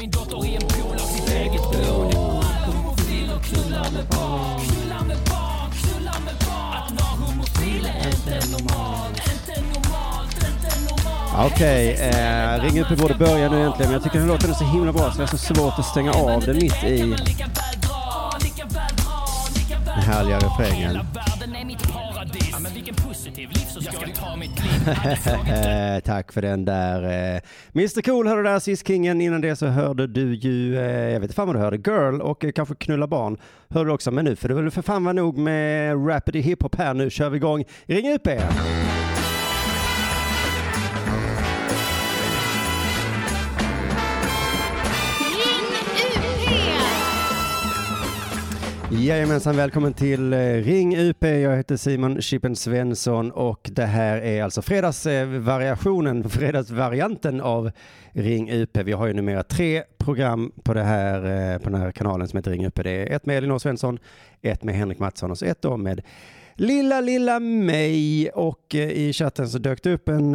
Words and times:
min 0.00 0.10
dotter 0.10 0.46
i 0.46 0.54
en 0.54 0.62
pool 0.62 0.94
av 0.94 0.98
sitt 0.98 1.28
eget 1.30 1.70
blod. 1.70 2.14
Homofil 2.66 3.30
och 3.36 3.44
knullar 3.44 3.90
med 3.92 4.06
barn. 4.10 4.60
Knullar 4.60 5.04
med 5.04 5.16
barn, 5.30 5.70
knullar 5.80 6.20
med 6.24 6.34
barn. 6.46 6.76
Att 6.76 6.92
vara 7.00 7.28
homofil 7.28 7.86
är 7.86 8.06
inte 8.06 8.34
normalt. 8.52 9.22
Inte 9.32 9.60
normalt, 9.60 10.34
inte 10.34 10.70
normalt. 10.88 11.52
Okej, 11.52 11.92
eh, 11.92 12.62
Ring 12.62 12.80
upp 12.80 12.98
borde 12.98 13.14
börja 13.14 13.50
nu 13.50 13.64
äntligen, 13.64 13.90
men 13.90 13.92
jag 13.92 14.02
tycker 14.02 14.18
den 14.18 14.28
låten 14.28 14.50
är 14.50 14.54
så 14.54 14.64
himla 14.64 14.92
bra 14.92 15.12
så 15.12 15.18
det 15.18 15.24
är 15.24 15.26
så 15.26 15.38
svårt 15.38 15.78
att 15.78 15.86
stänga 15.86 16.12
av 16.12 16.40
den 16.40 16.56
mitt 16.56 16.84
i 16.84 17.16
den 19.84 20.02
härliga 20.02 20.38
refrängen. 20.38 20.98
Eh, 24.86 26.00
tack 26.04 26.32
för 26.32 26.42
den 26.42 26.64
där. 26.64 27.02
Eh, 27.02 27.40
Mr 27.74 28.02
Cool 28.02 28.26
hörde 28.26 28.42
där, 28.42 28.58
sist, 28.58 28.86
kingen. 28.86 29.20
Innan 29.20 29.40
det 29.40 29.56
så 29.56 29.66
hörde 29.66 30.06
du 30.06 30.34
ju, 30.34 30.78
eh, 30.78 30.82
jag 30.82 31.20
vet 31.20 31.22
inte 31.22 31.34
fan 31.34 31.46
vad 31.46 31.56
du 31.56 31.60
hörde, 31.60 31.76
Girl 31.76 32.20
och 32.20 32.44
eh, 32.44 32.52
kanske 32.52 32.74
Knulla 32.74 33.06
barn. 33.06 33.36
Hörde 33.68 33.90
du 33.90 33.94
också, 33.94 34.10
men 34.10 34.24
nu 34.24 34.36
för 34.36 34.48
det 34.48 34.54
väl 34.54 34.70
för 34.70 34.82
fan 34.82 35.04
vara 35.04 35.12
nog 35.12 35.38
med 35.38 36.08
Rapid 36.08 36.36
hiphop 36.36 36.74
här. 36.74 36.94
Nu 36.94 37.10
kör 37.10 37.30
vi 37.30 37.36
igång. 37.36 37.64
Ring 37.86 38.14
upp 38.14 38.28
Jajamensan, 48.92 49.56
välkommen 49.56 49.92
till 49.92 50.32
eh, 50.32 50.38
Ring 50.38 50.96
UP. 50.96 51.22
Jag 51.24 51.56
heter 51.56 51.76
Simon 51.76 52.22
Chippen 52.22 52.56
Svensson 52.56 53.30
och 53.30 53.70
det 53.72 53.84
här 53.84 54.16
är 54.16 54.42
alltså 54.42 54.62
fredagsvariationen, 54.62 56.30
fredagsvarianten 56.30 57.40
av 57.40 57.70
Ring 58.12 58.50
UP. 58.52 58.76
Vi 58.76 58.92
har 58.92 59.06
ju 59.06 59.12
numera 59.12 59.42
tre 59.42 59.82
program 59.98 60.52
på, 60.62 60.74
det 60.74 60.82
här, 60.82 61.52
eh, 61.52 61.58
på 61.58 61.70
den 61.70 61.80
här 61.80 61.92
kanalen 61.92 62.28
som 62.28 62.36
heter 62.36 62.50
Ring 62.50 62.66
UP. 62.66 62.74
Det 62.74 62.90
är 62.90 63.16
ett 63.16 63.26
med 63.26 63.38
Elinor 63.38 63.58
Svensson, 63.58 63.98
ett 64.42 64.64
med 64.64 64.74
Henrik 64.74 64.98
Mattsson 64.98 65.30
och 65.30 65.38
så 65.38 65.44
ett 65.44 65.62
då 65.62 65.76
med 65.76 66.02
Lilla, 66.54 67.00
lilla 67.00 67.40
mig 67.40 68.30
och 68.30 68.74
eh, 68.74 68.90
i 68.90 69.12
chatten 69.12 69.48
så 69.48 69.58
dök 69.58 69.82
det 69.82 69.92
upp 69.92 70.08
en 70.08 70.34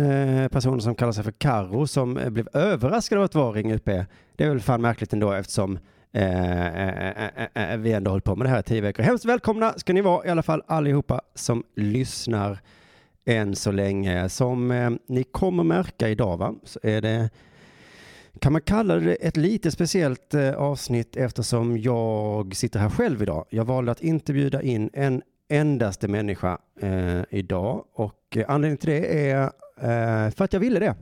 person 0.50 0.82
som 0.82 0.96
kallar 0.96 1.12
sig 1.12 1.24
för 1.24 1.32
Karo 1.32 1.88
som 1.88 2.20
blev 2.28 2.48
överraskad 2.54 3.18
av 3.18 3.24
att 3.24 3.36
vara 3.36 3.52
Ring 3.52 3.74
UP. 3.74 3.86
Det 4.36 4.44
är 4.44 4.50
väl 4.50 4.60
fan 4.60 4.82
märkligt 4.82 5.14
ändå 5.14 5.32
eftersom 5.32 5.80
Eh 6.16 6.68
eh, 6.68 7.10
eh, 7.10 7.48
eh, 7.54 7.72
eh, 7.72 7.78
vi 7.78 7.92
ändå 7.92 8.12
hållit 8.12 8.24
på 8.24 8.36
med 8.36 8.46
det 8.46 8.50
här 8.50 8.60
i 8.60 8.64
tio 8.64 8.82
veckor. 8.82 9.04
Hemskt 9.04 9.26
välkomna 9.26 9.74
ska 9.78 9.94
ni 9.94 10.02
vara 10.02 10.26
i 10.26 10.30
alla 10.30 10.44
fall 10.44 10.64
allihopa 10.68 11.22
som 11.34 11.64
lyssnar 11.76 12.60
än 13.26 13.56
så 13.56 13.72
länge. 13.72 14.30
Som 14.30 14.72
eh, 14.72 14.90
ni 15.08 15.24
kommer 15.24 15.64
märka 15.64 16.10
idag 16.10 16.38
va, 16.38 16.56
så 16.64 16.80
är 16.84 17.02
det 17.02 17.30
kan 18.40 18.52
man 18.54 18.62
kalla 18.62 18.96
det 18.96 19.16
ett 19.16 19.38
lite 19.38 19.72
speciellt 19.72 20.34
eh, 20.34 20.54
avsnitt 20.54 21.16
eftersom 21.16 21.78
jag 21.78 22.56
sitter 22.56 22.80
här 22.80 22.90
själv 22.90 23.22
idag. 23.22 23.46
Jag 23.50 23.66
valde 23.66 23.92
att 23.92 24.02
inte 24.02 24.34
bjuda 24.34 24.62
in 24.62 24.90
en 24.94 25.22
endaste 25.50 26.08
människa 26.08 26.58
eh, 26.82 27.22
idag 27.30 27.86
och 27.94 28.38
eh, 28.38 28.46
anledningen 28.48 28.78
till 28.78 28.90
det 28.90 29.30
är 29.30 29.44
eh, 29.78 30.32
för 30.32 30.44
att 30.44 30.54
jag 30.54 30.60
ville 30.60 30.80
det. 30.80 30.96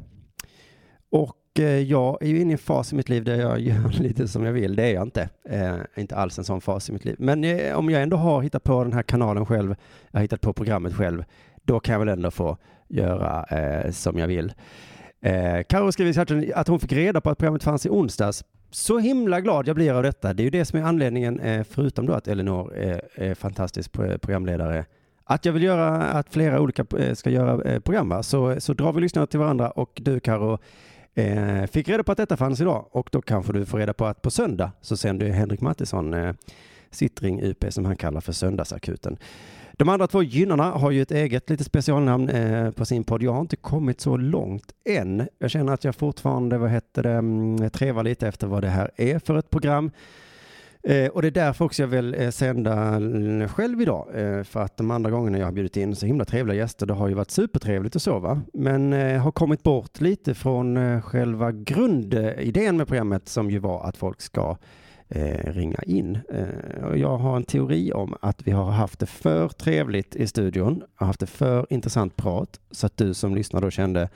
Och 1.09 1.35
Eh, 1.59 1.65
jag 1.65 2.17
är 2.21 2.27
ju 2.27 2.39
inne 2.39 2.51
i 2.51 2.53
en 2.53 2.57
fas 2.57 2.93
i 2.93 2.95
mitt 2.95 3.09
liv 3.09 3.23
där 3.23 3.35
jag 3.35 3.59
gör 3.61 4.01
lite 4.01 4.27
som 4.27 4.43
jag 4.43 4.53
vill. 4.53 4.75
Det 4.75 4.83
är 4.83 4.93
jag 4.93 5.03
inte. 5.03 5.29
Eh, 5.49 5.75
inte 5.95 6.15
alls 6.15 6.37
en 6.37 6.43
sån 6.43 6.61
fas 6.61 6.89
i 6.89 6.93
mitt 6.93 7.05
liv. 7.05 7.15
Men 7.19 7.43
eh, 7.43 7.77
om 7.77 7.89
jag 7.89 8.03
ändå 8.03 8.17
har 8.17 8.41
hittat 8.41 8.63
på 8.63 8.83
den 8.83 8.93
här 8.93 9.03
kanalen 9.03 9.45
själv, 9.45 9.75
jag 10.11 10.19
har 10.19 10.21
hittat 10.21 10.41
på 10.41 10.53
programmet 10.53 10.93
själv, 10.93 11.23
då 11.63 11.79
kan 11.79 11.93
jag 11.93 11.99
väl 11.99 12.09
ändå 12.09 12.31
få 12.31 12.57
göra 12.87 13.43
eh, 13.43 13.91
som 13.91 14.17
jag 14.17 14.27
vill. 14.27 14.53
Eh, 15.21 15.63
Karo 15.69 15.91
skriver 15.91 16.11
i 16.11 16.13
chatten 16.13 16.51
att 16.55 16.67
hon 16.67 16.79
fick 16.79 16.91
reda 16.91 17.21
på 17.21 17.29
att 17.29 17.37
programmet 17.37 17.63
fanns 17.63 17.85
i 17.85 17.89
onsdags. 17.89 18.43
Så 18.71 18.99
himla 18.99 19.41
glad 19.41 19.67
jag 19.67 19.75
blir 19.75 19.93
av 19.93 20.03
detta. 20.03 20.33
Det 20.33 20.41
är 20.41 20.45
ju 20.45 20.49
det 20.49 20.65
som 20.65 20.79
är 20.79 20.83
anledningen, 20.83 21.39
eh, 21.39 21.63
förutom 21.69 22.05
då 22.05 22.13
att 22.13 22.27
Elinor 22.27 22.73
är, 22.75 23.01
är 23.15 23.35
fantastisk 23.35 23.91
programledare, 24.21 24.85
att 25.25 25.45
jag 25.45 25.53
vill 25.53 25.63
göra 25.63 26.01
att 26.01 26.33
flera 26.33 26.61
olika 26.61 26.85
eh, 26.99 27.13
ska 27.13 27.29
göra 27.29 27.71
eh, 27.71 27.79
program. 27.79 28.09
Va? 28.09 28.23
Så, 28.23 28.61
så 28.61 28.73
drar 28.73 28.93
vi 28.93 29.01
lyssnare 29.01 29.27
till 29.27 29.39
varandra 29.39 29.71
och 29.71 30.01
du 30.03 30.19
Karo 30.19 30.59
eh, 31.15 31.65
fick 31.65 31.89
reda 31.89 32.03
på 32.03 32.11
att 32.11 32.17
detta 32.17 32.37
fanns 32.37 32.61
idag 32.61 32.85
och 32.91 33.09
då 33.11 33.21
kanske 33.21 33.53
du 33.53 33.65
får 33.65 33.77
reda 33.77 33.93
på 33.93 34.05
att 34.05 34.21
på 34.21 34.31
söndag 34.31 34.71
så 34.81 34.97
sänder 34.97 35.25
ju 35.25 35.31
Henrik 35.31 35.61
Mattisson 35.61 36.13
eh, 36.13 36.33
sitt 36.91 37.21
Ring 37.21 37.41
UP 37.43 37.65
som 37.69 37.85
han 37.85 37.95
kallar 37.95 38.21
för 38.21 38.33
Söndagsakuten. 38.33 39.17
De 39.77 39.89
andra 39.89 40.07
två 40.07 40.23
gynnarna 40.23 40.71
har 40.71 40.91
ju 40.91 41.01
ett 41.01 41.11
eget 41.11 41.49
lite 41.49 41.63
specialnamn 41.63 42.29
eh, 42.29 42.71
på 42.71 42.85
sin 42.85 43.03
podd. 43.03 43.23
Jag 43.23 43.33
har 43.33 43.41
inte 43.41 43.55
kommit 43.55 44.01
så 44.01 44.17
långt 44.17 44.73
än. 44.85 45.27
Jag 45.39 45.51
känner 45.51 45.73
att 45.73 45.83
jag 45.83 45.95
fortfarande, 45.95 46.57
vad 46.57 46.69
heter 46.69 47.03
det, 47.03 47.11
mm, 47.11 47.69
trevar 47.69 48.03
lite 48.03 48.27
efter 48.27 48.47
vad 48.47 48.63
det 48.63 48.69
här 48.69 48.91
är 48.95 49.19
för 49.19 49.37
ett 49.37 49.49
program. 49.49 49.91
Eh, 50.87 51.07
och 51.07 51.21
det 51.21 51.27
är 51.27 51.31
därför 51.31 51.65
också 51.65 51.83
jag 51.83 51.87
vill 51.87 52.13
eh, 52.13 52.29
sända 52.29 52.95
eh, 53.41 53.47
själv 53.47 53.81
idag. 53.81 54.07
Eh, 54.13 54.43
för 54.43 54.59
att 54.59 54.77
de 54.77 54.91
andra 54.91 55.11
gångerna 55.11 55.37
jag 55.37 55.45
har 55.45 55.51
bjudit 55.51 55.77
in 55.77 55.95
så 55.95 56.05
himla 56.05 56.25
trevliga 56.25 56.57
gäster, 56.57 56.85
det 56.85 56.93
har 56.93 57.07
ju 57.07 57.13
varit 57.13 57.31
supertrevligt 57.31 57.95
och 57.95 58.01
så 58.01 58.19
va. 58.19 58.41
Men 58.53 58.93
eh, 58.93 59.21
har 59.21 59.31
kommit 59.31 59.63
bort 59.63 60.01
lite 60.01 60.33
från 60.33 60.77
eh, 60.77 61.01
själva 61.01 61.51
grundidén 61.51 62.77
med 62.77 62.87
programmet 62.87 63.29
som 63.29 63.51
ju 63.51 63.59
var 63.59 63.83
att 63.83 63.97
folk 63.97 64.21
ska 64.21 64.57
ringa 65.45 65.79
in. 65.85 66.19
Jag 66.95 67.17
har 67.17 67.35
en 67.35 67.43
teori 67.43 67.93
om 67.93 68.15
att 68.21 68.47
vi 68.47 68.51
har 68.51 68.71
haft 68.71 68.99
det 68.99 69.05
för 69.05 69.49
trevligt 69.49 70.15
i 70.15 70.27
studion, 70.27 70.83
har 70.95 71.07
haft 71.07 71.19
det 71.19 71.25
för 71.25 71.67
intressant 71.69 72.15
prat, 72.15 72.59
så 72.71 72.85
att 72.85 72.97
du 72.97 73.13
som 73.13 73.35
lyssnar 73.35 73.61
då 73.61 73.71
kände, 73.71 74.09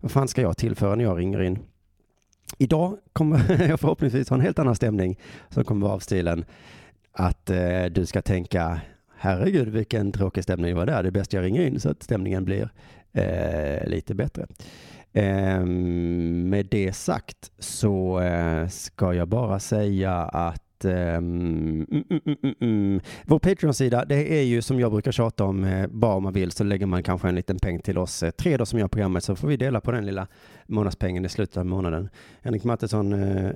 vad 0.00 0.10
fan 0.10 0.28
ska 0.28 0.42
jag 0.42 0.56
tillföra 0.56 0.94
när 0.94 1.04
jag 1.04 1.18
ringer 1.18 1.42
in? 1.42 1.58
Idag 2.58 2.96
kommer 3.12 3.62
jag 3.68 3.80
förhoppningsvis 3.80 4.28
ha 4.28 4.36
en 4.36 4.42
helt 4.42 4.58
annan 4.58 4.74
stämning 4.74 5.18
som 5.48 5.64
kommer 5.64 5.86
vara 5.86 5.94
av 5.94 5.98
stilen 5.98 6.44
att 7.12 7.50
eh, 7.50 7.84
du 7.84 8.06
ska 8.06 8.22
tänka, 8.22 8.80
herregud 9.16 9.68
vilken 9.68 10.12
tråkig 10.12 10.42
stämning 10.42 10.68
det 10.68 10.74
var 10.74 10.86
där, 10.86 11.02
det 11.02 11.08
är 11.08 11.10
bäst 11.10 11.32
jag 11.32 11.44
ringer 11.44 11.62
in 11.62 11.80
så 11.80 11.90
att 11.90 12.02
stämningen 12.02 12.44
blir 12.44 12.70
eh, 13.12 13.88
lite 13.88 14.14
bättre. 14.14 14.46
Eh, 15.12 15.64
med 15.64 16.66
det 16.70 16.92
sagt 16.92 17.50
så 17.58 18.20
eh, 18.20 18.68
ska 18.68 19.14
jag 19.14 19.28
bara 19.28 19.58
säga 19.58 20.14
att 20.14 20.62
att 20.78 20.84
um, 20.84 21.86
mm, 21.90 22.04
mm, 22.10 22.36
mm, 22.42 22.54
mm. 22.60 23.00
Vår 23.24 23.38
Patreon-sida, 23.38 24.04
det 24.04 24.38
är 24.38 24.42
ju 24.42 24.62
som 24.62 24.80
jag 24.80 24.92
brukar 24.92 25.12
tjata 25.12 25.44
om, 25.44 25.64
eh, 25.64 25.86
bara 25.86 26.14
om 26.14 26.22
man 26.22 26.32
vill 26.32 26.52
så 26.52 26.64
lägger 26.64 26.86
man 26.86 27.02
kanske 27.02 27.28
en 27.28 27.34
liten 27.34 27.58
peng 27.58 27.80
till 27.80 27.98
oss 27.98 28.22
eh, 28.22 28.30
tre 28.30 28.56
då 28.56 28.66
som 28.66 28.78
gör 28.78 28.88
programmet 28.88 29.24
så 29.24 29.36
får 29.36 29.48
vi 29.48 29.56
dela 29.56 29.80
på 29.80 29.92
den 29.92 30.06
lilla 30.06 30.26
månadspengen 30.66 31.24
i 31.24 31.28
slutet 31.28 31.56
av 31.56 31.66
månaden. 31.66 32.08
Henrik 32.42 32.64
Mattisson, 32.64 33.12
uh, 33.12 33.50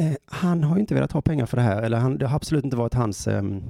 uh, 0.00 0.12
han 0.26 0.64
har 0.64 0.76
ju 0.76 0.80
inte 0.80 0.94
velat 0.94 1.12
ha 1.12 1.22
pengar 1.22 1.46
för 1.46 1.56
det 1.56 1.62
här, 1.62 1.82
eller 1.82 1.98
han, 1.98 2.18
det 2.18 2.26
har 2.26 2.36
absolut 2.36 2.64
inte 2.64 2.76
varit 2.76 2.94
hans 2.94 3.26
um, 3.26 3.62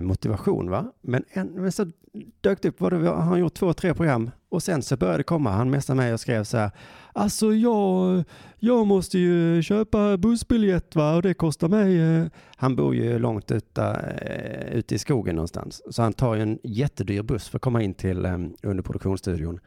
motivation. 0.00 0.70
Va? 0.70 0.92
Men, 1.00 1.24
en, 1.28 1.46
men 1.46 1.72
så 1.72 1.86
dök 2.40 2.62
det 2.62 2.68
upp, 2.68 2.80
vad 2.80 2.92
det, 2.92 3.08
har 3.08 3.16
han 3.16 3.40
gjort 3.40 3.54
två, 3.54 3.72
tre 3.72 3.94
program 3.94 4.30
och 4.54 4.62
sen 4.62 4.82
så 4.82 4.96
började 4.96 5.18
det 5.18 5.24
komma. 5.24 5.50
Han 5.50 5.70
messade 5.70 5.96
mig 5.96 6.12
och 6.12 6.20
skrev 6.20 6.44
så 6.44 6.56
här, 6.56 6.70
alltså 7.12 7.54
jag, 7.54 8.24
jag 8.58 8.86
måste 8.86 9.18
ju 9.18 9.62
köpa 9.62 10.16
bussbiljett 10.16 10.96
va 10.96 11.14
och 11.16 11.22
det 11.22 11.34
kostar 11.34 11.68
mig. 11.68 12.00
Eh. 12.00 12.26
Han 12.56 12.76
bor 12.76 12.94
ju 12.94 13.18
långt 13.18 13.50
ute, 13.50 13.82
eh, 14.20 14.76
ute 14.78 14.94
i 14.94 14.98
skogen 14.98 15.36
någonstans, 15.36 15.82
så 15.90 16.02
han 16.02 16.12
tar 16.12 16.34
ju 16.34 16.42
en 16.42 16.58
jättedyr 16.62 17.22
buss 17.22 17.48
för 17.48 17.58
att 17.58 17.62
komma 17.62 17.82
in 17.82 17.94
till 17.94 18.24
eh, 18.24 18.38
underproduktionsstudion. 18.62 19.60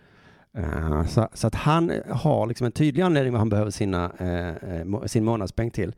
Eh, 0.58 1.06
så, 1.06 1.28
så 1.34 1.48
att 1.48 1.56
han 1.56 1.92
har 2.10 2.48
liksom 2.48 2.66
en 2.66 2.72
tydlig 2.72 3.04
anledning 3.04 3.34
vad 3.34 3.42
han 3.42 3.50
behöver 3.50 3.72
sina, 3.72 4.12
sin 5.06 5.26
månadspeng 5.26 5.72
till. 5.72 5.94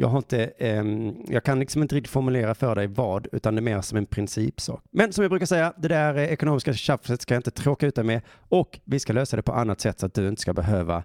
Jag, 0.00 0.08
har 0.08 0.18
inte, 0.18 0.44
ehm, 0.44 1.14
jag 1.28 1.44
kan 1.44 1.58
liksom 1.60 1.82
inte 1.82 1.94
riktigt 1.94 2.12
formulera 2.12 2.54
för 2.54 2.74
dig 2.74 2.86
vad, 2.86 3.26
utan 3.32 3.54
det 3.54 3.58
är 3.58 3.62
mer 3.62 3.80
som 3.80 3.98
en 3.98 4.06
principsak. 4.06 4.82
Men 4.90 5.12
som 5.12 5.22
jag 5.22 5.30
brukar 5.30 5.46
säga, 5.46 5.72
det 5.76 5.88
där 5.88 6.14
eh, 6.14 6.24
ekonomiska 6.24 6.72
tjafset 6.72 7.22
ska 7.22 7.34
jag 7.34 7.38
inte 7.38 7.50
tråka 7.50 7.86
ut 7.86 7.94
dig 7.94 8.04
med 8.04 8.20
och 8.48 8.80
vi 8.84 9.00
ska 9.00 9.12
lösa 9.12 9.36
det 9.36 9.42
på 9.42 9.52
annat 9.52 9.80
sätt 9.80 10.00
så 10.00 10.06
att 10.06 10.14
du 10.14 10.28
inte 10.28 10.42
ska 10.42 10.52
behöva 10.52 11.02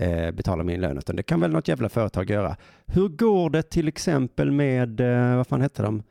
eh, 0.00 0.30
betala 0.30 0.62
min 0.62 0.80
lön, 0.80 0.98
utan 0.98 1.16
det 1.16 1.22
kan 1.22 1.40
väl 1.40 1.50
något 1.50 1.68
jävla 1.68 1.88
företag 1.88 2.30
göra. 2.30 2.56
Hur 2.86 3.08
går 3.08 3.50
det 3.50 3.62
till 3.62 3.88
exempel 3.88 4.50
med, 4.50 5.00
eh, 5.00 5.36
vad 5.36 5.46
fan 5.46 5.60
hette 5.60 5.82
de? 5.82 6.02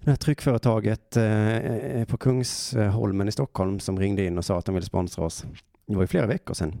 Det 0.00 0.10
här 0.10 0.16
tryckföretaget 0.16 1.16
eh, 1.16 1.56
eh, 1.56 2.04
på 2.04 2.16
Kungsholmen 2.16 3.28
i 3.28 3.32
Stockholm 3.32 3.80
som 3.80 3.98
ringde 3.98 4.24
in 4.24 4.38
och 4.38 4.44
sa 4.44 4.58
att 4.58 4.64
de 4.64 4.74
ville 4.74 4.86
sponsra 4.86 5.24
oss. 5.24 5.44
Det 5.86 5.94
var 5.94 6.02
ju 6.02 6.06
flera 6.06 6.26
veckor 6.26 6.54
sedan. 6.54 6.80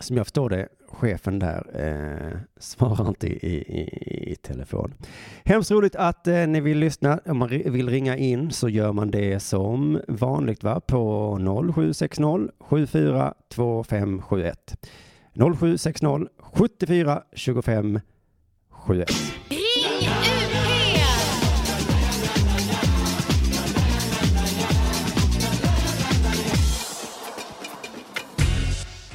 Som 0.00 0.16
jag 0.16 0.26
förstår 0.26 0.50
det, 0.50 0.68
chefen 0.88 1.38
där 1.38 1.66
eh, 1.74 2.38
svarar 2.58 3.08
inte 3.08 3.26
i, 3.26 3.56
i, 3.56 4.32
i, 4.32 4.36
telefon. 4.36 4.94
Hemskt 5.44 5.70
roligt 5.70 5.96
att 5.96 6.26
eh, 6.26 6.46
ni 6.46 6.60
vill 6.60 6.78
lyssna. 6.78 7.20
Om 7.26 7.38
man 7.38 7.48
vill 7.48 7.88
ringa 7.88 8.16
in 8.16 8.50
så 8.50 8.68
gör 8.68 8.92
man 8.92 9.10
det 9.10 9.40
som 9.40 10.00
vanligt 10.08 10.64
va? 10.64 10.80
på 10.80 11.38
0760 11.74 12.48
74 12.60 13.34
2571. 13.48 14.76
0760 15.34 16.28
74 16.38 17.22
25 17.32 18.00
71. 18.70 19.10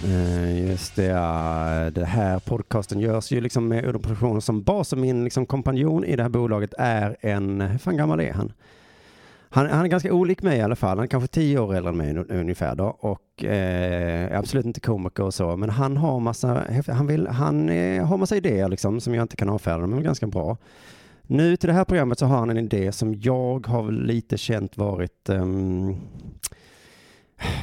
Eh, 0.09 0.69
just 0.69 0.95
det. 0.95 1.03
ja. 1.03 1.89
Det 1.93 2.05
här 2.05 2.39
podcasten 2.39 2.99
görs 2.99 3.31
ju 3.31 3.41
liksom 3.41 3.67
med 3.67 3.85
Udden 3.85 4.41
som 4.41 4.63
bas 4.63 4.93
och 4.93 4.99
min 4.99 5.23
liksom 5.23 5.45
kompanjon 5.45 6.03
i 6.03 6.15
det 6.15 6.23
här 6.23 6.29
bolaget 6.29 6.73
är 6.77 7.17
en, 7.21 7.61
hur 7.61 7.77
fan 7.77 7.97
gammal 7.97 8.19
är 8.19 8.33
han? 8.33 8.53
Han, 9.51 9.69
han 9.69 9.85
är 9.85 9.89
ganska 9.89 10.13
olik 10.13 10.41
mig 10.41 10.57
i 10.57 10.61
alla 10.61 10.75
fall. 10.75 10.97
Han 10.97 11.03
är 11.03 11.07
kanske 11.07 11.27
tio 11.27 11.59
år 11.59 11.75
äldre 11.75 11.89
än 11.89 11.97
mig 11.97 12.17
ungefär 12.29 12.75
då 12.75 12.85
och 12.85 13.43
eh, 13.43 14.31
är 14.31 14.35
absolut 14.35 14.65
inte 14.65 14.79
komiker 14.79 15.23
och 15.23 15.33
så. 15.33 15.57
Men 15.57 15.69
han 15.69 15.97
har 15.97 16.19
massa, 16.19 16.63
han 16.87 17.07
vill, 17.07 17.27
han 17.27 17.69
eh, 17.69 18.05
har 18.05 18.17
massa 18.17 18.35
idéer 18.37 18.69
liksom 18.69 19.01
som 19.01 19.15
jag 19.15 19.23
inte 19.23 19.35
kan 19.35 19.49
avfärda, 19.49 19.87
men 19.87 19.99
är 19.99 20.03
ganska 20.03 20.27
bra. 20.27 20.57
Nu 21.21 21.55
till 21.55 21.67
det 21.67 21.73
här 21.73 21.85
programmet 21.85 22.19
så 22.19 22.25
har 22.25 22.37
han 22.37 22.49
en 22.49 22.57
idé 22.57 22.91
som 22.91 23.15
jag 23.15 23.67
har 23.67 23.91
lite 23.91 24.37
känt 24.37 24.77
varit 24.77 25.29
ehm, 25.29 25.95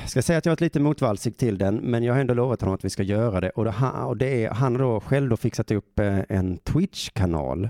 ska 0.07 0.23
säga 0.23 0.39
att 0.39 0.47
jag 0.47 0.51
har 0.51 0.55
varit 0.55 0.61
lite 0.61 0.81
motvalsig 0.81 1.37
till 1.37 1.59
den, 1.59 1.77
men 1.77 2.03
jag 2.03 2.15
har 2.15 2.21
ändå 2.21 2.35
lovat 2.35 2.61
honom 2.61 2.75
att 2.75 2.85
vi 2.85 2.91
ska 2.91 3.03
göra 3.03 3.41
det. 3.41 3.51
Och 3.51 3.65
det, 3.65 3.75
och 4.07 4.17
det 4.17 4.45
är, 4.45 4.51
han 4.51 4.73
har 4.73 4.83
då 4.83 5.01
själv 5.01 5.29
då 5.29 5.37
fixat 5.37 5.71
upp 5.71 5.99
eh, 5.99 6.19
en 6.29 6.59
Twitch-kanal. 6.59 7.69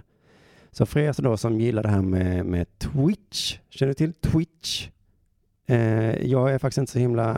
Så 0.71 0.87
för 0.87 1.01
er 1.01 1.13
som 1.13 1.25
då 1.25 1.37
som 1.37 1.61
gillar 1.61 1.83
det 1.83 1.89
här 1.89 2.03
med, 2.03 2.47
med 2.47 2.79
Twitch, 2.79 3.59
känner 3.71 3.89
du 3.89 3.95
till 3.95 4.13
Twitch? 4.13 4.89
Eh, 5.67 6.27
jag 6.27 6.55
är 6.55 6.59
faktiskt 6.59 6.79
inte 6.79 6.93
så 6.93 6.99
himla 6.99 7.33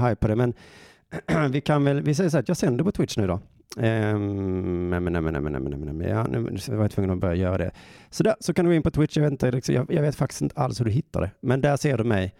high 0.00 0.14
på 0.14 0.28
det, 0.28 0.36
men 0.36 0.54
vi 1.50 1.60
kan 1.60 1.84
väl, 1.84 2.00
vi 2.00 2.14
säger 2.14 2.30
så 2.30 2.36
här 2.36 2.42
att 2.42 2.48
jag 2.48 2.56
sänder 2.56 2.84
på 2.84 2.92
Twitch 2.92 3.16
nu 3.16 3.26
då. 3.26 3.40
Eh, 3.76 4.18
men, 4.18 4.88
men, 4.88 5.04
men, 5.04 5.12
men, 5.12 5.42
men, 5.42 5.52
men, 5.52 5.80
men, 5.80 5.96
men, 5.96 6.08
ja, 6.08 6.26
nu 6.26 6.58
var 6.68 6.82
jag 6.82 6.90
tvungen 6.90 7.10
att 7.10 7.18
börja 7.18 7.34
göra 7.34 7.58
det. 7.58 7.70
Så, 8.10 8.22
där, 8.22 8.34
så 8.40 8.54
kan 8.54 8.64
du 8.64 8.70
gå 8.70 8.74
in 8.74 8.82
på 8.82 8.90
Twitch, 8.90 9.16
jag 9.16 9.30
vet, 9.30 9.32
inte, 9.32 9.72
jag, 9.72 9.92
jag 9.92 10.02
vet 10.02 10.14
faktiskt 10.14 10.42
inte 10.42 10.60
alls 10.60 10.80
hur 10.80 10.84
du 10.84 10.90
hittar 10.90 11.20
det, 11.20 11.30
men 11.40 11.60
där 11.60 11.76
ser 11.76 11.98
du 11.98 12.04
mig. 12.04 12.34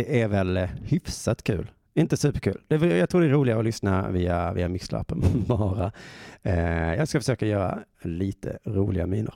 Det 0.00 0.20
är 0.20 0.28
väl 0.28 0.56
eh, 0.56 0.68
hyfsat 0.84 1.42
kul. 1.42 1.70
Inte 1.94 2.16
superkul. 2.16 2.60
Det, 2.68 2.96
jag 2.96 3.10
tror 3.10 3.20
det 3.20 3.26
är 3.26 3.30
roligare 3.30 3.58
att 3.58 3.64
lyssna 3.64 4.10
via, 4.10 4.52
via 4.52 4.68
mixlappen 4.68 5.22
bara. 5.46 5.92
Eh, 6.42 6.94
jag 6.94 7.08
ska 7.08 7.20
försöka 7.20 7.46
göra 7.46 7.78
lite 8.02 8.58
roliga 8.64 9.06
miner. 9.06 9.34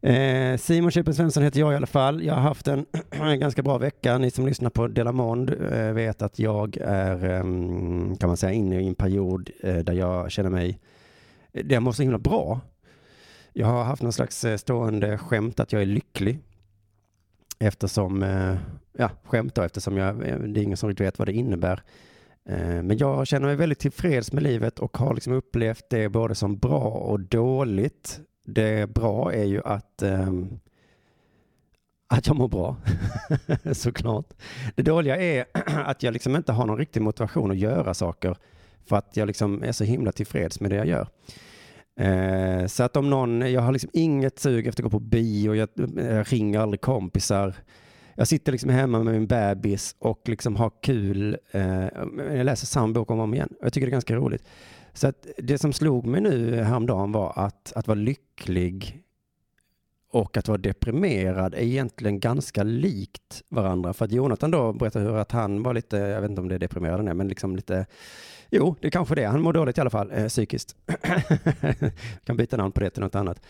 Eh, 0.00 0.56
Simon 0.56 0.90
Chippen 0.90 1.14
Svensson 1.14 1.42
heter 1.42 1.60
jag 1.60 1.72
i 1.72 1.76
alla 1.76 1.86
fall. 1.86 2.22
Jag 2.22 2.34
har 2.34 2.40
haft 2.40 2.68
en, 2.68 2.86
en 3.10 3.40
ganska 3.40 3.62
bra 3.62 3.78
vecka. 3.78 4.18
Ni 4.18 4.30
som 4.30 4.46
lyssnar 4.46 4.70
på 4.70 4.88
Delamond 4.88 5.50
eh, 5.72 5.92
vet 5.92 6.22
att 6.22 6.38
jag 6.38 6.76
är, 6.80 7.24
ehm, 7.24 8.16
kan 8.16 8.28
man 8.28 8.36
säga, 8.36 8.52
inne 8.52 8.80
i 8.80 8.88
en 8.88 8.94
period 8.94 9.50
eh, 9.62 9.76
där 9.76 9.92
jag 9.92 10.30
känner 10.30 10.50
mig, 10.50 10.78
eh, 11.52 11.64
där 11.64 11.74
jag 11.74 11.82
mår 11.82 11.92
så 11.92 12.02
himla 12.02 12.18
bra. 12.18 12.60
Jag 13.52 13.66
har 13.66 13.84
haft 13.84 14.02
någon 14.02 14.12
slags 14.12 14.44
eh, 14.44 14.56
stående 14.56 15.18
skämt 15.18 15.60
att 15.60 15.72
jag 15.72 15.82
är 15.82 15.86
lycklig. 15.86 16.38
Eftersom, 17.62 18.22
eh, 18.22 18.56
ja, 18.92 19.10
skämt 19.24 19.54
då, 19.54 19.62
eftersom 19.62 19.96
jag, 19.96 20.28
eh, 20.28 20.38
det 20.38 20.60
är 20.60 20.62
ingen 20.62 20.76
som 20.76 20.88
riktigt 20.88 21.06
vet 21.06 21.18
vad 21.18 21.28
det 21.28 21.32
innebär. 21.32 21.82
Eh, 22.48 22.82
men 22.82 22.96
jag 22.96 23.26
känner 23.26 23.46
mig 23.46 23.56
väldigt 23.56 23.78
tillfreds 23.78 24.32
med 24.32 24.42
livet 24.42 24.78
och 24.78 24.96
har 24.96 25.14
liksom 25.14 25.32
upplevt 25.32 25.90
det 25.90 26.08
både 26.08 26.34
som 26.34 26.56
bra 26.56 26.88
och 26.88 27.20
dåligt. 27.20 28.20
Det 28.44 28.90
bra 28.94 29.32
är 29.32 29.44
ju 29.44 29.62
att, 29.64 30.02
ehm, 30.02 30.60
att 32.08 32.26
jag 32.26 32.36
mår 32.36 32.48
bra, 32.48 32.76
såklart. 33.72 34.32
Det 34.74 34.82
dåliga 34.82 35.16
är 35.16 35.44
att 35.84 36.02
jag 36.02 36.12
liksom 36.12 36.36
inte 36.36 36.52
har 36.52 36.66
någon 36.66 36.78
riktig 36.78 37.02
motivation 37.02 37.50
att 37.50 37.58
göra 37.58 37.94
saker 37.94 38.36
för 38.84 38.96
att 38.96 39.16
jag 39.16 39.26
liksom 39.26 39.62
är 39.62 39.72
så 39.72 39.84
himla 39.84 40.12
tillfreds 40.12 40.60
med 40.60 40.70
det 40.70 40.76
jag 40.76 40.86
gör. 40.86 41.08
Eh, 42.02 42.66
så 42.66 42.82
att 42.82 42.96
om 42.96 43.10
någon, 43.10 43.52
jag 43.52 43.60
har 43.60 43.72
liksom 43.72 43.90
inget 43.92 44.38
sug 44.38 44.66
efter 44.66 44.82
att 44.82 44.84
gå 44.84 44.98
på 44.98 45.04
bio, 45.04 45.54
jag, 45.54 45.68
jag 45.96 46.32
ringer 46.32 46.60
aldrig 46.60 46.80
kompisar. 46.80 47.54
Jag 48.14 48.28
sitter 48.28 48.52
liksom 48.52 48.70
hemma 48.70 49.02
med 49.02 49.14
min 49.14 49.26
bebis 49.26 49.96
och 49.98 50.28
liksom 50.28 50.56
har 50.56 50.72
kul. 50.82 51.36
Eh, 51.50 51.86
jag 52.16 52.44
läser 52.44 52.66
samma 52.66 52.92
bok 52.92 53.10
om 53.10 53.18
och 53.18 53.24
om 53.24 53.34
igen. 53.34 53.54
Jag 53.62 53.72
tycker 53.72 53.86
det 53.86 53.90
är 53.90 53.92
ganska 53.92 54.16
roligt. 54.16 54.44
Så 54.92 55.08
att 55.08 55.26
det 55.38 55.58
som 55.58 55.72
slog 55.72 56.06
mig 56.06 56.20
nu 56.20 56.62
häromdagen 56.62 57.12
var 57.12 57.32
att, 57.36 57.72
att 57.76 57.86
vara 57.86 57.98
lycklig 57.98 59.02
och 60.10 60.36
att 60.36 60.48
vara 60.48 60.58
deprimerad 60.58 61.54
är 61.54 61.62
egentligen 61.62 62.20
ganska 62.20 62.62
likt 62.62 63.42
varandra. 63.48 63.92
För 63.92 64.04
att 64.04 64.12
Jonathan 64.12 64.50
då 64.50 64.72
berättade 64.72 65.04
hur 65.04 65.16
att 65.16 65.32
han 65.32 65.62
var 65.62 65.74
lite, 65.74 65.96
jag 65.96 66.20
vet 66.20 66.30
inte 66.30 66.40
om 66.40 66.48
det 66.48 66.54
är 66.54 66.58
deprimerad 66.58 66.96
han 66.96 67.08
är, 67.08 67.14
men 67.14 67.28
liksom 67.28 67.56
lite, 67.56 67.86
jo, 68.52 68.76
det 68.80 68.86
är 68.86 68.90
kanske 68.90 69.14
det. 69.14 69.24
Han 69.24 69.42
mår 69.42 69.52
dåligt 69.52 69.78
i 69.78 69.80
alla 69.80 69.90
fall, 69.90 70.10
eh, 70.14 70.26
psykiskt. 70.26 70.76
kan 72.24 72.36
byta 72.36 72.56
namn 72.56 72.72
på 72.72 72.80
det 72.80 72.90
till 72.90 73.02
något 73.02 73.14
annat. 73.14 73.40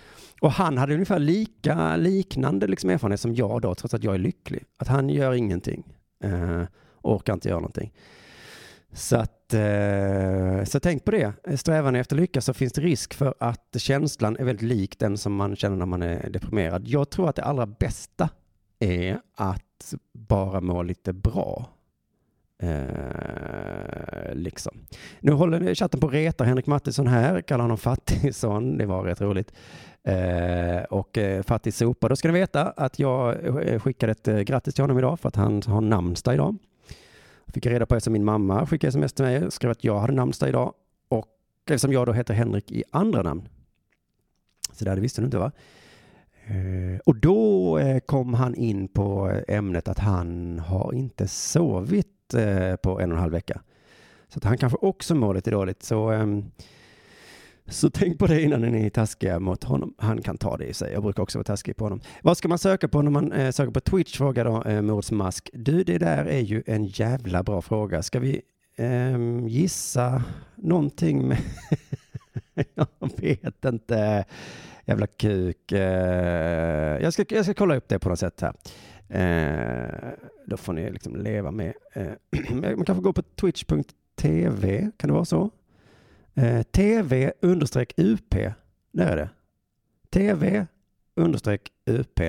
Och 0.40 0.52
han 0.52 0.78
hade 0.78 0.94
ungefär 0.94 1.18
lika, 1.18 1.96
liknande 1.96 2.66
liksom 2.66 2.90
erfarenhet 2.90 3.20
som 3.20 3.34
jag 3.34 3.60
då, 3.60 3.74
trots 3.74 3.94
att 3.94 4.04
jag 4.04 4.14
är 4.14 4.18
lycklig. 4.18 4.64
Att 4.76 4.88
han 4.88 5.08
gör 5.08 5.32
ingenting, 5.32 5.84
eh, 6.24 6.62
orkar 7.02 7.32
inte 7.32 7.48
göra 7.48 7.60
någonting. 7.60 7.92
Så 8.92 9.16
att, 9.16 9.54
eh, 9.54 10.64
så 10.64 10.80
tänk 10.80 11.04
på 11.04 11.10
det. 11.10 11.32
Strävan 11.56 11.96
efter 11.96 12.16
lycka 12.16 12.40
så 12.40 12.54
finns 12.54 12.72
det 12.72 12.80
risk 12.80 13.14
för 13.14 13.34
att 13.40 13.76
känslan 13.76 14.36
är 14.36 14.44
väldigt 14.44 14.68
lik 14.68 14.98
den 14.98 15.18
som 15.18 15.34
man 15.34 15.56
känner 15.56 15.76
när 15.76 15.86
man 15.86 16.02
är 16.02 16.30
deprimerad. 16.30 16.88
Jag 16.88 17.10
tror 17.10 17.28
att 17.28 17.36
det 17.36 17.44
allra 17.44 17.66
bästa 17.66 18.28
är 18.78 19.20
att 19.36 19.94
bara 20.12 20.60
må 20.60 20.82
lite 20.82 21.12
bra. 21.12 21.68
Eh, 22.62 24.34
liksom. 24.34 24.78
Nu 25.20 25.32
håller 25.32 25.74
chatten 25.74 26.00
på 26.00 26.06
att 26.06 26.12
reta 26.12 26.44
Henrik 26.44 26.66
Mattisson 26.66 27.06
här, 27.06 27.40
kallar 27.40 27.64
honom 27.64 27.78
fattigson. 27.78 28.78
Det 28.78 28.86
var 28.86 29.04
rätt 29.04 29.20
roligt. 29.20 29.52
Eh, 30.04 30.82
och 30.90 31.18
eh, 31.18 31.42
fattig 31.42 31.74
sopa. 31.74 32.08
Då 32.08 32.16
ska 32.16 32.28
ni 32.28 32.34
veta 32.34 32.70
att 32.70 32.98
jag 32.98 33.46
eh, 33.68 33.80
skickade 33.80 34.12
ett 34.12 34.28
eh, 34.28 34.40
grattis 34.40 34.74
till 34.74 34.82
honom 34.82 34.98
idag 34.98 35.20
för 35.20 35.28
att 35.28 35.36
han 35.36 35.62
har 35.66 35.80
namnsdag 35.80 36.34
idag. 36.34 36.56
Fick 37.46 37.66
jag 37.66 37.72
reda 37.72 37.86
på 37.86 37.94
eftersom 37.94 38.12
min 38.12 38.24
mamma 38.24 38.66
skickade 38.66 38.88
sms 38.88 39.12
till 39.12 39.24
mig 39.24 39.46
och 39.46 39.52
skrev 39.52 39.70
att 39.70 39.84
jag 39.84 39.98
hade 39.98 40.12
namnsdag 40.12 40.48
idag. 40.48 40.72
Och 41.08 41.26
eftersom 41.66 41.92
jag 41.92 42.06
då 42.06 42.12
heter 42.12 42.34
Henrik 42.34 42.72
i 42.72 42.84
andra 42.90 43.22
namn. 43.22 43.48
Så 44.72 44.84
där, 44.84 44.94
det 44.94 45.00
visste 45.00 45.20
du 45.20 45.24
inte 45.24 45.38
va? 45.38 45.52
Eh, 46.46 47.00
och 47.04 47.16
då 47.16 47.78
eh, 47.78 47.98
kom 47.98 48.34
han 48.34 48.54
in 48.54 48.88
på 48.88 49.30
eh, 49.30 49.56
ämnet 49.56 49.88
att 49.88 49.98
han 49.98 50.58
har 50.58 50.94
inte 50.94 51.28
sovit 51.28 52.21
Eh, 52.34 52.76
på 52.76 53.00
en 53.00 53.12
och 53.12 53.16
en 53.16 53.22
halv 53.22 53.32
vecka. 53.32 53.60
Så 54.28 54.38
att 54.38 54.44
han 54.44 54.58
kanske 54.58 54.78
också 54.80 55.14
mår 55.14 55.34
lite 55.34 55.50
dåligt. 55.50 55.82
Så, 55.82 56.10
ehm, 56.10 56.44
så 57.66 57.90
tänk 57.90 58.18
på 58.18 58.26
det 58.26 58.42
innan 58.42 58.60
ni 58.60 58.86
är 58.86 58.90
taskiga 58.90 59.38
mot 59.40 59.64
honom. 59.64 59.94
Han 59.98 60.22
kan 60.22 60.38
ta 60.38 60.56
det 60.56 60.64
i 60.64 60.74
sig. 60.74 60.92
Jag 60.92 61.02
brukar 61.02 61.22
också 61.22 61.38
vara 61.38 61.44
taskig 61.44 61.76
på 61.76 61.84
honom. 61.84 62.00
Vad 62.22 62.36
ska 62.36 62.48
man 62.48 62.58
söka 62.58 62.88
på 62.88 63.02
när 63.02 63.10
man 63.10 63.32
eh, 63.32 63.50
söker 63.50 63.72
på 63.72 63.80
Twitch? 63.80 64.16
Frågar 64.16 64.44
då 64.44 64.62
eh, 64.62 65.12
Mask. 65.12 65.50
Du, 65.52 65.84
det 65.84 65.98
där 65.98 66.24
är 66.24 66.40
ju 66.40 66.62
en 66.66 66.84
jävla 66.84 67.42
bra 67.42 67.62
fråga. 67.62 68.02
Ska 68.02 68.20
vi 68.20 68.42
eh, 68.76 69.46
gissa 69.46 70.22
någonting 70.56 71.28
med... 71.28 71.38
jag 72.74 72.86
vet 73.16 73.64
inte. 73.64 74.24
Jävla 74.84 75.06
kuk. 75.06 75.72
Eh. 75.72 77.02
Jag, 77.02 77.12
ska, 77.12 77.24
jag 77.28 77.44
ska 77.44 77.54
kolla 77.54 77.76
upp 77.76 77.88
det 77.88 77.98
på 77.98 78.08
något 78.08 78.18
sätt 78.18 78.40
här. 78.40 78.52
Eh, 79.12 80.10
då 80.46 80.56
får 80.56 80.72
ni 80.72 80.90
liksom 80.90 81.16
leva 81.16 81.50
med. 81.50 81.72
Eh, 81.92 82.12
man 82.50 82.84
kanske 82.84 83.02
går 83.02 83.12
på 83.12 83.22
twitch.tv. 83.22 84.90
Kan 84.96 85.08
det 85.08 85.14
vara 85.14 85.24
så? 85.24 85.50
Eh, 86.34 86.62
TV 86.62 87.32
understreck 87.40 87.92
UP. 87.96 88.34
Där 88.92 89.06
är 89.06 89.16
det. 89.16 89.28
TV 90.10 90.66
understreck 91.14 91.72
UP. 91.86 92.20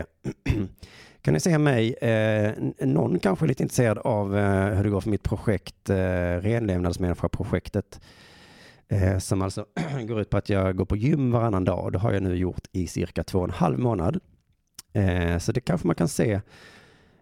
kan 1.21 1.33
ni 1.33 1.39
se 1.39 1.57
mig? 1.57 1.93
Eh, 1.93 2.53
någon 2.79 3.19
kanske 3.19 3.45
är 3.45 3.47
lite 3.47 3.63
intresserad 3.63 3.97
av 3.97 4.37
eh, 4.37 4.75
hur 4.75 4.83
det 4.83 4.89
går 4.89 5.01
för 5.01 5.09
mitt 5.09 5.23
projekt, 5.23 5.89
eh, 5.89 5.95
Renlevnadsmänniska-projektet. 6.41 8.01
Eh, 8.87 9.17
som 9.17 9.41
alltså 9.41 9.65
går 10.07 10.21
ut 10.21 10.29
på 10.29 10.37
att 10.37 10.49
jag 10.49 10.75
går 10.75 10.85
på 10.85 10.95
gym 10.95 11.31
varannan 11.31 11.65
dag. 11.65 11.91
Det 11.91 11.99
har 11.99 12.13
jag 12.13 12.23
nu 12.23 12.35
gjort 12.35 12.67
i 12.71 12.87
cirka 12.87 13.23
två 13.23 13.39
och 13.39 13.45
en 13.45 13.51
halv 13.51 13.79
månad. 13.79 14.19
Eh, 14.93 15.37
så 15.37 15.51
det 15.51 15.61
kanske 15.61 15.87
man 15.87 15.95
kan 15.95 16.07
se 16.07 16.41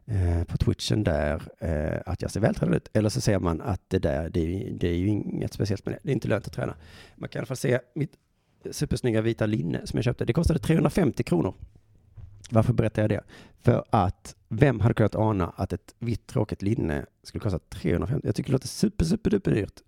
eh, 0.05 0.43
på 0.47 0.57
twitchen 0.57 1.03
där 1.03 1.41
eh, 1.59 2.01
att 2.05 2.21
jag 2.21 2.31
ser 2.31 2.39
vältränad 2.39 2.75
ut. 2.75 2.89
Eller 2.93 3.09
så 3.09 3.21
ser 3.21 3.39
man 3.39 3.61
att 3.61 3.81
det 3.87 3.99
där, 3.99 4.29
det 4.29 4.39
är, 4.39 4.45
ju- 4.45 4.77
det 4.77 4.87
är 4.87 4.95
ju 4.95 5.07
inget 5.07 5.53
speciellt 5.53 5.85
med 5.85 5.95
det. 5.95 5.99
Det 6.03 6.09
är 6.11 6.13
inte 6.13 6.27
lönt 6.27 6.47
att 6.47 6.53
träna. 6.53 6.75
Man 7.15 7.29
kan 7.29 7.39
i 7.39 7.41
alla 7.41 7.45
fall 7.45 7.57
se 7.57 7.79
mitt 7.95 8.13
supersnygga 8.71 9.21
vita 9.21 9.45
linne 9.45 9.81
som 9.87 9.97
jag 9.97 10.03
köpte. 10.03 10.25
Det 10.25 10.33
kostade 10.33 10.59
350 10.59 11.23
kronor. 11.23 11.53
Varför 12.49 12.73
berättar 12.73 13.01
jag 13.01 13.09
det? 13.09 13.21
För 13.59 13.83
att 13.89 14.35
vem 14.49 14.79
hade 14.79 14.93
kunnat 14.93 15.15
ana 15.15 15.53
att 15.55 15.73
ett 15.73 15.95
vitt 15.99 16.27
tråkigt 16.27 16.61
linne 16.61 17.05
skulle 17.23 17.41
kosta 17.41 17.59
350? 17.59 18.27
Jag 18.27 18.35
tycker 18.35 18.49
det 18.49 18.53
låter 18.53 18.67
super, 18.67 19.05
super, 19.05 19.29
duper 19.29 19.51
dyrt. 19.51 19.79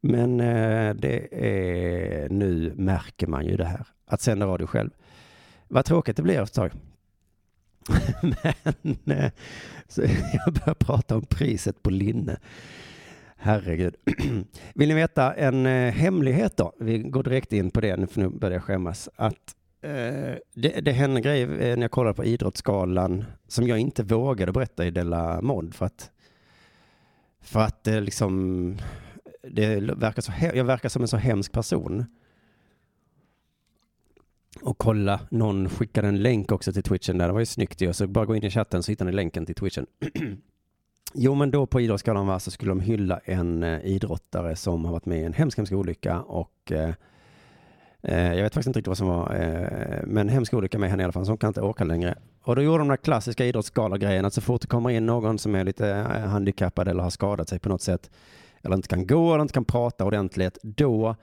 Men 0.00 0.40
eh, 0.40 0.94
det 0.94 1.28
är, 1.32 2.28
nu 2.28 2.72
märker 2.76 3.26
man 3.26 3.46
ju 3.46 3.56
det 3.56 3.64
här. 3.64 3.86
Att 4.06 4.20
sända 4.20 4.46
radio 4.46 4.66
själv. 4.66 4.90
Vad 5.68 5.84
tråkigt 5.84 6.16
det 6.16 6.22
blir 6.22 6.42
efter 6.42 6.64
ett 6.66 6.72
tag. 6.72 6.80
Men 8.82 9.18
eh, 9.18 9.30
så 9.88 10.02
jag 10.32 10.54
börjar 10.54 10.74
prata 10.74 11.16
om 11.16 11.22
priset 11.22 11.82
på 11.82 11.90
linne. 11.90 12.38
Herregud. 13.36 13.94
Vill 14.74 14.88
ni 14.88 14.94
veta 14.94 15.34
en 15.34 15.66
eh, 15.66 15.92
hemlighet 15.92 16.56
då? 16.56 16.72
Vi 16.78 16.98
går 16.98 17.22
direkt 17.22 17.52
in 17.52 17.70
på 17.70 17.80
det, 17.80 17.96
nu 17.96 18.06
för 18.06 18.20
nu 18.20 18.28
börjar 18.28 18.54
jag 18.54 18.62
skämmas. 18.62 19.08
Att 19.16 19.54
eh, 19.82 20.34
det, 20.54 20.80
det 20.80 20.92
hände 20.92 21.18
en 21.18 21.22
grej 21.22 21.42
eh, 21.42 21.48
när 21.48 21.82
jag 21.82 21.90
kollade 21.90 22.14
på 22.14 22.24
Idrottsgalan 22.24 23.24
som 23.48 23.68
jag 23.68 23.78
inte 23.78 24.02
vågade 24.02 24.52
berätta 24.52 24.86
i 24.86 24.90
Della 24.90 25.40
Mod 25.40 25.74
för 25.74 25.86
att 25.86 26.10
för 27.40 27.60
att 27.60 27.84
det 27.84 28.00
liksom 28.00 28.76
det 29.42 29.80
verkar 29.80 30.22
så, 30.22 30.32
jag 30.54 30.64
verkar 30.64 30.88
som 30.88 31.02
en 31.02 31.08
så 31.08 31.16
hemsk 31.16 31.52
person. 31.52 32.06
Och 34.62 34.78
kolla, 34.78 35.20
någon 35.30 35.68
skickade 35.68 36.08
en 36.08 36.22
länk 36.22 36.52
också 36.52 36.72
till 36.72 36.82
twitchen 36.82 37.18
där, 37.18 37.26
det 37.26 37.32
var 37.32 37.40
ju 37.40 37.46
snyggt 37.46 37.80
ju. 37.80 37.92
Så 37.92 38.06
bara 38.06 38.24
gå 38.24 38.36
in 38.36 38.44
i 38.44 38.50
chatten 38.50 38.82
så 38.82 38.92
hittar 38.92 39.04
ni 39.04 39.12
länken 39.12 39.46
till 39.46 39.54
twitchen. 39.54 39.86
jo 41.14 41.34
men 41.34 41.50
då 41.50 41.66
på 41.66 41.80
Idrottsgalan 41.80 42.26
var 42.26 42.38
så 42.38 42.50
skulle 42.50 42.70
de 42.70 42.80
hylla 42.80 43.20
en 43.24 43.62
eh, 43.62 43.80
idrottare 43.84 44.56
som 44.56 44.84
har 44.84 44.92
varit 44.92 45.06
med 45.06 45.20
i 45.20 45.24
en 45.24 45.32
hemsk, 45.32 45.58
hemsk 45.58 45.72
olycka 45.72 46.20
och 46.20 46.72
eh, 46.72 46.94
eh, 48.02 48.34
jag 48.34 48.42
vet 48.42 48.54
faktiskt 48.54 48.66
inte 48.66 48.78
riktigt 48.78 48.88
vad 48.88 48.98
som 48.98 49.08
var, 49.08 49.34
eh, 49.34 50.00
men 50.06 50.28
hemsk 50.28 50.54
olycka 50.54 50.78
med 50.78 50.90
henne 50.90 51.02
i 51.02 51.04
alla 51.04 51.12
fall, 51.12 51.24
så 51.24 51.30
hon 51.30 51.38
kan 51.38 51.48
inte 51.48 51.60
åka 51.60 51.84
längre. 51.84 52.14
Och 52.42 52.56
då 52.56 52.62
gjorde 52.62 52.78
de 52.78 52.84
den 52.84 52.90
här 52.90 52.96
klassiska 52.96 53.44
idrottsgalagrejen, 53.44 54.24
att 54.24 54.34
så 54.34 54.40
fort 54.40 54.60
det 54.60 54.66
kommer 54.66 54.90
in 54.90 55.06
någon 55.06 55.38
som 55.38 55.54
är 55.54 55.64
lite 55.64 55.88
eh, 55.88 56.04
handikappad 56.04 56.88
eller 56.88 57.02
har 57.02 57.10
skadat 57.10 57.48
sig 57.48 57.58
på 57.58 57.68
något 57.68 57.82
sätt, 57.82 58.10
eller 58.62 58.76
inte 58.76 58.88
kan 58.88 59.06
gå 59.06 59.34
eller 59.34 59.42
inte 59.42 59.54
kan 59.54 59.64
prata 59.64 60.04
ordentligt, 60.04 60.58
då 60.62 61.16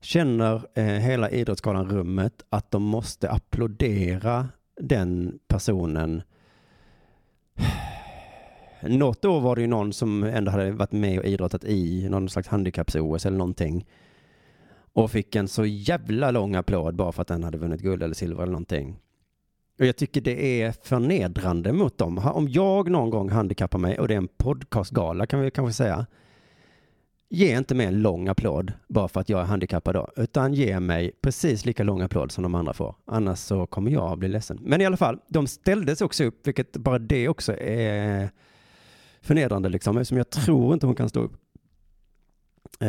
känner 0.00 0.66
eh, 0.74 0.84
hela 0.84 1.30
idrottsgalan 1.30 1.90
rummet 1.90 2.42
att 2.48 2.70
de 2.70 2.82
måste 2.82 3.30
applådera 3.30 4.48
den 4.80 5.38
personen. 5.48 6.22
Något 8.82 9.24
år 9.24 9.40
var 9.40 9.56
det 9.56 9.60
ju 9.60 9.66
någon 9.66 9.92
som 9.92 10.22
ändå 10.22 10.50
hade 10.50 10.70
varit 10.70 10.92
med 10.92 11.18
och 11.18 11.24
idrottat 11.24 11.64
i 11.64 12.08
någon 12.08 12.28
slags 12.28 12.48
handikapps-OS 12.48 13.26
eller 13.26 13.38
någonting. 13.38 13.86
Och 14.92 15.10
fick 15.10 15.36
en 15.36 15.48
så 15.48 15.66
jävla 15.66 16.30
lång 16.30 16.54
applåd 16.54 16.96
bara 16.96 17.12
för 17.12 17.22
att 17.22 17.28
den 17.28 17.44
hade 17.44 17.58
vunnit 17.58 17.80
guld 17.80 18.02
eller 18.02 18.14
silver 18.14 18.42
eller 18.42 18.52
någonting. 18.52 18.98
Och 19.78 19.86
jag 19.86 19.96
tycker 19.96 20.20
det 20.20 20.62
är 20.62 20.72
förnedrande 20.82 21.72
mot 21.72 21.98
dem. 21.98 22.18
Om 22.18 22.48
jag 22.48 22.90
någon 22.90 23.10
gång 23.10 23.30
handikappar 23.30 23.78
mig 23.78 23.98
och 23.98 24.08
det 24.08 24.14
är 24.14 24.18
en 24.18 24.28
podcastgala 24.28 25.26
kan 25.26 25.40
vi 25.40 25.50
kanske 25.50 25.72
säga. 25.72 26.06
Ge 27.30 27.56
inte 27.58 27.74
mig 27.74 27.86
en 27.86 28.02
lång 28.02 28.28
applåd 28.28 28.72
bara 28.88 29.08
för 29.08 29.20
att 29.20 29.28
jag 29.28 29.40
är 29.40 29.44
handikappad 29.44 29.94
då, 29.94 30.08
utan 30.16 30.54
ge 30.54 30.80
mig 30.80 31.12
precis 31.22 31.64
lika 31.64 31.82
lång 31.82 32.00
applåd 32.00 32.32
som 32.32 32.42
de 32.42 32.54
andra 32.54 32.72
får. 32.72 32.94
Annars 33.04 33.38
så 33.38 33.66
kommer 33.66 33.90
jag 33.90 34.18
bli 34.18 34.28
ledsen. 34.28 34.58
Men 34.62 34.80
i 34.80 34.86
alla 34.86 34.96
fall, 34.96 35.18
de 35.28 35.46
ställdes 35.46 36.00
också 36.00 36.24
upp, 36.24 36.46
vilket 36.46 36.76
bara 36.76 36.98
det 36.98 37.28
också 37.28 37.56
är 37.60 38.30
förnedrande 39.20 39.68
liksom, 39.68 39.96
eftersom 39.96 40.18
jag 40.18 40.30
tror 40.30 40.74
inte 40.74 40.86
hon 40.86 40.94
kan 40.94 41.08
stå 41.08 41.20
upp. 41.20 41.32
Uh, 42.82 42.88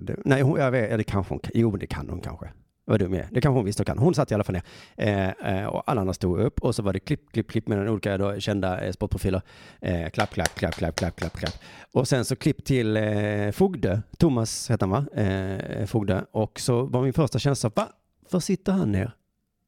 det, 0.00 0.16
nej, 0.24 0.42
hon, 0.42 0.60
jag 0.60 0.70
vet, 0.70 0.90
eller 0.90 1.04
kanske 1.04 1.34
hon 1.34 1.38
kan. 1.38 1.52
Jo, 1.54 1.76
det 1.76 1.86
kan 1.86 2.08
hon 2.08 2.20
kanske. 2.20 2.52
Vad 2.88 3.00
dum 3.00 3.14
jag 3.14 3.22
är. 3.22 3.28
Det 3.32 3.40
kanske 3.40 3.56
hon 3.58 3.64
visste 3.64 3.82
och 3.82 3.86
kan. 3.86 3.98
Hon 3.98 4.14
satt 4.14 4.30
i 4.30 4.34
alla 4.34 4.44
fall 4.44 4.52
ner. 4.54 4.62
Eh, 4.96 5.58
eh, 5.60 5.66
och 5.66 5.82
alla 5.90 6.00
andra 6.00 6.14
stod 6.14 6.40
upp 6.40 6.60
och 6.62 6.74
så 6.74 6.82
var 6.82 6.92
det 6.92 6.98
klipp, 6.98 7.32
klipp, 7.32 7.50
klipp 7.50 7.68
mellan 7.68 7.88
olika 7.88 8.18
då, 8.18 8.40
kända 8.40 8.80
eh, 8.80 8.92
sportprofiler. 8.92 9.42
Eh, 9.80 10.10
klapp, 10.10 10.30
klapp, 10.30 10.54
klapp, 10.54 10.74
klapp, 10.74 10.96
klapp, 10.96 11.16
klapp, 11.16 11.32
klapp. 11.36 11.54
Och 11.92 12.08
sen 12.08 12.24
så 12.24 12.36
klipp 12.36 12.64
till 12.64 12.96
eh, 12.96 13.50
Fogde. 13.52 14.02
Thomas 14.18 14.70
heter 14.70 14.86
han 14.86 14.90
va? 15.14 15.22
Eh, 15.22 15.86
Fogde. 15.86 16.24
Och 16.30 16.60
så 16.60 16.82
var 16.82 17.02
min 17.02 17.12
första 17.12 17.38
känsla, 17.38 17.70
va? 17.74 17.88
Var 18.30 18.40
sitter 18.40 18.72
han 18.72 18.92
ner? 18.92 19.12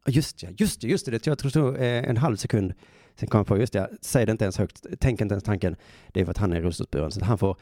Ja, 0.06 0.12
Just 0.12 0.42
ja, 0.42 0.48
just 0.58 0.80
det, 0.80 0.88
just 0.88 1.06
det. 1.06 1.26
jag 1.26 1.38
tror 1.38 1.50
det 1.50 1.86
eh, 1.86 2.02
tog 2.02 2.10
en 2.10 2.16
halv 2.16 2.36
sekund. 2.36 2.72
Sen 3.16 3.28
kom 3.28 3.38
jag 3.38 3.46
på, 3.46 3.58
just 3.58 3.72
det, 3.72 3.90
säg 4.00 4.26
det 4.26 4.32
inte 4.32 4.44
ens 4.44 4.58
högt. 4.58 4.86
Tänk 5.00 5.20
inte 5.20 5.32
ens 5.32 5.44
tanken. 5.44 5.76
Det 6.08 6.20
är 6.20 6.24
för 6.24 6.30
att 6.30 6.38
han 6.38 6.52
är 6.52 6.60
rullstolsburen. 6.60 7.10
Så 7.10 7.20
att 7.20 7.26
han 7.26 7.38
får 7.38 7.56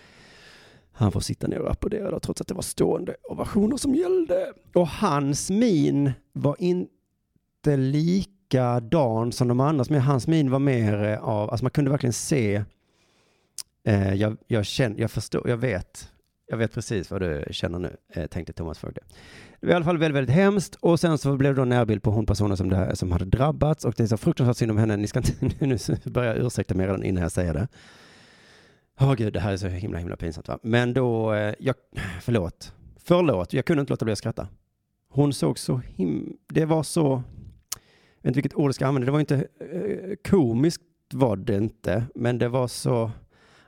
han 0.99 1.13
får 1.13 1.21
sitta 1.21 1.47
ner 1.47 1.59
och 1.59 1.71
applådera 1.71 2.11
då, 2.11 2.21
trots 2.21 2.41
att 2.41 2.47
det 2.47 2.55
var 2.55 2.63
stående 2.63 3.17
ovationer 3.23 3.77
som 3.77 3.95
gällde. 3.95 4.53
Och 4.75 4.89
hans 4.89 5.51
min 5.51 6.13
var 6.33 6.57
inte 6.59 7.77
likadan 7.77 9.33
som 9.33 9.49
de 9.49 9.61
andras, 9.61 9.91
men 9.91 10.01
hans 10.01 10.27
min 10.27 10.51
var 10.51 10.59
mer 10.59 11.05
eh, 11.05 11.25
av, 11.25 11.51
alltså 11.51 11.65
man 11.65 11.71
kunde 11.71 11.91
verkligen 11.91 12.13
se, 12.13 12.65
eh, 13.85 14.15
jag, 14.15 14.37
jag 14.47 14.67
känner, 14.67 15.01
jag 15.01 15.11
förstår, 15.11 15.49
jag 15.49 15.57
vet, 15.57 16.09
jag 16.47 16.57
vet 16.57 16.73
precis 16.73 17.11
vad 17.11 17.21
du 17.21 17.45
känner 17.51 17.79
nu, 17.79 17.97
eh, 18.13 18.27
tänkte 18.27 18.53
Thomas 18.53 18.79
Fogde. 18.79 19.01
Det 19.61 19.67
var 19.67 19.73
i 19.73 19.77
alla 19.77 19.85
fall 19.85 19.99
väldigt, 19.99 20.17
väldigt 20.17 20.37
hemskt 20.37 20.75
och 20.81 21.01
sen 21.01 21.19
så 21.19 21.37
blev 21.37 21.55
det 21.55 21.61
då 21.61 21.65
närbild 21.65 22.03
på 22.03 22.11
hon 22.11 22.27
personen 22.27 22.57
som, 22.57 22.69
det, 22.69 22.97
som 22.97 23.13
hade 23.13 23.25
drabbats 23.25 23.85
och 23.85 23.95
det 23.97 24.03
är 24.03 24.07
så 24.07 24.17
fruktansvärt 24.17 24.57
synd 24.57 24.71
om 24.71 24.79
henne. 24.79 24.97
Ni 24.97 25.07
ska 25.07 25.19
inte, 25.19 25.67
nu 25.67 25.79
börjar 26.05 26.35
jag 26.35 26.47
ursäkta 26.47 26.75
mig 26.75 26.87
redan 26.87 27.03
innan 27.03 27.23
jag 27.23 27.33
säger 27.33 27.55
det. 27.55 27.69
Åh 29.01 29.15
gud, 29.15 29.33
det 29.33 29.41
här 29.41 29.53
är 29.53 29.57
så 29.57 29.69
himla, 29.69 29.99
himla 29.99 30.17
pinsamt 30.17 30.49
va. 30.49 30.59
Men 30.63 30.95
då, 30.95 31.35
eh, 31.35 31.55
jag, 31.59 31.75
förlåt, 32.21 32.73
förlåt, 32.97 33.53
jag 33.53 33.65
kunde 33.65 33.81
inte 33.81 33.93
låta 33.93 34.05
bli 34.05 34.13
att 34.13 34.19
skratta. 34.19 34.49
Hon 35.09 35.33
såg 35.33 35.59
så 35.59 35.77
him, 35.77 36.37
det 36.47 36.65
var 36.65 36.83
så, 36.83 37.23
jag 37.71 38.23
vet 38.23 38.27
inte 38.27 38.37
vilket 38.37 38.55
ord 38.55 38.69
jag 38.69 38.75
ska 38.75 38.87
använda, 38.87 39.07
det 39.07 39.13
var 39.13 39.21
inte 39.21 39.47
eh, 39.61 40.17
komiskt 40.31 40.83
var 41.13 41.37
det 41.37 41.57
inte, 41.57 42.05
men 42.15 42.39
det 42.39 42.49
var 42.49 42.69
så, 42.69 43.11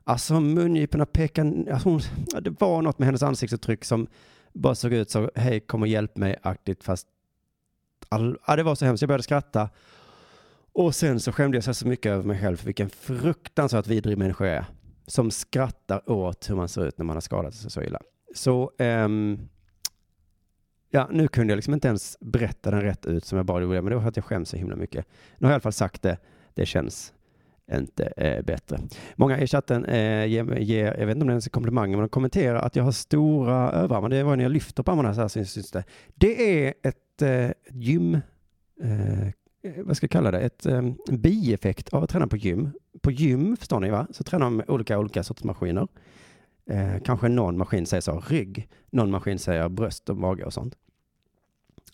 alltså 0.04 0.40
mungiporna 0.40 1.06
pekade, 1.06 1.72
alltså 1.72 1.88
hon, 1.88 2.00
det 2.42 2.60
var 2.60 2.82
något 2.82 2.98
med 2.98 3.06
hennes 3.06 3.22
ansiktsuttryck 3.22 3.84
som 3.84 4.06
bara 4.52 4.74
såg 4.74 4.92
ut 4.92 5.10
så, 5.10 5.30
hej 5.34 5.60
kom 5.60 5.82
och 5.82 5.88
hjälp 5.88 6.16
mig-aktigt, 6.16 6.84
fast 6.84 7.06
all, 8.08 8.38
ja, 8.46 8.56
det 8.56 8.62
var 8.62 8.74
så 8.74 8.84
hemskt, 8.84 9.02
jag 9.02 9.08
började 9.08 9.22
skratta. 9.22 9.70
Och 10.72 10.94
sen 10.94 11.20
så 11.20 11.32
skämde 11.32 11.56
jag 11.56 11.76
så 11.76 11.88
mycket 11.88 12.12
över 12.12 12.24
mig 12.24 12.40
själv 12.40 12.56
för 12.56 12.66
vilken 12.66 12.90
fruktansvärt 12.90 13.86
vidrig 13.86 14.18
människa 14.18 14.46
jag 14.46 14.56
är 14.56 14.64
som 15.08 15.30
skrattar 15.30 16.10
åt 16.10 16.50
hur 16.50 16.56
man 16.56 16.68
ser 16.68 16.86
ut 16.86 16.98
när 16.98 17.04
man 17.04 17.16
har 17.16 17.20
skadat 17.20 17.54
sig 17.54 17.70
så 17.70 17.82
illa. 17.82 18.00
Så, 18.34 18.72
um, 18.78 19.48
ja, 20.90 21.08
nu 21.12 21.28
kunde 21.28 21.52
jag 21.52 21.56
liksom 21.56 21.74
inte 21.74 21.88
ens 21.88 22.16
berätta 22.20 22.70
den 22.70 22.80
rätt 22.80 23.06
ut 23.06 23.24
som 23.24 23.36
jag 23.36 23.46
bara 23.46 23.62
gjorde, 23.62 23.82
men 23.82 23.90
det 23.90 23.96
var 23.96 24.02
för 24.02 24.08
att 24.08 24.16
jag 24.16 24.24
skäms 24.24 24.48
så 24.48 24.56
himla 24.56 24.76
mycket. 24.76 25.06
Nu 25.38 25.46
har 25.46 25.50
jag 25.50 25.52
i 25.52 25.54
alla 25.54 25.60
fall 25.60 25.72
sagt 25.72 26.02
det, 26.02 26.18
det 26.54 26.66
känns 26.66 27.12
inte 27.72 28.04
eh, 28.16 28.44
bättre. 28.44 28.78
Många 29.16 29.40
i 29.40 29.46
chatten 29.46 29.84
eh, 29.84 30.26
ger, 30.26 30.56
ger, 30.56 30.94
jag 30.98 31.06
vet 31.06 31.14
inte 31.14 31.22
om 31.22 31.26
det 31.26 31.32
ens 31.32 31.46
är 31.46 31.50
komplimanger, 31.50 31.96
men 31.96 32.06
de 32.06 32.08
kommenterar 32.08 32.58
att 32.58 32.76
jag 32.76 32.84
har 32.84 32.92
stora 32.92 33.70
överarmar. 33.70 34.08
Det 34.08 34.22
var 34.22 34.36
när 34.36 34.44
jag 34.44 34.52
lyfter 34.52 34.82
på 34.82 34.90
armarna 34.90 35.14
så 35.14 35.20
här 35.20 35.28
syns 35.28 35.70
det. 35.70 35.84
Det 36.14 36.64
är 36.66 36.74
ett 36.82 37.22
eh, 37.22 37.50
gym, 37.70 38.14
eh, 38.82 39.28
Eh, 39.68 39.84
vad 39.84 39.96
ska 39.96 40.04
jag 40.04 40.10
kalla 40.10 40.30
det, 40.30 40.40
ett 40.40 40.66
um, 40.66 40.98
bieffekt 41.10 41.88
av 41.88 42.02
att 42.02 42.10
träna 42.10 42.26
på 42.26 42.36
gym. 42.36 42.70
På 43.00 43.10
gym, 43.10 43.56
förstår 43.56 43.80
ni 43.80 43.90
va, 43.90 44.06
så 44.10 44.24
tränar 44.24 44.46
de 44.46 44.56
med 44.56 44.70
olika, 44.70 44.98
olika 44.98 45.22
sorters 45.22 45.44
maskiner. 45.44 45.88
Eh, 46.66 47.02
kanske 47.04 47.28
någon 47.28 47.58
maskin 47.58 47.86
säger 47.86 48.00
så, 48.00 48.22
rygg, 48.28 48.68
någon 48.90 49.10
maskin 49.10 49.38
säger 49.38 49.68
bröst 49.68 50.08
och 50.08 50.16
mage 50.16 50.44
och 50.44 50.52
sånt. 50.52 50.74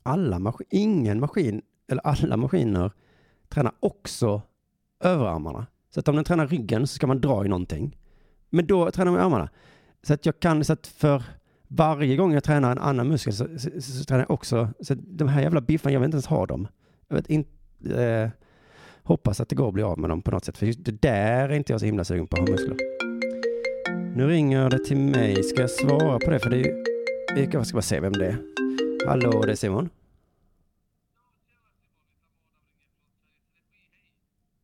Alla 0.03 0.39
mas 0.39 0.55
ingen 0.71 1.21
maskin, 1.21 1.63
eller 1.89 2.07
alla 2.07 2.37
maskiner 2.37 2.93
tränar 3.49 3.73
också 3.81 4.43
överarmarna. 5.01 5.67
Så 5.91 6.01
att 6.01 6.09
om 6.09 6.17
den 6.17 6.25
tränar 6.25 6.47
ryggen 6.47 6.87
så 6.87 6.95
ska 6.95 7.07
man 7.07 7.21
dra 7.21 7.45
i 7.45 7.49
någonting. 7.49 7.99
Men 8.51 8.67
då 8.67 8.91
tränar 8.91 9.13
man 9.13 9.21
armarna. 9.21 9.49
Så 10.03 10.15
att 10.15 10.27
jag 10.27 10.41
kan, 10.41 10.65
så 10.65 10.73
att 10.73 10.87
för 10.87 11.23
varje 11.69 12.17
gång 12.17 12.33
jag 12.33 12.45
tränar 12.45 12.73
en 12.73 12.79
annan 12.79 13.09
muskel 13.09 13.33
så, 13.33 13.45
så, 13.59 13.71
så, 13.81 13.93
så 13.93 14.05
tränar 14.05 14.23
jag 14.23 14.31
också, 14.31 14.69
så 14.81 14.93
att 14.93 14.99
de 15.03 15.29
här 15.29 15.43
jävla 15.43 15.61
biffarna, 15.61 15.93
jag 15.93 16.01
vill 16.01 16.05
inte 16.07 16.17
ens 16.17 16.27
ha 16.27 16.47
dem. 16.47 16.69
Jag 17.09 17.17
vet 17.17 17.31
inte, 17.31 17.51
eh, 17.87 18.29
hoppas 19.03 19.41
att 19.41 19.49
det 19.49 19.55
går 19.55 19.69
att 19.69 19.75
bli 19.75 19.83
av 19.83 19.99
med 19.99 20.11
dem 20.11 20.23
på 20.23 20.31
något 20.31 20.45
sätt. 20.45 20.59
För 20.59 20.67
just 20.67 20.85
det 20.85 21.03
där 21.03 21.49
är 21.49 21.53
inte 21.53 21.73
jag 21.73 21.81
så 21.81 21.87
himla 21.87 22.05
sugen 22.05 22.27
på 22.27 22.37
att 22.37 22.49
ha 22.49 22.55
muskler. 22.55 22.77
Nu 24.17 24.29
ringer 24.29 24.71
det 24.71 24.79
till 24.79 24.97
mig. 24.97 25.43
Ska 25.43 25.61
jag 25.61 25.71
svara 25.71 26.19
på 26.19 26.31
det? 26.31 26.39
För 26.39 26.51
det 26.51 26.57
är 26.57 26.65
ju, 27.37 27.49
jag 27.53 27.67
ska 27.67 27.77
bara 27.77 27.83
se 27.83 28.01
vem 28.01 28.13
det 28.13 28.27
är. 28.27 28.39
Hallå, 29.07 29.43
det 29.43 29.53
är 29.53 29.57
Simon. 29.57 29.91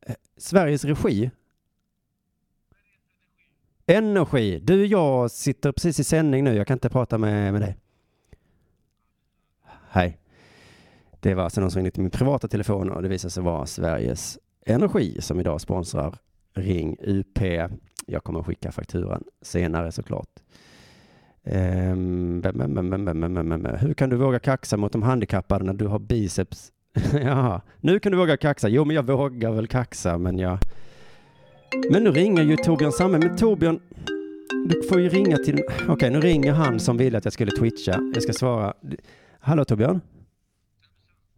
Eh, 0.07 0.15
Sveriges 0.37 0.85
Regi. 0.85 1.31
Energi. 3.87 4.59
Du, 4.59 4.87
jag 4.87 5.31
sitter 5.31 5.73
precis 5.73 6.01
i 6.01 6.05
sändning 6.05 6.45
nu. 6.45 6.55
Jag 6.55 6.67
kan 6.67 6.75
inte 6.75 6.89
prata 6.89 7.19
med, 7.19 7.53
med 7.53 7.63
dig. 7.63 7.77
Hej. 9.89 10.20
Det 11.21 11.35
var 11.35 11.45
alltså 11.45 11.61
någon 11.61 11.71
som 11.71 11.79
ringde 11.79 11.91
till 11.91 12.03
min 12.03 12.11
privata 12.11 12.49
telefon 12.49 12.91
och 12.91 13.03
det 13.03 13.09
visade 13.09 13.31
sig 13.31 13.43
vara 13.43 13.67
Sveriges 13.67 14.39
Energi 14.67 15.21
som 15.21 15.41
idag 15.41 15.61
sponsrar 15.61 16.15
Ring 16.55 16.97
UP. 17.01 17.39
Jag 18.07 18.25
kommer 18.25 18.43
skicka 18.43 18.73
fakturan 18.73 19.25
senare 19.43 19.93
såklart. 19.93 20.29
Um, 21.45 22.43
hur 23.81 23.95
kan 23.95 24.11
du 24.11 24.17
våga 24.17 24.39
kaxa 24.39 24.77
mot 24.77 24.93
de 24.93 25.03
handikappade 25.03 25.65
när 25.65 25.73
du 25.73 25.87
har 25.87 25.99
biceps? 25.99 26.73
ja, 27.13 27.61
nu 27.81 27.99
kan 27.99 28.13
du 28.13 28.19
våga 28.19 28.37
kaxa. 28.37 28.69
Jo, 28.69 28.85
men 28.85 28.97
jag 28.97 29.03
vågar 29.03 29.53
väl 29.53 29.67
kaxa, 29.67 30.19
men 30.19 30.39
jag... 30.39 30.59
Men 31.91 32.05
nu 32.05 32.11
ringer 32.11 32.43
ju 32.43 32.57
Torbjörn 32.57 32.93
Samme. 32.93 33.19
Men 33.19 33.37
Torbjörn, 33.37 33.81
du 34.69 34.83
får 34.83 35.01
ju 35.01 35.09
ringa 35.09 35.37
till... 35.37 35.55
Okej, 35.55 35.89
okay, 35.89 36.11
nu 36.11 36.21
ringer 36.21 36.53
han 36.53 36.81
som 36.81 36.97
ville 36.97 37.19
att 37.19 37.25
jag 37.25 37.33
skulle 37.33 37.51
twitcha. 37.51 38.11
Jag 38.15 38.23
ska 38.23 38.33
svara. 38.33 38.75
Hallå 39.41 39.65
Torbjörn? 39.65 40.01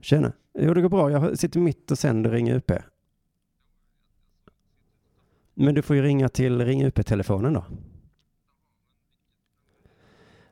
Tjena. 0.02 0.32
Jo, 0.54 0.74
det 0.74 0.80
går 0.80 0.88
bra. 0.88 1.10
Jag 1.10 1.38
sitter 1.38 1.60
mitt 1.60 1.90
och 1.90 1.98
sänder 1.98 2.30
Ring 2.30 2.50
UP. 2.52 2.72
Men 5.54 5.74
du 5.74 5.82
får 5.82 5.96
ju 5.96 6.02
ringa 6.02 6.28
till 6.28 6.64
Ring 6.64 6.84
UP-telefonen 6.84 7.52
då. 7.52 7.64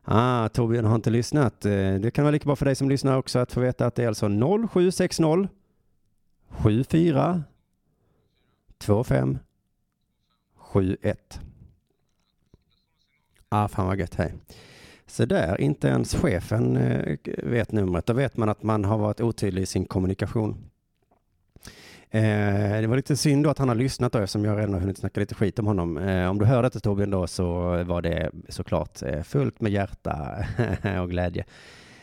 Ah, 0.05 0.49
Torbjörn 0.49 0.85
har 0.85 0.95
inte 0.95 1.11
lyssnat. 1.11 1.67
Eh, 1.67 1.95
det 1.95 2.11
kan 2.15 2.25
vara 2.25 2.33
lika 2.33 2.45
bra 2.45 2.57
för 2.57 2.65
dig 2.65 2.75
som 2.75 2.89
lyssnar 2.89 3.17
också 3.17 3.39
att 3.39 3.53
få 3.53 3.61
veta 3.61 3.87
att 3.87 3.95
det 3.95 4.05
är 4.05 4.09
alltså 4.09 4.29
0760 4.69 5.49
74 6.49 7.45
25 8.85 9.39
71. 10.57 11.41
Ah, 13.49 13.69
fan 13.69 13.87
vad 13.87 13.99
gött, 13.99 14.15
hej. 14.15 14.35
Så 15.11 15.25
där, 15.25 15.61
inte 15.61 15.89
ens 15.89 16.15
chefen 16.15 16.77
eh, 16.77 17.17
vet 17.45 17.73
numret. 17.73 18.07
Då 18.07 18.13
vet 18.13 18.37
man 18.37 18.49
att 18.49 18.63
man 18.63 18.85
har 18.85 18.99
varit 18.99 19.21
otydlig 19.21 19.63
i 19.63 19.67
sin 19.67 19.85
kommunikation. 19.85 20.71
Eh, 22.11 22.81
det 22.81 22.87
var 22.87 22.97
lite 22.97 23.17
synd 23.17 23.45
då 23.45 23.51
att 23.51 23.59
han 23.59 23.69
har 23.69 23.75
lyssnat 23.75 24.13
då 24.13 24.19
eftersom 24.19 24.45
jag 24.45 24.59
redan 24.59 24.73
har 24.73 24.81
hunnit 24.81 24.99
snacka 24.99 25.21
lite 25.21 25.35
skit 25.35 25.59
om 25.59 25.67
honom. 25.67 25.99
Eh, 25.99 26.31
om 26.31 26.39
du 26.39 26.45
hör 26.45 26.63
detta 26.63 26.81
Torbjörn 26.81 27.11
då 27.11 27.27
så 27.27 27.45
var 27.85 28.03
det 28.03 28.31
såklart 28.49 29.03
eh, 29.03 29.23
fullt 29.23 29.61
med 29.61 29.73
hjärta 29.73 30.45
och 31.03 31.11
glädje. 31.11 31.45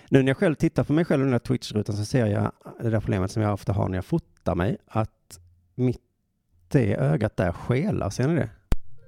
Nu 0.10 0.20
när 0.24 0.28
jag 0.28 0.38
själv 0.38 0.56
tittar 0.56 0.84
på 0.84 0.94
mig 0.94 1.06
själv 1.06 1.22
i 1.22 1.24
den 1.24 1.34
här 1.34 1.40
Twitch-rutan 1.40 1.96
så 1.96 2.06
ser 2.06 2.26
jag 2.26 2.52
det 2.80 2.90
där 2.90 3.00
problemet 3.00 3.32
som 3.32 3.42
jag 3.42 3.54
ofta 3.54 3.74
har 3.74 3.90
när 3.90 3.98
jag 3.98 4.06
fotar 4.06 4.56
mig, 4.56 4.78
att 4.88 5.40
mitt 5.76 6.02
det 6.68 6.96
ögat 6.96 7.38
där 7.38 7.52
skelar, 7.52 8.10
ser 8.10 8.28
ni 8.28 8.36
det? 8.36 8.50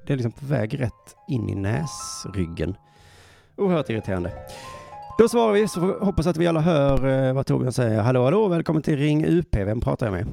Det 0.07 0.13
är 0.13 0.17
liksom 0.17 0.31
på 0.31 0.45
väg 0.45 0.79
rätt 0.79 1.15
in 1.27 1.49
i 1.49 1.55
näsryggen. 1.55 2.75
Oerhört 3.59 3.89
irriterande. 3.89 4.31
Då 5.17 5.27
svarar 5.29 5.53
vi, 5.53 5.67
så 5.67 5.79
hoppas 5.99 6.27
att 6.27 6.37
vi 6.37 6.47
alla 6.47 6.59
hör 6.59 7.27
eh, 7.27 7.33
vad 7.33 7.45
Torbjörn 7.45 7.71
säger. 7.73 8.01
Hallå, 8.01 8.23
hallå, 8.23 8.47
välkommen 8.47 8.81
till 8.81 8.97
Ring 8.97 9.25
UP. 9.25 9.55
Vem 9.55 9.81
pratar 9.81 10.05
jag 10.05 10.13
med? 10.13 10.25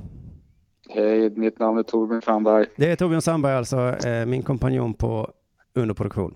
Hej, 0.89 1.31
mitt 1.31 1.59
namn 1.59 1.79
är 1.79 1.83
Torbjörn 1.83 2.23
Sandberg. 2.23 2.67
Det 2.77 2.91
är 2.91 2.97
Torbjörn 2.97 3.23
Sandberg 3.23 3.55
alltså, 3.55 4.07
eh, 4.07 4.27
min 4.27 4.43
kompanjon 4.43 4.95
på 4.95 5.31
underproduktion. 5.75 6.35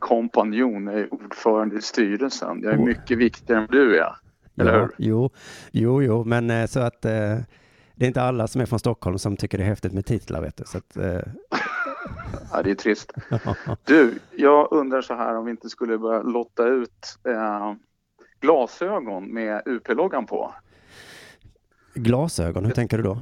Kompanjon, 0.00 0.88
är 0.88 1.14
ordförande 1.14 1.76
i 1.76 1.82
styrelsen. 1.82 2.60
Jag 2.62 2.72
är 2.72 2.78
Oh. 2.78 2.84
mycket 2.84 3.18
viktigare 3.18 3.60
än 3.60 3.68
du 3.70 3.98
är. 3.98 4.12
Eller 4.60 4.72
Ja, 4.74 4.80
hur? 4.80 4.90
Jo, 4.98 5.30
jo, 5.72 6.02
jo, 6.02 6.24
men 6.24 6.50
eh, 6.50 6.66
så 6.66 6.80
att 6.80 7.02
det 7.02 7.44
är 7.98 8.06
inte 8.06 8.22
alla 8.22 8.46
som 8.46 8.60
är 8.60 8.66
från 8.66 8.78
Stockholm 8.78 9.18
som 9.18 9.36
tycker 9.36 9.58
det 9.58 9.64
är 9.64 9.68
häftigt 9.68 9.92
med 9.92 10.06
titlar, 10.06 10.40
vet 10.40 10.56
du. 10.56 10.64
Så 10.66 10.78
att, 10.78 10.96
Ja, 12.52 12.62
det 12.62 12.70
är 12.70 12.74
trist. 12.74 13.12
Du, 13.84 14.18
jag 14.36 14.68
undrar 14.72 15.02
så 15.02 15.14
här 15.14 15.36
om 15.36 15.44
vi 15.44 15.50
inte 15.50 15.68
skulle 15.68 15.98
börja 15.98 16.22
lotta 16.22 16.66
ut 16.66 17.18
eh, 17.28 17.72
glasögon 18.40 19.34
med 19.34 19.62
UP-loggan 19.66 20.26
på. 20.26 20.54
glasögon, 21.94 22.64
hur 22.64 22.72
tänker 22.72 22.96
du 22.96 23.02
då? 23.02 23.18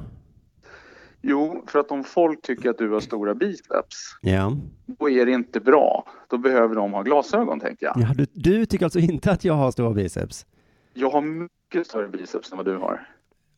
Jo, 1.21 1.63
för 1.67 1.79
att 1.79 1.91
om 1.91 2.03
folk 2.03 2.41
tycker 2.41 2.69
att 2.69 2.77
du 2.77 2.89
har 2.89 2.99
stora 2.99 3.35
biceps, 3.35 3.95
Ja, 4.21 4.53
då 4.85 5.09
är 5.09 5.25
det 5.25 5.31
inte 5.31 5.59
bra. 5.59 6.07
Då 6.27 6.37
behöver 6.37 6.75
de 6.75 6.93
ha 6.93 7.01
glasögon, 7.01 7.59
tänker 7.59 7.85
jag. 7.85 7.95
ja 7.97 8.13
du, 8.15 8.25
du 8.33 8.65
tycker 8.65 8.85
alltså 8.85 8.99
inte 8.99 9.31
att 9.31 9.43
jag 9.43 9.53
har 9.53 9.71
stora 9.71 9.93
biceps? 9.93 10.45
Jag 10.93 11.09
har 11.09 11.21
mycket 11.21 11.87
större 11.87 12.07
biceps 12.07 12.51
än 12.51 12.57
vad 12.57 12.65
du 12.65 12.75
har. 12.77 13.07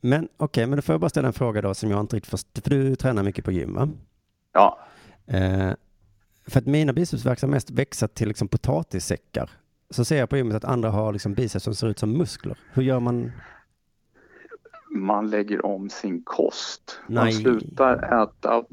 Men 0.02 0.28
okej, 0.38 0.68
men 0.68 0.76
då 0.76 0.82
får 0.82 0.94
jag 0.94 1.00
bara 1.02 1.10
ställa 1.10 1.28
en 1.28 1.34
fråga 1.34 1.62
då 1.62 1.74
som 1.74 1.92
jag 1.92 2.00
inte 2.00 2.16
riktigt 2.16 2.32
förstår, 2.32 2.62
för 2.62 2.70
du 2.70 2.96
tränar 2.96 3.24
mycket 3.24 3.46
på 3.46 3.52
gym 3.52 3.74
va? 3.74 3.90
Ja, 4.54 4.80
Eh, 5.30 5.72
för 6.48 6.60
att 6.60 6.66
mina 6.66 6.94
biceps 6.94 7.26
verkar 7.26 7.48
mest 7.48 7.70
växa 7.72 8.08
till 8.08 8.28
liksom 8.28 8.48
potatissäckar. 8.48 9.50
Så 9.90 10.06
ser 10.06 10.18
jag 10.20 10.30
på 10.30 10.38
gymmet 10.38 10.56
att 10.56 10.66
andra 10.66 10.90
har 10.90 11.14
liksom 11.14 11.34
biceps 11.34 11.64
som 11.64 11.76
ser 11.76 11.88
ut 11.88 12.00
som 12.00 12.18
muskler. 12.18 12.58
Hur 12.74 12.84
gör 12.84 13.00
man? 13.00 13.32
man 14.92 15.30
lägger 15.30 15.66
om 15.66 15.90
sin 15.90 16.22
kost. 16.24 17.00
Man 17.08 17.24
Nej. 17.24 17.34
slutar 17.34 18.24
äta 18.24 18.64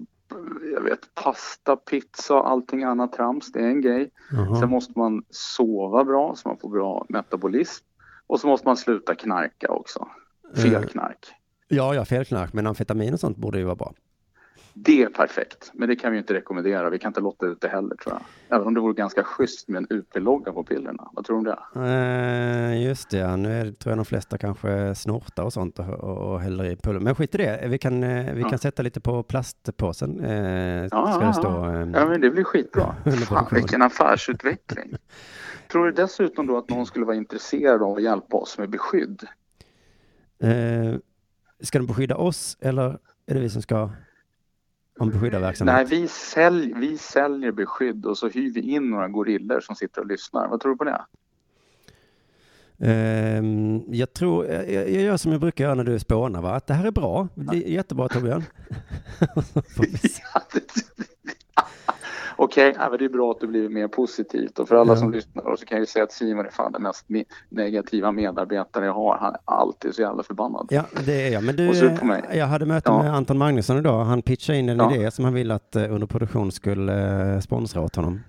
jag 0.75 0.81
vet, 0.81 1.15
pasta, 1.15 1.77
pizza 1.77 2.35
och 2.35 2.51
allting 2.51 2.83
annat 2.85 3.13
trams. 3.13 3.53
Det 3.53 3.61
är 3.61 3.67
en 3.69 3.81
grej. 3.81 4.11
Jaha. 4.31 4.61
Sen 4.61 4.71
måste 4.71 4.99
man 4.99 5.25
sova 5.31 6.05
bra 6.05 6.35
så 6.37 6.49
man 6.49 6.59
får 6.59 6.69
bra 6.71 7.07
metabolism. 7.09 7.85
Och 8.27 8.41
så 8.41 8.47
måste 8.47 8.69
man 8.69 8.77
sluta 8.77 9.15
knarka 9.15 9.69
också. 9.69 10.09
Fel 10.57 10.75
Eh. 10.75 10.83
knark. 10.83 11.19
Ja, 11.69 11.95
ja, 11.95 12.05
felknark, 12.05 12.53
men 12.53 12.67
amfetamin 12.67 13.15
och 13.15 13.21
sånt 13.21 13.37
borde 13.37 13.59
ju 13.59 13.65
vara 13.65 13.77
bra. 13.77 13.95
Det 14.79 15.03
är 15.03 15.09
perfekt, 15.09 15.71
men 15.75 15.89
det 15.89 15.97
kan 15.97 16.13
vi 16.13 16.19
inte 16.19 16.35
rekommendera. 16.35 16.91
Vi 16.91 16.99
kan 16.99 17.09
inte 17.11 17.21
låta 17.21 17.47
ut 17.47 17.61
det 17.61 17.69
heller 17.69 17.97
tror 17.97 18.15
jag. 18.15 18.57
Även 18.57 18.67
om 18.67 18.75
det 18.75 18.81
vore 18.81 18.95
ganska 18.95 19.23
schysst 19.25 19.69
med 19.69 19.79
en 19.79 19.87
UP-logga 19.99 20.53
på 20.53 20.65
pillerna. 20.65 21.09
Vad 21.13 21.25
tror 21.25 21.45
du 21.45 21.51
om 21.51 21.57
det? 21.75 21.91
Eh, 22.75 22.83
just 22.87 23.11
det, 23.11 23.17
ja. 23.19 23.37
nu 23.37 23.53
är 23.61 23.65
tror 23.73 23.91
jag 23.91 23.99
de 23.99 24.05
flesta 24.05 24.39
kanske 24.39 24.95
snortar 24.95 25.43
och 25.43 25.53
sånt 25.53 25.79
och, 25.79 25.89
och, 25.89 26.33
och 26.33 26.41
häller 26.41 26.65
i 26.65 26.77
pulver. 26.77 27.01
Men 27.01 27.15
skit 27.15 27.35
i 27.35 27.39
det, 27.39 27.69
vi 27.69 27.79
kan, 27.79 28.03
eh, 28.03 28.35
vi 28.35 28.41
Ja. 28.43 28.49
kan 28.49 28.59
sätta 28.59 28.83
lite 28.83 29.01
på 29.01 29.23
plastpåsen. 29.23 30.21
Eh, 30.25 30.87
Ja, 30.91 31.13
ska 31.13 31.27
det 31.27 31.35
stå. 31.35 31.49
eh, 31.65 32.01
Ja, 32.01 32.07
men 32.09 32.21
det 32.21 32.31
blir 32.31 32.45
skitbra. 32.45 32.95
Fan, 33.29 33.47
vilken 33.53 33.83
affärsutveckling. 33.83 34.95
Tror 35.73 35.87
du 35.87 35.93
dessutom 35.93 36.47
då 36.47 36.59
att 36.59 36.69
någon 36.71 36.87
skulle 36.87 37.05
vara 37.05 37.17
intresserad 37.17 37.83
av 37.83 37.97
att 37.97 38.03
hjälpa 38.03 38.37
oss 38.37 38.59
med 38.59 38.71
beskydd? 38.71 39.23
eh, 40.43 40.95
ska 41.61 41.79
de 41.79 41.87
beskydda 41.87 42.17
oss 42.17 42.57
eller 42.61 42.99
är 43.27 43.35
det 43.35 43.41
vi 43.41 43.51
som 43.51 43.63
ska 43.63 43.91
om 44.99 45.11
beskyddarverksamhet? 45.11 45.75
Nej, 45.75 46.01
vi, 46.01 46.09
sälj, 46.09 46.73
vi 46.77 46.99
säljer 46.99 47.53
beskydd 47.53 48.07
och 48.07 48.19
så 48.19 48.29
hyr 48.29 48.53
vi 48.53 48.61
in 48.61 48.91
några 48.91 49.09
gorillor 49.09 49.61
som 49.61 49.77
sitter 49.77 50.01
och 50.01 50.07
lyssnar. 50.07 50.49
Vad 50.49 50.61
tror 50.61 50.73
du 50.73 50.79
på 50.79 50.85
det? 50.85 51.05
Ehm, 52.79 53.83
jag 53.89 54.13
tror, 54.13 54.47
jag, 54.47 54.71
jag 54.71 55.03
gör 55.03 55.17
som 55.17 55.33
jag 55.33 55.41
brukar 55.41 55.65
göra 55.65 55.75
när 55.75 55.85
du 55.85 55.99
spånar, 55.99 56.43
va? 56.43 56.55
att 56.55 56.67
det 56.67 56.75
här 56.75 56.87
är 56.87 56.91
bra. 56.91 57.29
Det 57.35 57.57
är 57.57 57.71
jättebra 57.71 58.09
Torbjörn. 58.09 58.45
Okej, 62.37 62.75
ja, 62.79 62.89
men 62.91 62.99
det 62.99 63.05
är 63.05 63.09
bra 63.09 63.31
att 63.31 63.41
du 63.41 63.47
blir 63.47 63.69
mer 63.69 63.89
positivt. 63.89 64.59
Och 64.59 64.69
för 64.69 64.77
alla 64.77 64.93
Ja. 64.93 64.97
som 64.97 65.13
lyssnar 65.13 65.45
då 65.45 65.57
så 65.57 65.67
kan 65.67 65.77
jag 65.77 65.83
ju 65.83 65.87
säga 65.87 66.03
att 66.05 66.13
Simon 66.13 66.47
är 66.47 66.51
fan 66.51 66.73
den 66.73 66.83
mest 66.83 67.09
me- 67.09 67.25
negativa 67.49 68.13
medarbetare 68.13 68.85
jag 68.85 68.93
har. 68.93 69.17
Han 69.19 69.33
är 69.35 69.41
alltid 69.45 69.95
så 69.95 70.03
jävla 70.03 70.23
förbannad. 70.23 70.67
ja, 70.71 70.85
det 71.07 71.27
är 71.29 71.33
jag. 71.33 71.45
Men 71.45 71.57
du, 71.57 71.69
Och 71.69 71.75
jag 72.37 72.47
hade 72.47 72.67
möte 72.67 72.91
Ja. 72.91 73.03
med 73.03 73.15
Anton 73.15 73.39
Magnusson 73.39 73.79
idag. 73.79 74.05
Han 74.05 74.23
pitchade 74.23 74.59
in 74.59 74.69
en 74.69 74.79
Ja. 74.79 74.95
idé 74.95 75.11
som 75.11 75.25
han 75.25 75.35
ville 75.35 75.55
att 75.55 75.77
eh, 75.77 75.95
under 75.95 76.07
produktion 76.07 76.53
skulle 76.53 77.33
eh, 77.35 77.41
sponsra 77.41 77.81
åt 77.83 77.97
honom. 77.97 78.21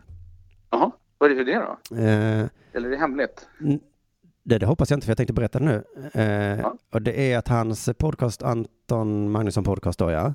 Jaha, 0.72 0.92
vad 1.18 1.32
är 1.32 1.36
det 1.36 1.46
för 1.46 1.52
det 1.52 1.66
då? 1.90 1.96
Eh, 1.96 2.46
Eller 2.74 2.88
är 2.88 2.92
det 2.92 2.98
hemligt? 2.98 3.48
det, 4.44 4.58
det 4.58 4.66
hoppas 4.66 4.90
jag 4.90 4.98
inte 4.98 5.06
för 5.06 5.12
jag 5.12 5.18
tänkte 5.18 5.34
berätta 5.34 5.60
det 5.60 5.66
nu. 5.66 5.84
Eh, 6.14 6.60
Ja. 6.60 6.76
Och 6.94 7.02
det 7.02 7.32
är 7.34 7.38
att 7.38 7.48
hans 7.48 7.90
podcast, 7.98 8.44
Anton 8.44 9.32
Magnusson 9.32 9.64
podcast 9.64 10.00
då 10.00 10.12
ja, 10.12 10.34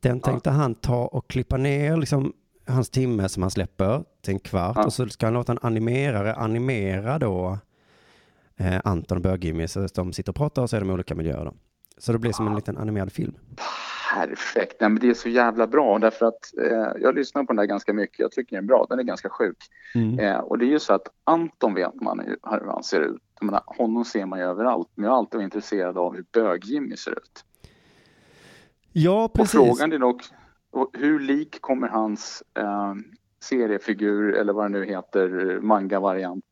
den 0.00 0.16
Ja. 0.16 0.22
tänkte 0.22 0.50
han 0.50 0.74
ta 0.74 1.06
och 1.06 1.28
klippa 1.30 1.56
ner 1.56 1.96
liksom 1.96 2.32
hans 2.68 2.90
timme 2.90 3.28
som 3.28 3.42
han 3.42 3.50
släpper 3.50 4.04
till 4.22 4.34
en 4.34 4.40
kvart 4.40 4.76
Ja. 4.76 4.84
och 4.84 4.92
så 4.92 5.08
ska 5.08 5.26
han 5.26 5.34
låta 5.34 5.52
en 5.52 5.58
animerare 5.62 6.34
animera 6.34 7.18
då 7.18 7.58
eh, 8.56 8.80
Anton 8.84 9.16
och 9.18 9.22
Bög-Jimmy 9.22 9.68
så 9.68 9.86
de 9.94 10.12
sitter 10.12 10.32
och 10.32 10.36
pratar 10.36 10.62
och 10.62 10.70
så 10.70 10.76
är 10.76 10.80
de 10.80 10.90
i 10.90 10.92
olika 10.92 11.14
miljöer 11.14 11.44
då. 11.44 11.54
Så 11.98 12.12
det 12.12 12.18
blir 12.18 12.32
som 12.32 12.46
en 12.48 12.54
liten 12.56 12.78
animerad 12.78 13.12
film. 13.12 13.34
Perfekt, 14.14 14.76
Nej, 14.80 14.90
men 14.90 15.00
det 15.00 15.08
är 15.10 15.14
så 15.14 15.28
jävla 15.28 15.66
bra 15.66 15.98
därför 15.98 16.26
att 16.26 16.52
eh, 16.70 17.02
jag 17.02 17.14
lyssnar 17.14 17.42
på 17.44 17.52
den 17.52 17.56
där 17.56 17.64
ganska 17.64 17.92
mycket. 17.92 18.18
Jag 18.18 18.32
tycker 18.32 18.56
den 18.56 18.64
är 18.64 18.68
bra, 18.68 18.86
den 18.90 18.98
är 18.98 19.02
ganska 19.02 19.28
sjuk. 19.28 19.56
Eh, 20.20 20.38
och 20.38 20.58
det 20.58 20.64
är 20.64 20.68
ju 20.70 20.78
så 20.78 20.92
att 20.94 21.08
Anton 21.24 21.74
vet 21.74 21.94
man 21.94 22.18
ju 22.26 22.36
hur 22.50 22.66
han 22.66 22.82
ser 22.82 23.00
ut. 23.00 23.22
Jag 23.40 23.46
menar, 23.46 23.62
honom 23.66 24.04
ser 24.04 24.26
man 24.26 24.38
ju 24.38 24.44
överallt, 24.44 24.88
men 24.94 25.04
jag 25.04 25.10
har 25.10 25.18
alltid 25.18 25.38
varit 25.38 25.44
intresserad 25.44 25.98
av 25.98 26.14
hur 26.16 26.24
bög-Jimmy 26.32 26.96
ser 26.96 27.10
ut. 27.10 27.44
Ja, 28.92 29.24
Och 29.24 29.32
precis. 29.32 29.50
frågan 29.52 29.92
är 29.92 29.98
dock, 29.98 30.22
och 30.70 30.90
hur 30.92 31.20
lik 31.20 31.60
kommer 31.60 31.88
hans 31.88 32.42
eh, 32.58 32.94
seriefigur, 33.40 34.34
eller 34.34 34.52
vad 34.52 34.64
det 34.64 34.68
nu 34.78 34.84
heter, 34.84 35.58
manga-variant 35.60 36.44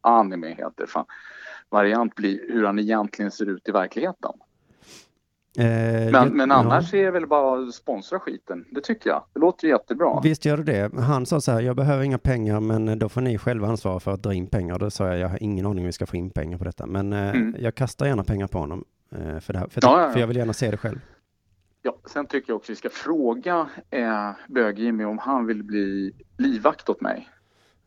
anime 0.00 0.48
heter 0.48 0.86
fan, 0.86 1.04
variant 1.68 2.14
bli 2.14 2.44
hur 2.52 2.64
han 2.64 2.78
egentligen 2.78 3.30
ser 3.30 3.46
ut 3.48 3.68
i 3.68 3.70
verkligheten. 3.72 4.30
Eh, 5.58 5.64
Men, 5.64 6.12
jag- 6.14 6.32
men 6.32 6.50
ja. 6.50 6.56
annars 6.56 6.94
är 6.94 7.04
det 7.04 7.10
väl 7.10 7.26
bara 7.26 7.62
att 7.68 7.74
sponsra 7.74 8.18
skiten. 8.20 8.64
Det 8.70 8.80
tycker 8.80 9.10
jag. 9.10 9.24
Det 9.32 9.40
låter 9.40 9.68
jättebra. 9.68 10.20
Visst 10.22 10.44
gör 10.44 10.56
du 10.56 10.62
det. 10.64 10.94
Han 11.00 11.26
sa 11.26 11.40
så 11.40 11.52
här, 11.52 11.60
jag 11.60 11.76
behöver 11.76 12.02
inga 12.04 12.18
pengar 12.18 12.60
men 12.60 12.98
då 12.98 13.08
får 13.08 13.20
ni 13.20 13.38
själva 13.38 13.68
ansvara 13.68 14.00
för 14.00 14.10
att 14.10 14.22
dra 14.22 14.34
in 14.34 14.46
pengar. 14.46 14.78
Då 14.78 14.90
sa 14.90 15.06
jag, 15.08 15.18
jag 15.18 15.28
har 15.28 15.42
ingen 15.42 15.66
aning 15.66 15.78
om 15.78 15.86
vi 15.86 15.92
ska 15.92 16.06
få 16.06 16.16
in 16.16 16.30
pengar 16.30 16.58
på 16.58 16.64
detta. 16.64 16.86
Men 16.86 17.12
eh, 17.12 17.30
Mm. 17.30 17.56
jag 17.58 17.74
kastar 17.74 18.06
gärna 18.06 18.24
pengar 18.24 18.46
på 18.46 18.58
honom. 18.58 18.84
Eh, 19.12 19.38
för, 19.40 19.52
det 19.52 19.58
här, 19.58 19.68
för, 19.68 19.80
Ja, 19.84 20.00
ja, 20.00 20.06
ja. 20.06 20.12
för 20.12 20.20
jag 20.20 20.26
vill 20.26 20.36
gärna 20.36 20.52
se 20.52 20.70
det 20.70 20.76
själv. 20.76 20.98
Ja, 21.82 21.96
sen 22.04 22.26
tycker 22.26 22.50
jag 22.50 22.56
också 22.56 22.72
vi 22.72 22.76
ska 22.76 22.90
fråga 22.90 23.68
eh, 23.90 24.30
bög-Jimmy 24.48 25.04
om 25.04 25.18
han 25.18 25.46
vill 25.46 25.62
bli 25.62 26.12
livvakt 26.38 26.88
åt 26.88 27.00
mig. 27.00 27.28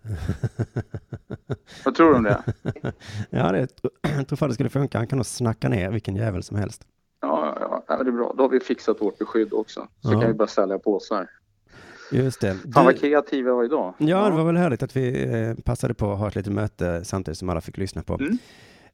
Vad 1.86 1.96
tror 1.96 2.10
du 2.10 2.16
om 2.16 2.24
det? 2.24 2.44
ja, 3.30 3.52
det, 3.52 3.68
jag 4.02 4.28
tror 4.28 4.38
fan 4.38 4.50
det 4.50 4.54
skulle 4.56 4.70
funka. 4.70 4.98
Han 4.98 5.08
kan 5.08 5.18
nog 5.18 5.26
snacka 5.26 5.70
ner 5.70 5.92
vilken 5.92 6.16
jävel 6.16 6.44
som 6.44 6.58
helst. 6.58 6.88
Ja, 7.22 7.58
ja, 7.60 7.84
ja, 7.88 8.04
det 8.04 8.10
är 8.10 8.12
bra. 8.12 8.34
Då 8.38 8.44
har 8.44 8.50
vi 8.50 8.60
fixat 8.60 9.02
vårt 9.02 9.18
beskydd 9.18 9.54
också. 9.54 9.88
Så 10.02 10.14
Ja. 10.14 10.20
kan 10.22 10.28
vi 10.30 10.34
börja 10.34 10.48
sälja 10.48 10.80
påsar. 10.80 11.28
Just 12.12 12.42
det. 12.42 12.56
Fan 12.74 12.86
vad 12.86 13.00
kreativa 13.00 13.50
jag 13.50 13.56
var 13.56 13.64
idag. 13.64 13.94
ja, 13.98 14.30
det 14.30 14.36
var 14.36 14.44
väl 14.44 14.58
härligt 14.58 14.84
att 14.84 14.96
vi 14.96 15.24
eh, 15.34 15.64
passade 15.64 15.94
på 15.94 16.12
att 16.12 16.20
ha 16.20 16.28
ett 16.28 16.36
litet 16.36 16.54
möte 16.54 17.06
samtidigt 17.06 17.38
som 17.38 17.50
alla 17.50 17.62
fick 17.62 17.78
lyssna 17.78 18.04
på. 18.04 18.14
Mm. 18.14 18.38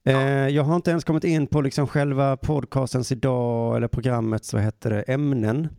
Eh, 0.04 0.48
jag 0.48 0.64
har 0.64 0.76
inte 0.76 0.92
ens 0.92 1.04
kommit 1.04 1.24
in 1.24 1.48
på 1.48 1.62
liksom 1.62 1.88
själva 1.88 2.38
podcastens 2.38 3.12
idag 3.12 3.78
eller 3.78 3.88
programmets, 3.88 4.54
vad 4.54 4.62
heter 4.62 4.90
det, 4.90 5.02
ämnen. 5.02 5.70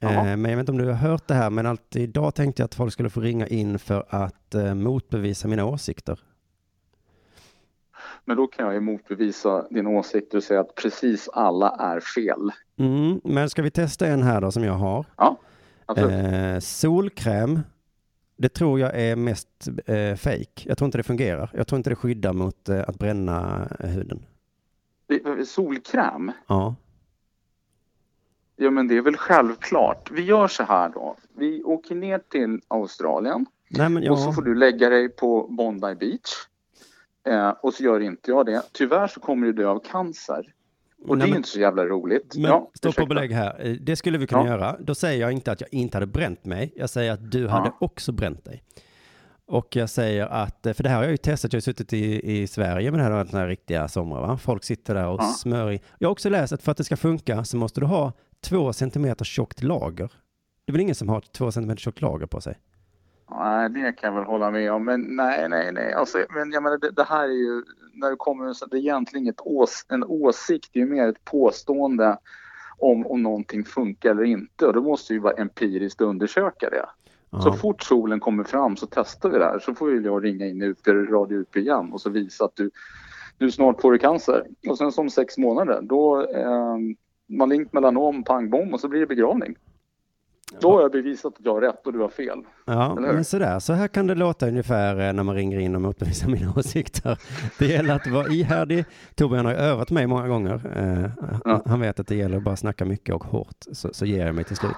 Eh, 0.00 0.12
Jaha. 0.12 0.36
men 0.36 0.44
jag 0.44 0.56
vet 0.56 0.62
inte 0.62 0.72
om 0.72 0.78
du 0.78 0.86
har 0.86 0.94
hört 0.94 1.28
det 1.28 1.34
här, 1.34 1.50
men 1.50 1.66
alltid 1.66 2.02
idag 2.02 2.34
tänkte 2.34 2.62
jag 2.62 2.64
att 2.64 2.74
folk 2.74 2.92
skulle 2.92 3.10
få 3.10 3.20
ringa 3.20 3.46
in 3.46 3.78
för 3.78 4.04
att 4.08 4.54
eh, 4.54 4.74
motbevisa 4.74 5.48
mina 5.48 5.64
åsikter. 5.64 6.20
Men 8.24 8.36
då 8.36 8.46
kan 8.46 8.64
jag 8.64 8.74
ju 8.74 8.80
motbevisa 8.80 9.66
din 9.70 9.86
åsikt 9.86 10.34
och 10.34 10.42
säga 10.42 10.60
att 10.60 10.74
precis 10.74 11.28
alla 11.28 11.70
är 11.70 12.00
fel. 12.00 12.50
Mm, 12.78 13.20
men 13.24 13.50
ska 13.50 13.62
vi 13.62 13.70
testa 13.70 14.06
en 14.06 14.22
här 14.22 14.40
då 14.40 14.52
som 14.52 14.64
jag 14.64 14.72
har? 14.72 15.06
Ja, 15.16 15.36
absolut. 15.86 16.34
Eh, 16.34 16.58
solkräm 16.58 17.60
Det 18.40 18.48
tror 18.48 18.80
jag 18.80 19.00
är 19.00 19.16
mest 19.16 19.68
eh, 19.86 20.14
fake. 20.16 20.62
Jag 20.64 20.78
tror 20.78 20.86
inte 20.86 20.98
det 20.98 21.02
fungerar. 21.02 21.50
Jag 21.54 21.66
tror 21.66 21.76
inte 21.76 21.90
det 21.90 21.96
skyddar 21.96 22.32
mot 22.32 22.68
eh, 22.68 22.80
att 22.88 22.98
bränna 22.98 23.68
eh, 23.80 23.90
huden. 23.90 24.26
Det- 25.06 25.48
Solkräm? 25.48 26.32
Ja. 26.46 26.74
Ja 28.56 28.70
men 28.70 28.88
det 28.88 28.96
är 28.96 29.02
väl 29.02 29.16
självklart. 29.16 30.10
Vi 30.10 30.22
gör 30.22 30.48
så 30.48 30.62
här 30.62 30.88
då. 30.88 31.16
Vi 31.36 31.62
åker 31.62 31.94
ner 31.94 32.18
till 32.18 32.60
Australien 32.68 33.46
Nej, 33.70 33.88
men 33.88 34.10
och 34.10 34.18
så 34.18 34.28
ja. 34.28 34.32
får 34.32 34.42
du 34.42 34.54
lägga 34.54 34.88
dig 34.88 35.08
på 35.08 35.46
Bondi 35.50 35.94
Beach. 35.94 36.30
Eh, 37.26 37.50
och 37.50 37.74
så 37.74 37.82
gör 37.82 38.00
inte 38.00 38.30
jag 38.30 38.46
det. 38.46 38.62
Tyvärr 38.72 39.06
så 39.06 39.20
kommer 39.20 39.46
du 39.46 39.52
dö 39.52 39.66
av 39.68 39.78
cancer. 39.78 40.52
Och 41.02 41.18
det 41.18 41.24
är 41.24 41.28
men- 41.28 41.36
inte 41.36 41.48
så 41.48 41.60
jävla 41.60 41.84
roligt. 41.84 42.34
Men 42.36 42.44
ja, 42.50 42.70
stopp 42.74 42.98
och 42.98 43.08
belägg 43.08 43.32
här. 43.32 43.66
Eh, 43.66 43.72
Det 43.80 43.96
skulle 43.96 44.18
vi 44.18 44.26
kunna 44.26 44.42
Ja. 44.42 44.48
göra. 44.48 44.76
Då 44.80 44.94
säger 44.94 45.20
jag 45.20 45.32
inte 45.32 45.52
att 45.52 45.60
jag 45.60 45.74
inte 45.74 45.96
hade 45.96 46.06
bränt 46.06 46.44
mig. 46.44 46.72
Jag 46.76 46.90
säger 46.90 47.12
att 47.12 47.30
du 47.30 47.40
Ja. 47.42 47.48
hade 47.50 47.72
också 47.80 48.12
bränt 48.12 48.44
dig. 48.44 48.62
Och 49.46 49.76
jag 49.76 49.90
säger 49.90 50.26
att, 50.26 50.66
eh, 50.66 50.72
för 50.72 50.82
det 50.82 50.88
här 50.88 50.96
har 50.96 51.02
jag 51.02 51.10
ju 51.10 51.16
testat, 51.16 51.52
jag 51.52 51.56
har 51.56 51.60
ju 51.60 51.62
suttit 51.62 51.92
i, 51.92 52.32
i 52.42 52.46
Sverige 52.46 52.90
med 52.90 53.00
det 53.00 53.04
här, 53.04 53.10
den 53.24 53.28
här 53.40 53.46
riktiga 53.48 53.88
somrar, 53.88 54.20
va? 54.20 54.36
Folk 54.36 54.64
sitter 54.64 54.94
där 54.94 55.06
och 55.06 55.20
Ja. 55.20 55.24
smör 55.24 55.70
i. 55.72 55.80
Jag 55.98 56.08
har 56.08 56.12
också 56.12 56.28
läst 56.28 56.52
att 56.52 56.62
för 56.62 56.70
att 56.72 56.76
det 56.78 56.84
ska 56.84 56.96
funka 56.96 57.44
så 57.44 57.56
måste 57.56 57.80
du 57.80 57.86
ha 57.86 58.12
två 58.44 58.72
centimeter 58.72 59.24
tjockt 59.24 59.62
lager. 59.62 60.12
Det 60.64 60.70
är 60.70 60.72
väl 60.72 60.80
ingen 60.80 60.94
som 60.94 61.08
har 61.08 61.20
två 61.20 61.52
centimeter 61.52 61.80
tjockt 61.80 62.00
lager 62.00 62.26
på 62.26 62.40
sig? 62.40 62.54
Nej, 63.38 63.68
det 63.70 63.92
kan 63.92 64.12
jag 64.14 64.20
väl 64.20 64.24
hålla 64.28 64.50
med 64.50 64.72
om. 64.72 64.84
Men 64.84 65.00
nej, 65.00 65.48
nej, 65.48 65.72
nej. 65.72 65.92
Alltså, 65.92 66.18
men 66.30 66.52
jag 66.52 66.62
menar, 66.62 66.78
det, 66.78 66.90
det 66.90 67.04
här 67.04 67.24
är 67.24 67.32
ju, 67.32 67.62
när 67.94 68.10
det 68.10 68.16
kommer, 68.16 68.52
så 68.52 68.66
det 68.66 68.76
är 68.76 68.80
egentligen 68.80 69.28
ett 69.28 69.40
ås, 69.40 69.86
en 69.88 70.04
åsikt, 70.04 70.70
det 70.72 70.80
är 70.80 70.84
ju 70.84 70.90
mer 70.90 71.08
ett 71.08 71.24
påstående 71.24 72.18
om, 72.78 73.06
om 73.06 73.22
någonting 73.22 73.64
funkar 73.64 74.10
eller 74.10 74.24
inte. 74.24 74.66
Och 74.66 74.72
då 74.72 74.82
måste 74.82 75.12
vi 75.12 75.20
bara 75.20 75.32
empiriskt 75.32 76.00
undersöka 76.00 76.70
det. 76.70 76.86
Så 77.42 77.48
Ja. 77.48 77.52
fort 77.52 77.82
solen 77.82 78.20
kommer 78.20 78.44
fram 78.44 78.76
så 78.76 78.86
testar 78.86 79.30
vi 79.30 79.38
det 79.38 79.44
här. 79.44 79.58
Så 79.58 79.74
får 79.74 79.86
vi 79.86 80.04
jag 80.04 80.24
ringa 80.24 80.46
in 80.46 80.62
ut 80.62 80.88
Radio 80.88 81.38
UP 81.38 81.56
igen 81.56 81.92
och 81.92 82.00
så 82.00 82.10
visa 82.10 82.44
att 82.44 82.56
du, 82.56 82.70
du 83.38 83.50
snart 83.50 83.80
får 83.80 83.92
du 83.92 83.98
cancer. 83.98 84.46
Och 84.68 84.78
sen 84.78 84.92
som 84.92 85.10
sex 85.10 85.38
månader, 85.38 85.80
då 85.82 86.22
eh, 86.22 86.76
malignt 87.26 87.72
melanom, 87.72 88.24
pang 88.24 88.50
bom 88.50 88.74
och 88.74 88.80
så 88.80 88.88
blir 88.88 89.00
det 89.00 89.06
begravning. 89.06 89.54
Då 90.60 90.72
har 90.72 90.80
jag 90.82 90.92
bevisat 90.92 91.32
att 91.38 91.44
jag 91.44 91.54
har 91.54 91.60
rätt 91.60 91.86
och 91.86 91.92
du 91.92 91.98
har 91.98 92.08
fel. 92.08 92.38
Ja, 92.64 92.94
men 92.94 93.24
sådär. 93.24 93.58
Så 93.58 93.72
här 93.72 93.88
kan 93.88 94.06
det 94.06 94.14
låta 94.14 94.48
ungefär 94.48 95.08
eh, 95.08 95.12
när 95.12 95.22
man 95.22 95.34
ringer 95.34 95.58
in 95.58 95.74
och 95.74 95.80
motbevisar 95.80 96.28
mina 96.28 96.52
åsikter. 96.56 97.18
Det 97.58 97.66
gäller 97.66 97.94
att 97.94 98.06
vara 98.06 98.26
ihärdig. 98.28 98.84
Torbjörn 99.14 99.46
har 99.46 99.52
övat 99.52 99.90
mig 99.90 100.06
många 100.06 100.28
gånger. 100.28 100.60
Eh, 100.76 101.10
Ja. 101.44 101.62
Han 101.66 101.80
vet 101.80 102.00
att 102.00 102.06
det 102.06 102.14
gäller 102.14 102.36
att 102.36 102.42
bara 102.42 102.56
snacka 102.56 102.84
mycket 102.84 103.14
och 103.14 103.24
hårt, 103.24 103.56
så, 103.72 103.88
så 103.92 104.06
ger 104.06 104.26
jag 104.26 104.34
mig 104.34 104.44
till 104.44 104.56
slut. 104.56 104.76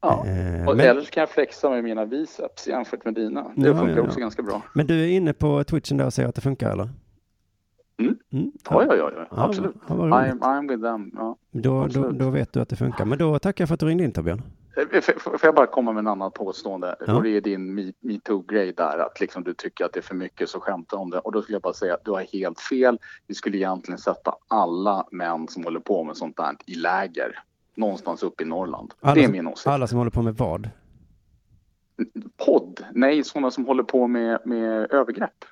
Ja. 0.00 0.26
Eh, 0.26 0.68
Och 0.68 0.76
men, 0.76 0.86
Eller 0.86 1.00
så 1.00 1.10
kan 1.10 1.20
jag 1.20 1.30
flexa 1.30 1.70
med 1.70 1.84
mina 1.84 2.06
biceps 2.06 2.68
jämfört 2.68 3.04
med 3.04 3.14
dina. 3.14 3.42
Det 3.56 3.68
Ja, 3.68 3.74
funkar 3.78 3.96
ja, 3.96 4.02
också 4.02 4.20
ganska 4.20 4.42
bra. 4.42 4.62
men 4.74 4.86
du 4.86 5.02
är 5.02 5.08
inne 5.08 5.32
på 5.32 5.64
twitchen 5.64 5.96
där 5.96 6.06
och 6.06 6.12
säger 6.14 6.28
att 6.28 6.34
det 6.34 6.40
funkar 6.40 6.70
eller? 6.70 6.88
Mm. 8.00 8.16
Mm, 8.32 8.52
Ja, 8.70 8.84
ja, 8.88 8.94
ja, 8.96 9.10
ja. 9.16 9.26
Absolut. 9.30 9.74
I'm, 9.86 10.38
I'm 10.40 10.68
with 10.68 10.82
them. 10.82 11.10
Ja. 11.14 11.36
Då, 11.50 11.86
då, 11.86 12.10
då 12.10 12.30
vet 12.30 12.52
du 12.52 12.60
att 12.60 12.68
det 12.68 12.76
funkar. 12.76 13.04
Men 13.04 13.18
då 13.18 13.38
tackar 13.38 13.62
jag 13.62 13.68
för 13.68 13.74
att 13.74 13.80
du 13.80 13.86
ringde 13.86 14.04
in 14.04 14.12
Torbjörn. 14.12 14.42
Eh, 14.76 15.00
Får 15.18 15.38
jag 15.42 15.54
bara 15.54 15.66
komma 15.66 15.92
med 15.92 16.00
en 16.00 16.06
annan 16.06 16.30
påstående? 16.32 16.96
Ja. 17.06 17.14
Och 17.16 17.22
det 17.22 17.36
är 17.36 17.40
din 17.40 17.78
me- 17.78 17.94
metoo-grej 18.00 18.72
där, 18.76 18.98
att 18.98 19.20
liksom 19.20 19.44
du 19.44 19.54
tycker 19.54 19.84
att 19.84 19.92
det 19.92 20.00
är 20.00 20.02
för 20.02 20.14
mycket 20.14 20.48
så 20.48 20.60
skämta 20.60 20.96
om 20.96 21.10
det. 21.10 21.18
Och 21.18 21.32
då 21.32 21.42
skulle 21.42 21.54
jag 21.54 21.62
bara 21.62 21.72
säga 21.72 21.94
att 21.94 22.04
du 22.04 22.10
har 22.10 22.20
helt 22.32 22.60
fel. 22.60 22.98
Vi 23.26 23.34
skulle 23.34 23.56
egentligen 23.56 23.98
sätta 23.98 24.34
alla 24.48 25.06
män 25.10 25.48
som 25.48 25.64
håller 25.64 25.80
på 25.80 26.04
med 26.04 26.16
sånt 26.16 26.36
där 26.36 26.56
i 26.66 26.74
läger. 26.74 27.38
Någonstans 27.74 28.22
uppe 28.22 28.42
i 28.42 28.46
Norrland. 28.46 28.94
Alla 29.00 29.14
det 29.14 29.24
är 29.24 29.28
min 29.28 29.46
åsikt. 29.46 29.66
Alla 29.66 29.86
som 29.86 29.98
håller 29.98 30.10
på 30.10 30.22
med 30.22 30.34
vad? 30.36 30.70
Podd? 32.46 32.84
Nej, 32.92 33.24
sådana 33.24 33.50
som 33.50 33.66
håller 33.66 33.82
på 33.82 34.06
med, 34.06 34.38
med 34.44 34.92
övergrepp. 34.92 35.44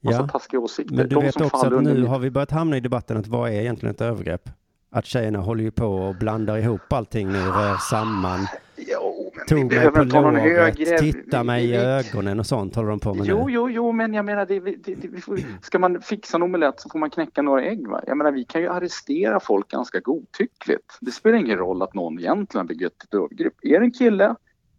Ja. 0.00 0.28
taskiga 0.28 0.60
åsikter. 0.60 0.96
Men 0.96 1.08
du 1.08 1.14
De 1.14 1.24
vet 1.24 1.40
också 1.40 1.66
att 1.66 1.82
nu 1.82 2.04
har 2.04 2.18
vi 2.18 2.30
börjat 2.30 2.50
hamna 2.50 2.76
i 2.76 2.80
debatten 2.80 3.16
att 3.16 3.26
vad 3.26 3.48
är 3.50 3.60
egentligen 3.60 3.94
ett 3.94 4.00
övergrepp? 4.00 4.48
Att 4.94 5.06
tjejerna 5.06 5.38
håller 5.38 5.64
ju 5.64 5.70
på 5.70 5.86
och 5.86 6.14
blandar 6.14 6.56
ihop 6.58 6.92
allting 6.92 7.28
nu, 7.28 7.38
rör 7.38 7.76
samman, 7.76 8.46
Jo, 8.76 9.32
men 9.34 9.42
vi 9.42 9.48
tog 9.48 9.58
mig 9.58 9.68
behöver 9.68 10.04
på 10.04 10.20
låret, 10.20 10.42
högre... 10.42 10.98
titta 10.98 11.38
vi- 11.38 11.44
mig 11.46 11.64
i 11.64 11.70
vi- 11.70 11.76
ögonen 11.76 12.40
och 12.40 12.46
sånt 12.46 12.74
håller 12.76 12.88
de 12.90 13.00
på 13.00 13.14
med 13.14 13.26
Jo, 13.26 13.46
nu. 13.46 13.52
jo, 13.52 13.70
jo, 13.70 13.92
men 13.92 14.14
jag 14.14 14.24
menar, 14.24 14.46
det, 14.46 14.60
det, 14.60 14.94
det, 14.94 15.08
vi 15.08 15.20
får, 15.20 15.38
ska 15.62 15.78
man 15.78 16.00
fixa 16.02 16.36
en 16.36 16.42
omelett 16.42 16.80
så 16.80 16.88
får 16.90 16.98
man 16.98 17.10
knäcka 17.10 17.42
några 17.42 17.62
ägg. 17.64 17.88
Va? 17.88 18.00
Jag 18.06 18.16
menar, 18.16 18.32
vi 18.32 18.44
kan 18.44 18.60
ju 18.60 18.68
arrestera 18.68 19.40
folk 19.40 19.68
ganska 19.68 20.00
godtyckligt. 20.00 20.98
Det 21.00 21.10
spelar 21.10 21.38
ingen 21.38 21.58
roll 21.58 21.82
att 21.82 21.94
någon 21.94 22.18
egentligen 22.18 22.66
begått 22.66 23.02
ett 23.04 23.14
övergrepp. 23.14 23.54
Är 23.62 23.80
det 23.80 23.86
en 23.86 23.92
kille, 23.92 24.34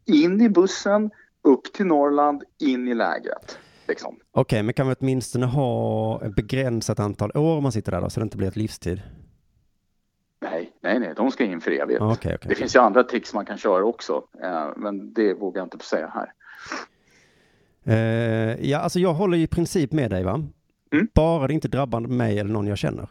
in 0.06 0.42
i 0.42 0.50
bussen, 0.50 1.12
upp 1.44 1.74
till 1.74 1.86
Norrland, 1.86 2.44
in 2.60 2.88
i 2.88 2.94
lägret. 2.94 3.60
Liksom. 3.88 4.16
Okej, 4.32 4.64
men 4.64 4.74
kan 4.74 4.88
vi 4.88 4.96
åtminstone 5.00 5.46
ha 5.46 6.22
ett 6.26 6.36
begränsat 6.36 7.00
antal 7.00 7.32
år 7.36 7.58
om 7.58 7.64
man 7.64 7.72
sitter 7.72 7.92
där 7.92 8.02
då, 8.02 8.10
så 8.10 8.20
det 8.20 8.24
inte 8.24 8.38
blir 8.38 8.48
ett 8.48 8.56
livstid? 8.56 9.02
Nej, 10.42 10.72
nej, 10.82 11.00
nej, 11.00 11.14
de 11.16 11.32
ska 11.32 11.44
in 11.44 11.62
för 11.62 11.72
evigt. 11.72 12.02
Okej, 12.02 12.36
okej. 12.36 12.50
Det 12.50 12.56
finns 12.56 12.76
ju 12.76 12.80
andra 12.80 13.04
tricks 13.04 13.34
man 13.34 13.46
kan 13.46 13.58
köra 13.58 13.86
också, 13.86 14.24
eh, 14.44 14.68
men 14.76 15.14
det 15.14 15.34
vågar 15.34 15.62
jag 15.62 15.66
inte 15.66 15.86
säga 15.86 16.12
här. 16.14 16.34
Eh, 17.84 18.70
ja, 18.70 18.80
alltså 18.80 19.00
jag 19.00 19.14
håller 19.14 19.38
i 19.38 19.48
princip 19.48 19.92
med 19.92 20.12
dig 20.12 20.24
va? 20.24 20.44
Mm. 20.92 21.08
Bara 21.14 21.48
det 21.48 21.54
inte 21.54 21.68
drabbar 21.68 22.00
mig 22.00 22.40
eller 22.40 22.54
någon 22.54 22.68
jag 22.68 22.78
känner. 22.78 23.08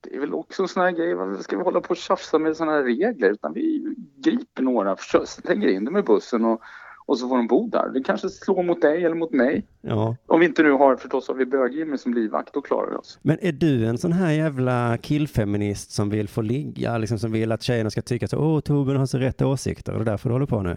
Det 0.00 0.16
är 0.16 0.20
väl 0.20 0.34
också 0.34 0.62
en 0.62 0.68
sån 0.68 0.82
här 0.82 0.90
grej, 0.90 1.14
varför 1.14 1.42
ska 1.42 1.56
vi 1.56 1.62
hålla 1.62 1.80
på 1.80 1.90
och 1.90 1.96
tjafsa 1.96 2.38
med 2.38 2.56
såna 2.56 2.72
här 2.72 2.82
regler? 2.82 3.30
Utan 3.30 3.52
vi 3.52 3.94
griper 4.16 4.62
några, 4.62 4.96
lägger 5.44 5.68
in 5.68 5.84
dem 5.84 5.96
i 5.96 6.02
bussen 6.02 6.44
och, 6.44 6.62
och 7.06 7.18
så 7.18 7.28
får 7.28 7.36
de 7.36 7.46
bo 7.46 7.68
där. 7.68 7.88
Det 7.88 8.02
kanske 8.02 8.28
slår 8.28 8.62
mot 8.62 8.82
dig 8.82 9.04
eller 9.04 9.16
mot 9.16 9.32
mig. 9.32 9.66
Ja. 9.80 10.16
Om 10.26 10.40
vi 10.40 10.46
inte 10.46 10.62
nu 10.62 10.72
har 10.72 10.96
förstås 10.96 11.28
har 11.28 11.34
vi 11.34 11.46
bög 11.46 12.00
som 12.00 12.14
livvakt, 12.14 12.54
då 12.54 12.62
klarar 12.62 12.90
vi 12.90 12.96
oss. 12.96 13.18
Men 13.22 13.38
är 13.40 13.52
du 13.52 13.86
en 13.86 13.98
sån 13.98 14.12
här 14.12 14.30
jävla 14.32 14.98
killfeminist 14.98 15.90
som 15.90 16.10
vill 16.10 16.28
få 16.28 16.42
ligga, 16.42 16.98
liksom 16.98 17.18
som 17.18 17.32
vill 17.32 17.52
att 17.52 17.62
tjejerna 17.62 17.90
ska 17.90 18.02
tycka 18.02 18.28
så, 18.28 18.38
åh 18.38 18.60
Torbjörn 18.60 18.96
har 18.98 19.06
så 19.06 19.18
rätt 19.18 19.42
åsikter 19.42 19.92
och 19.92 19.98
det 19.98 20.02
är 20.02 20.12
därför 20.12 20.28
du 20.28 20.32
håller 20.34 20.46
på 20.46 20.62
nu? 20.62 20.76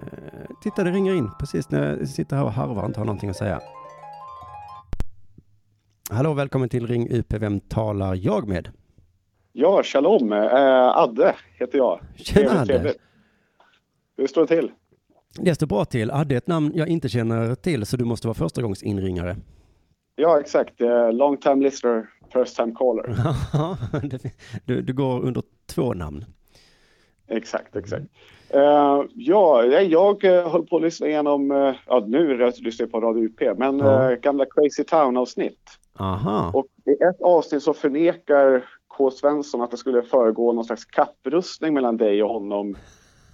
titta, 0.63 0.83
det 0.83 0.91
ringer 0.91 1.13
in 1.13 1.29
precis 1.39 1.69
när 1.69 1.97
jag 1.97 2.07
sitter 2.07 2.35
här 2.35 2.43
och 2.43 2.51
harvar 2.51 2.81
och 2.81 2.87
inte 2.87 2.99
har 2.99 3.05
någonting 3.05 3.29
att 3.29 3.37
säga. 3.37 3.61
Hallå, 6.09 6.33
välkommen 6.33 6.69
till 6.69 6.87
Ring 6.87 7.07
UP. 7.11 7.33
Vem 7.33 7.59
talar 7.59 8.15
jag 8.15 8.47
med? 8.47 8.69
Ja, 9.53 9.83
shalom. 9.83 10.33
Eh, 10.33 10.97
Adde 10.97 11.35
heter 11.59 11.77
jag. 11.77 11.99
Tjena 12.15 12.61
Adde. 12.61 12.93
Hur 14.17 14.27
står 14.27 14.41
det 14.41 14.47
till? 14.47 14.71
Det 15.39 15.55
står 15.55 15.67
bra 15.67 15.85
till. 15.85 16.09
Är 16.09 16.33
ett 16.33 16.47
namn 16.47 16.71
jag 16.75 16.87
inte 16.87 17.09
känner 17.09 17.55
till, 17.55 17.85
så 17.85 17.97
du 17.97 18.05
måste 18.05 18.27
vara 18.27 18.35
första 18.35 18.61
gångs 18.61 18.83
inringare. 18.83 19.35
Ja, 20.15 20.39
exakt. 20.39 20.81
Eh, 20.81 21.11
long 21.13 21.37
time 21.37 21.63
listener, 21.63 22.09
first 22.33 22.55
time 22.55 22.73
caller. 22.75 23.15
du, 24.65 24.81
du 24.81 24.93
går 24.93 25.21
under 25.23 25.43
två 25.65 25.93
namn. 25.93 26.25
exakt, 27.27 27.75
exakt. 27.75 28.05
Eh, 28.49 29.03
ja, 29.13 29.63
jag 29.65 30.23
uh, 30.23 30.49
höll 30.49 30.65
på 30.65 30.75
att 30.75 30.81
lyssna 30.81 31.07
igenom, 31.07 31.51
eh, 31.51 31.75
ja 31.87 32.03
nu 32.07 32.37
lyssnar 32.37 32.83
jag 32.83 32.91
på 32.91 33.01
Radio 33.01 33.23
UP, 33.23 33.57
men 33.57 33.79
Ja. 33.79 34.11
eh, 34.11 34.17
gamla 34.19 34.45
Crazy 34.45 34.83
Town-avsnitt. 34.83 35.59
Aha. 35.99 36.51
Och 36.53 36.65
i 36.85 37.03
ett 37.03 37.21
avsnitt 37.21 37.63
så 37.63 37.73
förnekar 37.73 38.65
K. 38.87 39.11
Svensson 39.11 39.61
att 39.61 39.71
det 39.71 39.77
skulle 39.77 40.01
föregå 40.01 40.53
någon 40.53 40.65
slags 40.65 40.85
kapprustning 40.85 41.73
mellan 41.73 41.97
dig 41.97 42.23
och 42.23 42.29
honom 42.29 42.75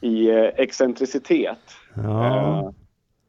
i 0.01 0.29
eh, 0.29 0.43
excentricitet. 0.43 1.59
Ja. 1.95 2.27
Eh, 2.27 2.69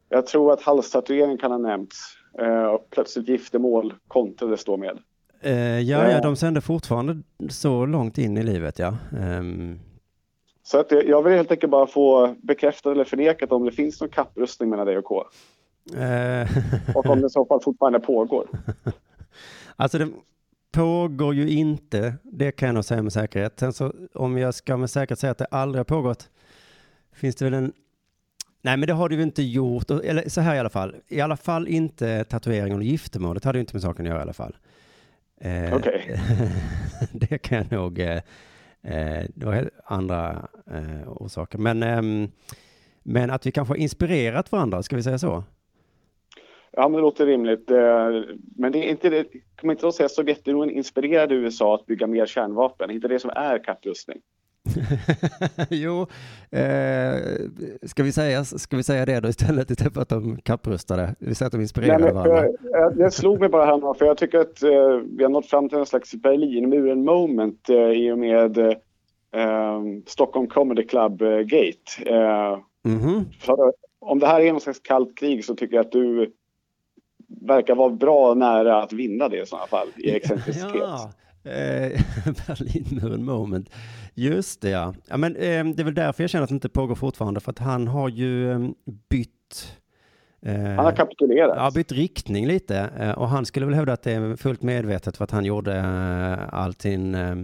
jag 0.09 0.27
tror 0.27 0.53
att 0.53 0.63
halstatuering 0.63 1.39
kan 1.39 1.51
ha 1.51 1.59
nämnts. 1.59 1.99
Eh, 2.39 2.65
och 2.65 2.91
plötsligt 2.91 3.29
giftermål 3.29 3.95
kontrades 4.09 4.65
då 4.65 4.77
med. 4.77 4.99
Eh, 5.41 5.81
ja, 5.81 6.11
ja, 6.11 6.21
de 6.21 6.37
sänder 6.37 6.61
fortfarande 6.61 7.23
så 7.51 7.87
långt 7.87 8.19
in 8.19 8.39
i 8.39 8.43
livet, 8.43 8.79
ja. 8.79 8.97
Ehm, 9.21 9.79
Så 10.63 10.79
att 10.79 10.91
jag, 10.91 11.23
vill 11.23 11.33
helt 11.33 11.51
enkelt 11.51 11.71
bara 11.71 11.87
få 11.87 12.35
bekräftat 12.43 12.93
eller 12.93 13.05
förnekat 13.05 13.53
om 13.53 13.65
det 13.65 13.73
finns 13.73 14.01
någon 14.01 14.11
kapprustning 14.11 14.71
mellan 14.71 14.87
dig 14.87 14.99
och 14.99 15.05
K. 15.05 15.25
Och 16.95 17.07
om 17.07 17.21
det 17.21 17.27
i 17.27 17.31
så 17.31 17.45
fall 17.45 17.61
fortfarande 17.61 18.01
pågår. 18.01 18.49
alltså 19.77 19.99
det 19.99 20.09
pågår 20.73 21.35
ju 21.35 21.49
inte, 21.49 22.15
det 22.23 22.53
kan 22.53 22.67
jag 22.67 22.75
nog 22.75 22.85
säga 22.85 23.03
med 23.03 23.13
säkerhet. 23.13 23.59
Sen 23.59 23.73
så 23.73 23.93
om 24.15 24.39
jag 24.39 24.55
ska 24.55 24.77
med 24.77 24.91
säkerhet 24.91 25.19
säga 25.19 25.31
att 25.31 25.39
det 25.39 25.45
aldrig 25.45 25.79
har 25.79 25.85
pågått, 25.85 26.31
finns 27.13 27.37
det 27.37 27.45
väl 27.45 27.55
en 27.55 27.73
Nej, 28.65 28.77
men 28.77 28.87
det 28.87 28.93
har 28.93 29.09
du 29.09 29.17
ju 29.17 29.23
inte 29.23 29.43
gjort. 29.43 29.91
Eller 29.91 30.29
så 30.29 30.41
här 30.41 30.57
i 30.57 30.59
alla 30.59 30.71
fall. 30.71 30.97
I 31.09 31.21
alla 31.21 31.37
fall 31.37 31.69
inte 31.69 32.25
tatuering 32.25 32.75
och 32.75 32.83
giftermål. 32.83 33.35
Det 33.35 33.45
hade 33.45 33.59
ju 33.59 33.61
inte 33.61 33.75
med 33.75 33.83
saken 33.83 34.07
att 34.07 34.11
göra 34.11 34.19
i 34.19 34.23
alla 34.23 34.33
fall. 34.33 34.57
Eh, 35.41 35.77
Okej. 35.77 36.21
det 37.13 37.39
kan 37.39 37.59
jag 37.59 37.73
nog... 37.73 37.99
Eh, 37.99 38.17
eh, 38.83 39.25
det 39.35 39.47
var 39.47 39.71
andra 39.85 40.49
eh, 40.71 41.09
orsaker. 41.09 41.59
Men, 41.59 41.83
ehm, 41.83 42.29
men 43.03 43.31
att 43.31 43.47
vi 43.47 43.53
kanske 43.53 43.73
har 43.73 43.79
inspirerat 43.79 44.53
varandra, 44.53 44.83
ska 44.83 44.97
vi 44.97 45.03
säga 45.03 45.19
så? 45.19 45.45
Ja, 46.73 46.89
men 46.89 46.93
det 46.93 47.01
låter 47.01 47.27
rimligt. 47.27 47.69
Men 48.57 48.73
det 48.73 48.79
är 48.79 48.91
inte 48.91 49.11
det, 49.11 49.27
kommer 49.57 49.75
inte 49.75 49.89
att 49.89 49.95
säga 49.95 50.07
att 50.07 50.13
Sovjetunionen 50.13 50.71
inspirerade 50.71 51.35
USA 51.35 51.75
att 51.75 51.87
bygga 51.87 52.07
mer 52.07 52.27
kärnvapen? 52.27 52.91
Är 52.91 52.95
inte 52.95 53.09
det 53.09 53.19
som 53.19 53.31
är 53.31 53.65
kapprustning? 53.65 54.21
jo, 55.71 56.07
eh, 56.51 57.15
ska, 57.83 58.03
vi 58.03 58.13
säga, 58.13 58.45
ska 58.45 58.77
vi 58.77 58.83
säga 58.83 59.07
det 59.07 59.21
då 59.21 59.29
istället, 59.29 59.71
istället 59.71 59.95
för 59.95 60.01
att 60.03 60.09
de 60.09 60.37
kapprustade? 60.37 61.15
Vi 61.19 61.35
säger 61.35 61.47
att 61.47 61.53
de 61.53 61.61
inspirerade 61.61 62.05
Nej, 62.05 62.13
varandra. 62.13 62.45
jag, 62.45 62.55
jag, 62.73 62.97
det 62.97 63.11
slog 63.11 63.41
mig 63.41 63.49
bara 63.49 63.67
här 63.67 63.77
nu, 63.77 63.99
för 63.99 64.05
jag 64.05 64.17
tycker 64.17 64.39
att 64.39 64.63
eh, 64.63 64.71
vi 65.17 65.23
har 65.25 65.29
nått 65.31 65.47
fram 65.47 65.69
till 65.69 65.79
en 65.79 65.87
slags 65.87 66.15
Berlinmuren 66.15 67.05
moment 67.05 67.69
eh, 67.69 67.77
i 67.77 68.13
och 68.13 68.19
med 68.19 68.59
eh, 68.59 69.81
Stockholm 70.07 70.47
Comedy 70.47 70.87
Club 70.87 71.23
eh, 71.23 71.39
Gate. 71.39 72.11
Eh, 72.15 72.59
Mhm. 72.85 73.25
så, 73.43 73.73
om 74.01 74.19
det 74.19 74.27
här 74.27 74.41
är 74.41 74.53
någon 74.53 74.61
slags 74.61 74.81
kallt 74.81 75.19
krig 75.19 75.45
så 75.45 75.55
tycker 75.55 75.77
jag 75.77 75.87
att 75.87 75.93
du 75.93 76.33
verkar 77.47 77.75
vara 77.75 77.91
bra 77.91 78.35
nära 78.35 78.83
att 78.83 78.93
vinna 78.93 79.29
det 79.29 79.43
i 79.43 79.47
sådana 79.47 79.67
fall, 79.67 79.89
i 79.97 80.11
excentricitet. 80.17 80.75
Ja, 80.75 81.13
eh, 81.51 82.01
Berlinmuren 82.47 83.25
moment. 83.25 83.71
Just 84.15 84.61
det 84.61 84.71
ja. 84.71 84.95
ja 85.09 85.17
men, 85.17 85.37
eh, 85.37 85.65
det 85.65 85.81
är 85.81 85.85
väl 85.85 85.95
därför 85.95 86.23
jag 86.23 86.31
känner 86.31 86.43
att 86.43 86.49
det 86.49 86.55
inte 86.55 86.69
pågår 86.69 86.95
fortfarande, 86.95 87.41
för 87.41 87.51
att 87.51 87.59
han 87.59 87.89
har 87.89 88.09
ju 88.09 88.53
eh, 88.53 88.59
bytt 89.09 89.79
Han 90.47 90.79
har 90.85 90.93
kapitulerat. 90.93 91.55
Ja, 91.57 91.71
bytt 91.75 91.93
riktning 91.93 92.47
lite. 92.47 92.79
Eh, 92.99 93.11
Och 93.11 93.29
han 93.29 93.47
skulle 93.47 93.67
väl 93.67 93.75
hävda 93.75 93.93
att 93.93 94.03
det 94.03 94.13
är 94.13 94.37
fullt 94.37 94.63
medvetet 94.63 95.17
för 95.17 95.25
att 95.25 95.31
han 95.31 95.45
gjorde 95.45 95.77
eh, 95.77 96.55
allting, 96.55 97.15
eh, 97.15 97.37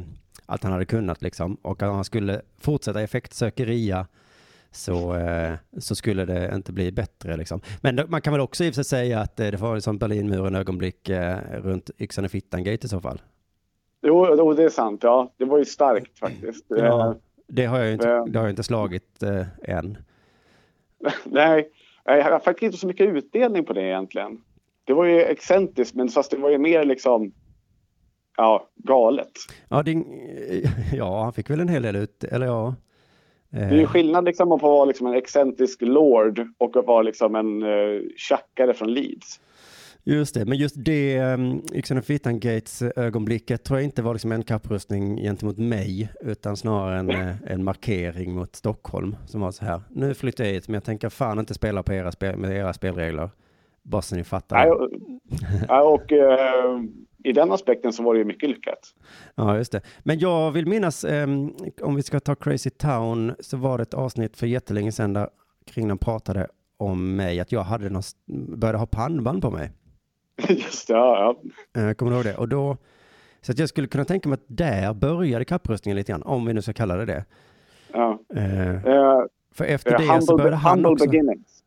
allt 0.46 0.62
han 0.62 0.72
hade 0.72 0.84
kunnat 0.84 1.22
liksom. 1.22 1.54
Och 1.62 1.82
att 1.82 1.92
han 1.92 2.04
skulle 2.04 2.40
fortsätta 2.60 3.02
effektsökeria 3.02 4.06
så, 4.70 5.16
eh, 5.16 5.54
så 5.78 5.94
skulle 5.94 6.24
det 6.24 6.54
inte 6.54 6.72
bli 6.72 6.92
bättre 6.92 7.36
liksom. 7.36 7.60
Men 7.80 8.00
man 8.08 8.20
kan 8.20 8.32
väl 8.32 8.40
också 8.40 8.64
i 8.64 8.70
och 8.70 8.74
för 8.74 8.82
sig 8.82 8.84
säga 8.84 9.20
att 9.20 9.36
det 9.36 9.56
var 9.56 9.80
som 9.80 9.98
Berlinmuren 9.98 10.54
ögonblick 10.54 11.10
runt 11.50 11.90
yxan 11.98 12.24
i 12.24 12.28
fittan-gate 12.28 12.86
i 12.86 12.88
så 12.88 13.00
fall. 13.00 13.20
Jo, 14.02 14.52
det 14.52 14.64
är 14.64 14.68
sant. 14.68 15.02
Ja, 15.02 15.32
det 15.36 15.44
var 15.44 15.58
ju 15.58 15.64
starkt 15.64 16.18
faktiskt. 16.18 16.64
Ja. 16.68 17.10
Eh, 17.10 17.16
Det 17.46 17.64
har 17.64 17.78
jag 17.78 17.92
inte, 17.92 18.08
Ja. 18.08 18.26
det 18.28 18.38
har 18.38 18.46
jag 18.46 18.52
inte 18.52 18.62
slagit 18.62 19.22
eh, 19.22 19.76
än. 19.76 19.98
Nej, 21.24 21.68
jag 22.04 22.24
har 22.24 22.38
faktiskt 22.38 22.62
inte 22.62 22.78
så 22.78 22.86
mycket 22.86 23.08
utdelning 23.08 23.64
på 23.64 23.72
det 23.72 23.82
egentligen. 23.82 24.40
Det 24.84 24.92
var 24.92 25.04
ju 25.04 25.22
excentriskt, 25.22 25.94
men 25.94 26.08
fast 26.08 26.30
det 26.30 26.36
var 26.36 26.50
ju 26.50 26.58
mer 26.58 26.84
liksom 26.84 27.32
ja, 28.36 28.68
galet. 28.74 29.32
Ja, 29.68 29.82
det, 29.82 29.92
ja, 30.92 31.22
han 31.22 31.32
fick 31.32 31.50
väl 31.50 31.60
en 31.60 31.68
hel 31.68 31.82
del 31.82 31.96
ut, 31.96 32.24
eller 32.24 32.46
ja. 32.46 32.74
Det 33.50 33.58
är 33.58 33.72
ju 33.72 33.82
Eh, 33.82 33.88
skillnad 33.88 34.24
liksom 34.24 34.52
att 34.52 34.60
få 34.60 34.70
vara 34.70 34.84
liksom 34.84 35.06
en 35.06 35.14
excentrisk 35.14 35.82
lord 35.82 36.48
och 36.58 36.76
att 36.76 36.86
vara 36.86 37.02
liksom 37.02 37.34
en 37.34 37.62
uh, 37.62 38.02
tjackare 38.16 38.74
från 38.74 38.94
Leeds. 38.94 39.40
Just 40.10 40.34
det, 40.34 40.44
men 40.44 40.58
just 40.58 40.74
det 40.78 41.20
um, 41.20 41.62
Yxan 41.74 41.98
och 41.98 42.04
fittan 42.04 42.40
Gates 42.40 42.82
eh, 42.82 42.90
ögonblicket 42.96 43.64
tror 43.64 43.78
jag 43.78 43.84
inte 43.84 44.02
var 44.02 44.12
liksom 44.12 44.32
en 44.32 44.42
kapprustning 44.42 45.16
gentemot 45.16 45.58
mig, 45.58 46.12
utan 46.20 46.56
snarare 46.56 46.98
en, 46.98 47.10
eh, 47.10 47.34
en 47.46 47.64
markering 47.64 48.34
mot 48.34 48.56
Stockholm 48.56 49.16
som 49.26 49.40
var 49.40 49.50
så 49.50 49.64
här. 49.64 49.80
Nu 49.90 50.14
flyttar 50.14 50.44
jag 50.44 50.52
hit, 50.52 50.68
men 50.68 50.74
jag 50.74 50.84
tänker 50.84 51.08
fan 51.08 51.38
inte 51.38 51.54
spela 51.54 51.82
på 51.82 51.92
era 51.92 52.12
spel, 52.12 52.36
med 52.36 52.56
era 52.56 52.72
spelregler. 52.72 53.30
Bara 53.82 54.02
så 54.02 54.16
ni 54.16 54.24
fattar. 54.24 54.56
Nej, 54.56 54.70
och, 54.70 54.90
ja, 55.68 55.82
och 55.82 56.12
eh, 56.12 56.80
i 57.24 57.32
den 57.32 57.52
aspekten 57.52 57.92
så 57.92 58.02
var 58.02 58.14
det 58.14 58.18
ju 58.18 58.24
mycket 58.24 58.48
lyckat. 58.48 58.94
Ja, 59.34 59.56
just 59.56 59.72
det. 59.72 59.80
Men 60.02 60.18
jag 60.18 60.50
vill 60.50 60.66
minnas, 60.66 61.04
ehm, 61.04 61.52
om 61.82 61.94
vi 61.94 62.02
ska 62.02 62.20
ta 62.20 62.34
Crazy 62.34 62.70
Town, 62.70 63.34
så 63.40 63.56
var 63.56 63.78
det 63.78 63.82
ett 63.82 63.94
avsnitt 63.94 64.36
för 64.36 64.46
jättelänge 64.46 64.92
sedan 64.92 65.12
där 65.12 65.28
Kringlan 65.66 65.98
pratade 65.98 66.46
om 66.76 67.16
mig, 67.16 67.40
att 67.40 67.52
jag 67.52 67.62
hade 67.62 67.90
någon, 67.90 68.02
började 68.58 68.78
ha 68.78 68.86
pannband 68.86 69.42
på 69.42 69.50
mig. 69.50 69.70
Just 70.48 70.88
det, 70.88 70.94
ja, 70.94 71.36
ja. 71.74 71.80
Eh, 71.82 71.94
Kommer 71.94 72.10
du 72.12 72.16
ihåg 72.16 72.24
det? 72.24 72.36
Och 72.36 72.48
då, 72.48 72.76
så 73.40 73.52
att 73.52 73.58
jag 73.58 73.68
skulle 73.68 73.86
kunna 73.88 74.04
tänka 74.04 74.28
mig 74.28 74.34
att 74.34 74.44
där 74.46 74.94
började 74.94 75.44
kapprustningen 75.44 75.96
lite 75.96 76.12
grann, 76.12 76.22
om 76.22 76.46
vi 76.46 76.52
nu 76.52 76.62
ska 76.62 76.72
kalla 76.72 76.96
det 76.96 77.04
det. 77.04 77.24
ja. 77.92 78.18
Eh, 78.34 78.80
För 79.52 79.64
efter 79.64 79.92
eh, 79.92 79.98
det 79.98 80.22
så 80.22 80.32
humble 80.32 80.36
började 80.36 80.56
han 80.56 80.86
också... 80.86 81.04
beginnings. 81.08 81.62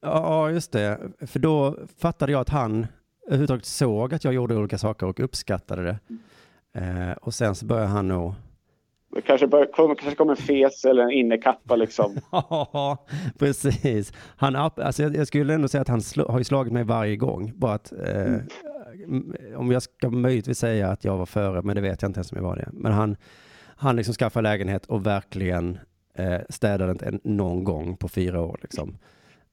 Ja, 0.00 0.50
just 0.50 0.72
det. 0.72 0.98
För 1.20 1.38
då 1.38 1.76
fattade 1.98 2.32
jag 2.32 2.40
att 2.40 2.48
han 2.48 2.86
överhuvudtaget 3.26 3.64
såg 3.64 4.14
att 4.14 4.24
jag 4.24 4.34
gjorde 4.34 4.56
olika 4.56 4.78
saker 4.78 5.06
och 5.06 5.20
uppskattade 5.20 5.82
det. 5.82 5.98
Eh, 6.80 7.12
och 7.12 7.34
sen 7.34 7.54
så 7.54 7.66
började 7.66 7.88
han 7.88 8.08
nog 8.08 8.34
kanske, 9.26 9.46
bör, 9.46 9.68
kanske 9.74 10.14
kommer 10.14 10.30
en 10.32 10.36
fes 10.36 10.84
eller 10.84 11.02
en 11.02 11.10
innekappa 11.10 11.76
liksom. 11.76 12.16
Ja, 12.32 13.06
precis. 13.38 14.12
Han, 14.36 14.56
alltså 14.56 15.02
jag, 15.02 15.16
jag 15.16 15.26
skulle 15.26 15.54
ändå 15.54 15.68
säga 15.68 15.82
att 15.82 15.88
han 15.88 16.02
slå, 16.02 16.28
har 16.28 16.42
slagit 16.42 16.72
mig 16.72 16.84
varje 16.84 17.16
gång. 17.16 17.52
Bara 17.56 17.72
att, 17.72 17.92
eh, 17.92 18.34
m- 19.04 19.34
om 19.56 19.70
jag 19.72 19.82
ska 19.82 20.10
möjligtvis 20.10 20.58
säga 20.58 20.88
att 20.88 21.04
jag 21.04 21.16
var 21.16 21.26
före, 21.26 21.62
men 21.62 21.74
det 21.76 21.82
vet 21.82 22.02
jag 22.02 22.08
inte 22.08 22.18
ens 22.18 22.32
om 22.32 22.36
jag 22.38 22.44
var 22.44 22.56
det. 22.56 22.68
Men 22.72 22.92
han, 22.92 23.16
han 23.76 23.96
liksom 23.96 24.14
skaffade 24.14 24.42
lägenhet 24.48 24.86
och 24.86 25.06
verkligen 25.06 25.78
eh, 26.18 26.40
städade 26.48 26.92
inte 26.92 27.18
någon 27.24 27.64
gång 27.64 27.96
på 27.96 28.08
fyra 28.08 28.40
år. 28.40 28.58
Liksom. 28.62 28.98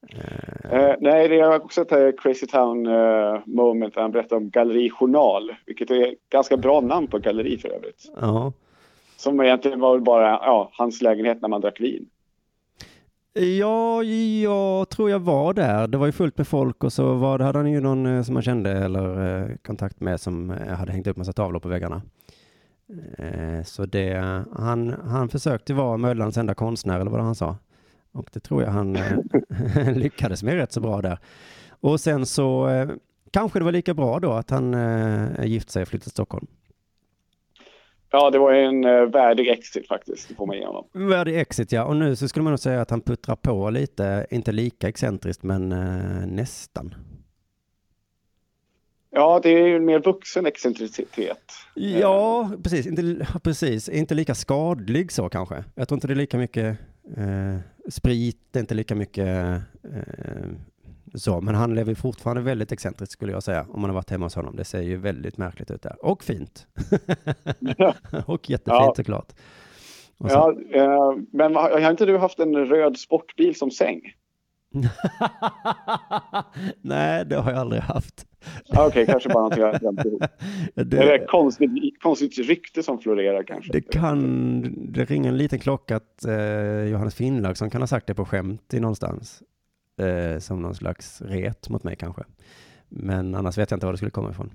Eh, 0.10 0.80
Eh, 0.80 0.96
nej, 1.00 1.28
det 1.28 1.39
har 1.42 1.60
också 1.60 1.82
ett 1.82 1.92
här 1.92 2.13
Crazy 2.18 2.48
Town 2.48 2.88
eh, 2.88 3.39
moment 3.46 3.94
där 3.94 4.02
han 4.02 4.12
berättar 4.12 4.36
om 4.36 4.50
Galleri 4.50 4.89
Journal, 4.89 5.52
vilket 5.66 5.92
är 5.92 6.08
ett 6.08 6.30
ganska 6.32 6.58
bra 6.58 6.82
namn 6.82 7.08
på 7.08 7.18
galleri 7.20 7.58
för 7.58 7.70
övrigt. 7.70 8.12
ja. 8.22 8.54
Som 9.24 9.42
egentligen 9.42 9.80
var 9.80 9.94
väl 9.94 10.02
bara 10.02 10.30
ja, 10.30 10.70
hans 10.74 11.02
lägenhet 11.02 11.42
när 11.42 11.50
man 11.50 11.62
drack 11.62 11.82
vin. 11.82 12.10
Ja, 13.34 14.04
jag 14.04 14.90
tror 14.90 15.10
jag 15.10 15.20
var 15.20 15.54
där. 15.54 15.88
Det 15.88 15.98
var 15.98 16.06
ju 16.06 16.12
fullt 16.12 16.38
med 16.38 16.48
folk 16.48 16.84
och 16.84 16.94
så 16.94 17.14
var, 17.14 17.40
hade 17.40 17.60
han 17.60 17.72
ju 17.72 17.82
någon 17.82 18.06
eh, 18.06 18.24
som 18.24 18.36
han 18.36 18.44
kände 18.44 18.72
eller 18.72 19.42
eh, 19.42 19.56
kontakt 19.56 20.00
med 20.00 20.22
som 20.22 20.52
eh, 20.52 20.68
hade 20.68 20.92
hängt 20.92 21.08
upp 21.08 21.18
massa 21.18 21.34
tavlor 21.34 21.60
på 21.60 21.70
väggarna. 21.70 22.02
Så 23.66 23.86
det, 23.86 24.14
han, 24.56 24.96
han 25.08 25.30
försökte 25.30 25.74
vara 25.74 25.98
Möllands 25.98 26.38
enda 26.38 26.54
konstnär 26.54 27.00
eller 27.00 27.12
vad 27.12 27.22
han 27.22 27.36
sa. 27.36 27.58
Och 28.12 28.30
det 28.34 28.40
tror 28.40 28.64
jag 28.64 28.70
han 28.70 28.98
lyckades 29.94 30.44
med 30.44 30.54
rätt 30.54 30.72
så 30.72 30.82
bra 30.82 31.02
där. 31.02 31.20
Och 31.70 32.00
sen 32.00 32.26
så 32.26 32.70
kanske 33.32 33.60
det 33.60 33.66
var 33.66 33.72
lika 33.72 33.94
bra 33.94 34.20
då 34.20 34.32
att 34.32 34.50
han 34.50 34.74
gifte 34.74 35.48
gift 35.48 35.70
sig 35.70 35.82
och 35.82 35.88
flyttade 35.88 36.04
till 36.04 36.12
Stockholm. 36.12 36.48
Ja, 38.15 38.30
det 38.30 38.39
var 38.39 38.54
en 38.54 38.84
eh, 38.84 39.02
värdig 39.02 39.47
exit 39.47 39.88
faktiskt, 39.88 40.30
det 40.30 40.36
får 40.36 40.45
man 40.45 40.58
ge 40.58 40.65
honom. 40.65 40.86
Värdig 40.93 41.39
exit 41.39 41.71
ja, 41.71 41.84
och 41.84 41.95
nu 41.95 42.15
så 42.15 42.28
skulle 42.28 42.43
man 42.43 42.52
nog 42.52 42.60
säga 42.60 42.82
att 42.82 42.89
han 42.89 43.02
puttrar 43.02 43.36
på 43.36 43.69
lite, 43.69 44.28
inte 44.30 44.52
lika 44.52 44.88
excentriskt 44.88 45.43
men 45.43 45.71
eh, 45.71 46.28
nästan. 46.28 46.95
Ja, 49.10 49.39
det 49.43 49.49
är 49.49 49.67
ju 49.67 49.76
en 49.76 49.86
mer 49.86 49.99
vuxen 49.99 50.45
excentricitet. 50.45 51.54
Ja, 51.76 52.52
precis. 52.63 52.88
Inte, 52.88 53.28
precis. 53.43 53.89
Inte 53.89 54.15
lika 54.15 54.36
skadlig 54.36 55.12
så 55.12 55.30
kanske. 55.30 55.63
Jag 55.76 55.88
tror 55.88 55.97
inte 55.97 56.08
det 56.08 56.13
är 56.13 56.15
lika 56.15 56.38
mycket 56.38 56.78
eh, 57.17 57.58
sprit, 57.89 58.38
det 58.52 58.60
är 58.60 58.62
inte 58.62 58.76
lika 58.76 58.95
mycket 58.95 59.28
eh, 59.28 60.47
så. 61.15 61.41
Men 61.41 61.56
han 61.56 61.76
lever 61.76 61.95
fortfarande 61.95 62.41
väldigt 62.41 62.71
excentriskt 62.71 63.13
skulle 63.13 63.32
jag 63.32 63.43
säga. 63.43 63.65
Om 63.69 63.82
man 63.82 63.89
har 63.89 63.95
varit 63.95 64.10
hemma 64.10 64.26
hos 64.26 64.36
honom. 64.36 64.56
Det 64.56 64.63
ser 64.63 64.82
ju 64.82 64.97
väldigt 64.97 65.38
märkligt 65.38 65.71
ut 65.71 65.82
där. 65.82 66.06
Och 66.06 66.23
fint. 66.23 66.67
och 68.26 68.49
jättefint 68.49 68.65
Ja. 68.67 68.93
såklart. 68.95 69.28
Så, 70.19 70.28
Ja, 70.28 70.56
eh, 70.73 71.12
men 71.32 71.56
har 71.56 71.91
inte 71.91 72.06
du 72.06 72.17
haft 72.17 72.39
en 72.39 72.56
röd 72.56 72.97
sportbil 72.97 73.56
som 73.56 73.71
säng? 73.71 74.02
Nej, 76.82 77.26
det 77.26 77.36
har 77.36 77.52
jag 77.52 77.60
aldrig 77.60 77.82
haft. 77.82 78.26
Okej, 78.78 79.06
kanske 79.06 79.30
bara 79.30 79.39
någonting 79.39 79.63
jag 79.63 79.71
har 79.71 79.80
glömt 79.80 80.06
ihop. 80.06 80.23
Det, 80.76 80.97
Är 80.97 81.19
det 81.19 81.26
konstigt, 81.26 81.71
konstigt 82.02 82.38
rykte 82.47 82.84
som 82.84 82.99
florerar 82.99 83.43
kanske? 83.43 83.71
Det 83.71 83.82
kan, 83.82 84.62
det 84.93 85.06
ringer 85.06 85.30
en 85.30 85.38
liten 85.38 85.60
klocka 85.60 85.95
att 85.95 86.26
eh, 86.26 86.84
Johannes 86.84 87.15
Finnlagsson 87.15 87.69
kan 87.69 87.82
ha 87.82 87.88
sagt 87.88 88.08
det 88.08 88.13
på 88.13 88.26
skämt 88.26 88.73
i 88.73 88.80
någonstans. 88.80 89.43
Eh, 89.98 90.40
som 90.40 90.62
någon 90.62 90.76
slags 90.76 91.22
ret 91.22 91.70
mot 91.70 91.84
mig 91.84 91.96
kanske. 91.96 92.24
Men 92.90 93.36
annars 93.36 93.58
vet 93.58 93.72
jag 93.72 93.76
inte 93.76 93.86
var 93.86 93.94
det 93.94 93.98
skulle 93.98 94.12
komma 94.12 94.30
ifrån. 94.32 94.52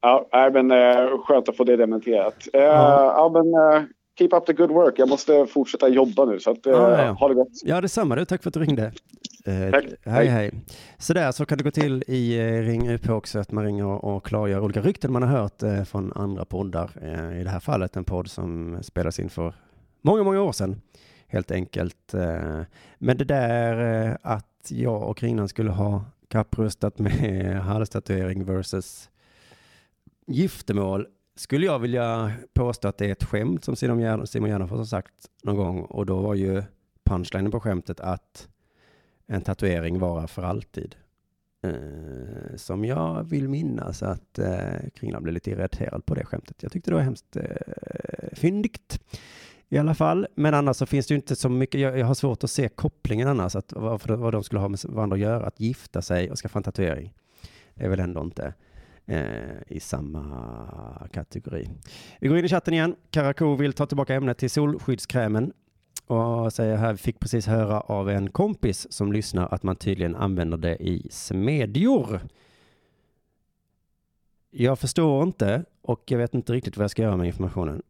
Ja, 0.00 0.50
men 0.52 0.70
eh, 0.70 1.18
skönt 1.24 1.48
att 1.48 1.56
få 1.56 1.64
det 1.64 1.76
dementerat. 1.76 2.48
Eh, 2.52 2.60
ja. 2.60 3.30
men 3.32 3.54
eh, 3.54 3.88
keep 4.18 4.28
up 4.32 4.46
the 4.46 4.52
good 4.52 4.70
work. 4.70 4.94
Jag 4.96 5.08
måste 5.08 5.46
fortsätta 5.46 5.88
jobba 5.88 6.24
nu, 6.24 6.40
så 6.40 6.50
att, 6.50 6.66
eh, 6.66 6.72
Ja, 6.72 6.90
ja, 6.90 7.04
ja. 7.04 7.12
ha 7.12 7.28
det 7.28 7.34
gott. 7.34 7.48
Ja, 7.64 7.80
detsamma 7.80 8.16
du. 8.16 8.24
Tack 8.24 8.42
för 8.42 8.50
att 8.50 8.54
du 8.54 8.60
ringde. 8.60 8.92
Eh, 9.46 9.70
Tack. 9.70 9.84
Hej, 9.84 9.96
Hej. 10.04 10.26
hej. 10.26 10.50
Så 10.98 11.12
där 11.14 11.32
så 11.32 11.46
kan 11.46 11.58
det 11.58 11.64
gå 11.64 11.70
till 11.70 12.04
i 12.06 12.38
eh, 12.38 12.62
Ring 12.62 12.88
UP 12.88 13.08
också, 13.08 13.38
att 13.38 13.52
man 13.52 13.64
ringer 13.64 14.04
och 14.04 14.24
klargör 14.24 14.60
olika 14.60 14.80
rykten 14.80 15.12
man 15.12 15.22
har 15.22 15.40
hört 15.40 15.62
eh, 15.62 15.84
från 15.84 16.12
andra 16.12 16.44
poddar. 16.44 16.90
I 17.40 17.44
det 17.44 17.50
här 17.50 17.60
fallet 17.60 17.96
en 17.96 18.04
podd 18.04 18.30
som 18.30 18.78
spelas 18.82 19.18
in 19.18 19.30
för 19.30 19.54
många, 20.02 20.22
många 20.22 20.42
år 20.42 20.52
sedan. 20.52 20.80
Helt 21.28 21.50
enkelt. 21.50 22.14
Eh, 22.14 22.60
men 22.98 23.16
det 23.16 23.24
där 23.24 24.06
eh, 24.06 24.16
att 24.22 24.70
jag 24.70 25.02
och 25.02 25.18
Kringlan 25.18 25.48
skulle 25.48 25.70
ha 25.70 26.04
kapprustat 26.28 26.98
med 26.98 27.60
halstatuering 27.62 28.44
versus 28.44 29.10
giftermål 30.26 31.06
skulle 31.36 31.66
jag 31.66 31.78
vilja 31.78 32.32
påstå 32.54 32.88
att 32.88 32.98
det 32.98 33.06
är 33.06 33.12
ett 33.12 33.24
skämt 33.24 33.64
som 33.64 33.76
Simon 33.76 34.00
Gärdenfors 34.00 34.78
har 34.78 34.84
sagt 34.84 35.14
någon 35.42 35.56
gång 35.56 35.80
och 35.80 36.06
då 36.06 36.20
var 36.20 36.34
ju 36.34 36.62
punchlinen 37.04 37.50
på 37.50 37.60
skämtet 37.60 38.00
att 38.00 38.48
en 39.26 39.42
tatuering 39.42 39.98
varar 39.98 40.26
för 40.26 40.42
alltid. 40.42 40.96
Eh, 41.62 42.56
som 42.56 42.84
jag 42.84 43.24
vill 43.24 43.48
minnas 43.48 44.02
att 44.02 44.38
eh, 44.38 44.88
Kringlan 44.94 45.22
blev 45.22 45.34
lite 45.34 45.50
irriterad 45.50 46.06
på 46.06 46.14
det 46.14 46.24
skämtet. 46.24 46.62
Jag 46.62 46.72
tyckte 46.72 46.90
det 46.90 46.94
var 46.94 47.02
hemskt 47.02 47.36
eh, 47.36 47.42
fyndigt 48.32 49.00
i 49.68 49.78
alla 49.78 49.94
fall. 49.94 50.26
Men 50.34 50.54
annars 50.54 50.76
så 50.76 50.86
finns 50.86 51.06
det 51.06 51.14
ju 51.14 51.16
inte 51.16 51.36
så 51.36 51.48
mycket. 51.48 51.80
Jag, 51.80 51.98
jag 51.98 52.06
har 52.06 52.14
svårt 52.14 52.44
att 52.44 52.50
se 52.50 52.68
kopplingen 52.68 53.28
annars, 53.28 53.56
att 53.56 53.72
varför, 53.72 54.16
vad 54.16 54.32
de 54.32 54.44
skulle 54.44 54.60
ha 54.60 54.68
med 54.68 54.80
varandra 54.84 55.14
att 55.14 55.20
göra. 55.20 55.46
Att 55.46 55.60
gifta 55.60 56.02
sig 56.02 56.30
och 56.30 56.38
skaffa 56.38 56.58
en 56.58 56.62
tatuering. 56.62 57.14
Det 57.74 57.84
är 57.84 57.88
väl 57.88 58.00
ändå 58.00 58.20
inte 58.20 58.54
eh, 59.06 59.22
i 59.66 59.80
samma 59.80 61.08
kategori. 61.12 61.68
Vi 62.20 62.28
går 62.28 62.38
in 62.38 62.44
i 62.44 62.48
chatten 62.48 62.74
igen. 62.74 62.96
Karakou 63.10 63.56
vill 63.56 63.72
ta 63.72 63.86
tillbaka 63.86 64.14
ämnet 64.14 64.38
till 64.38 64.50
solskyddskrämen 64.50 65.52
och 66.06 66.52
säger 66.52 66.76
här, 66.76 66.92
vi 66.92 66.98
fick 66.98 67.20
precis 67.20 67.46
höra 67.46 67.80
av 67.80 68.10
en 68.10 68.30
kompis 68.30 68.92
som 68.92 69.12
lyssnar 69.12 69.54
att 69.54 69.62
man 69.62 69.76
tydligen 69.76 70.16
använder 70.16 70.58
det 70.58 70.76
i 70.76 71.08
smedjor. 71.10 72.20
Jag 74.50 74.78
förstår 74.78 75.22
inte 75.22 75.64
och 75.82 76.02
jag 76.06 76.18
vet 76.18 76.34
inte 76.34 76.52
riktigt 76.52 76.76
vad 76.76 76.84
jag 76.84 76.90
ska 76.90 77.02
göra 77.02 77.16
med 77.16 77.26
informationen. 77.26 77.82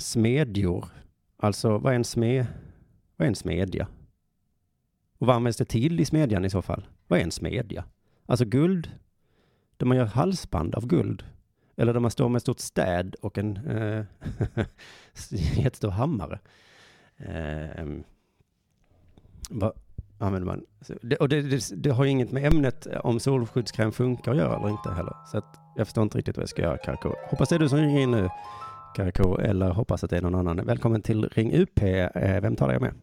Smedjor, 0.00 0.84
alltså 1.36 1.78
vad 1.78 1.92
är 1.92 1.96
en 1.96 2.04
smed? 2.04 2.46
Vad 3.16 3.26
är 3.26 3.28
en 3.28 3.34
smedja? 3.34 3.88
Och 5.18 5.26
vad 5.26 5.36
används 5.36 5.58
det 5.58 5.64
till 5.64 6.00
i 6.00 6.04
smedjan 6.04 6.44
i 6.44 6.50
så 6.50 6.62
fall? 6.62 6.86
Vad 7.06 7.18
är 7.18 7.24
en 7.24 7.30
smedja? 7.30 7.84
Alltså 8.26 8.44
guld, 8.44 8.90
där 9.76 9.86
man 9.86 9.96
gör 9.96 10.04
halsband 10.04 10.74
av 10.74 10.86
guld. 10.86 11.24
Eller 11.76 11.92
där 11.92 12.00
man 12.00 12.10
står 12.10 12.28
med 12.28 12.36
ett 12.36 12.42
stort 12.42 12.60
städ 12.60 13.14
och 13.14 13.38
en 13.38 13.56
eh, 13.56 14.04
jättestor 15.56 15.90
hammare. 15.90 16.38
Eh, 17.16 17.86
vad 19.50 19.72
använder 20.18 20.46
man? 20.46 20.64
Det, 21.02 21.16
och 21.16 21.28
det, 21.28 21.42
det, 21.42 21.70
det 21.76 21.90
har 21.90 22.04
ju 22.04 22.10
inget 22.10 22.32
med 22.32 22.44
ämnet 22.44 22.86
eh, 22.86 23.06
om 23.06 23.20
solskyddskräm 23.20 23.92
funkar 23.92 24.32
att 24.32 24.38
göra 24.38 24.56
eller 24.56 24.68
inte 24.68 24.90
heller. 24.90 25.16
Så 25.26 25.38
att 25.38 25.56
jag 25.76 25.86
förstår 25.86 26.02
inte 26.02 26.18
riktigt 26.18 26.36
vad 26.36 26.42
jag 26.42 26.48
ska 26.48 26.62
göra, 26.62 26.78
Karko. 26.78 27.14
Hoppas 27.30 27.48
det 27.48 27.54
är 27.54 27.58
du 27.58 27.68
som 27.68 27.78
ringer 27.78 28.00
in 28.00 28.10
nu, 28.10 28.28
Karakou, 28.94 29.36
eller 29.40 29.70
hoppas 29.70 30.04
att 30.04 30.10
det 30.10 30.16
är 30.16 30.22
någon 30.22 30.34
annan. 30.34 30.66
Välkommen 30.66 31.02
till 31.02 31.28
Ring 31.28 31.54
UP. 31.54 31.82
Eh, 31.82 32.40
Vem 32.42 32.56
talar 32.56 32.72
jag 32.72 32.82
med? 32.82 32.94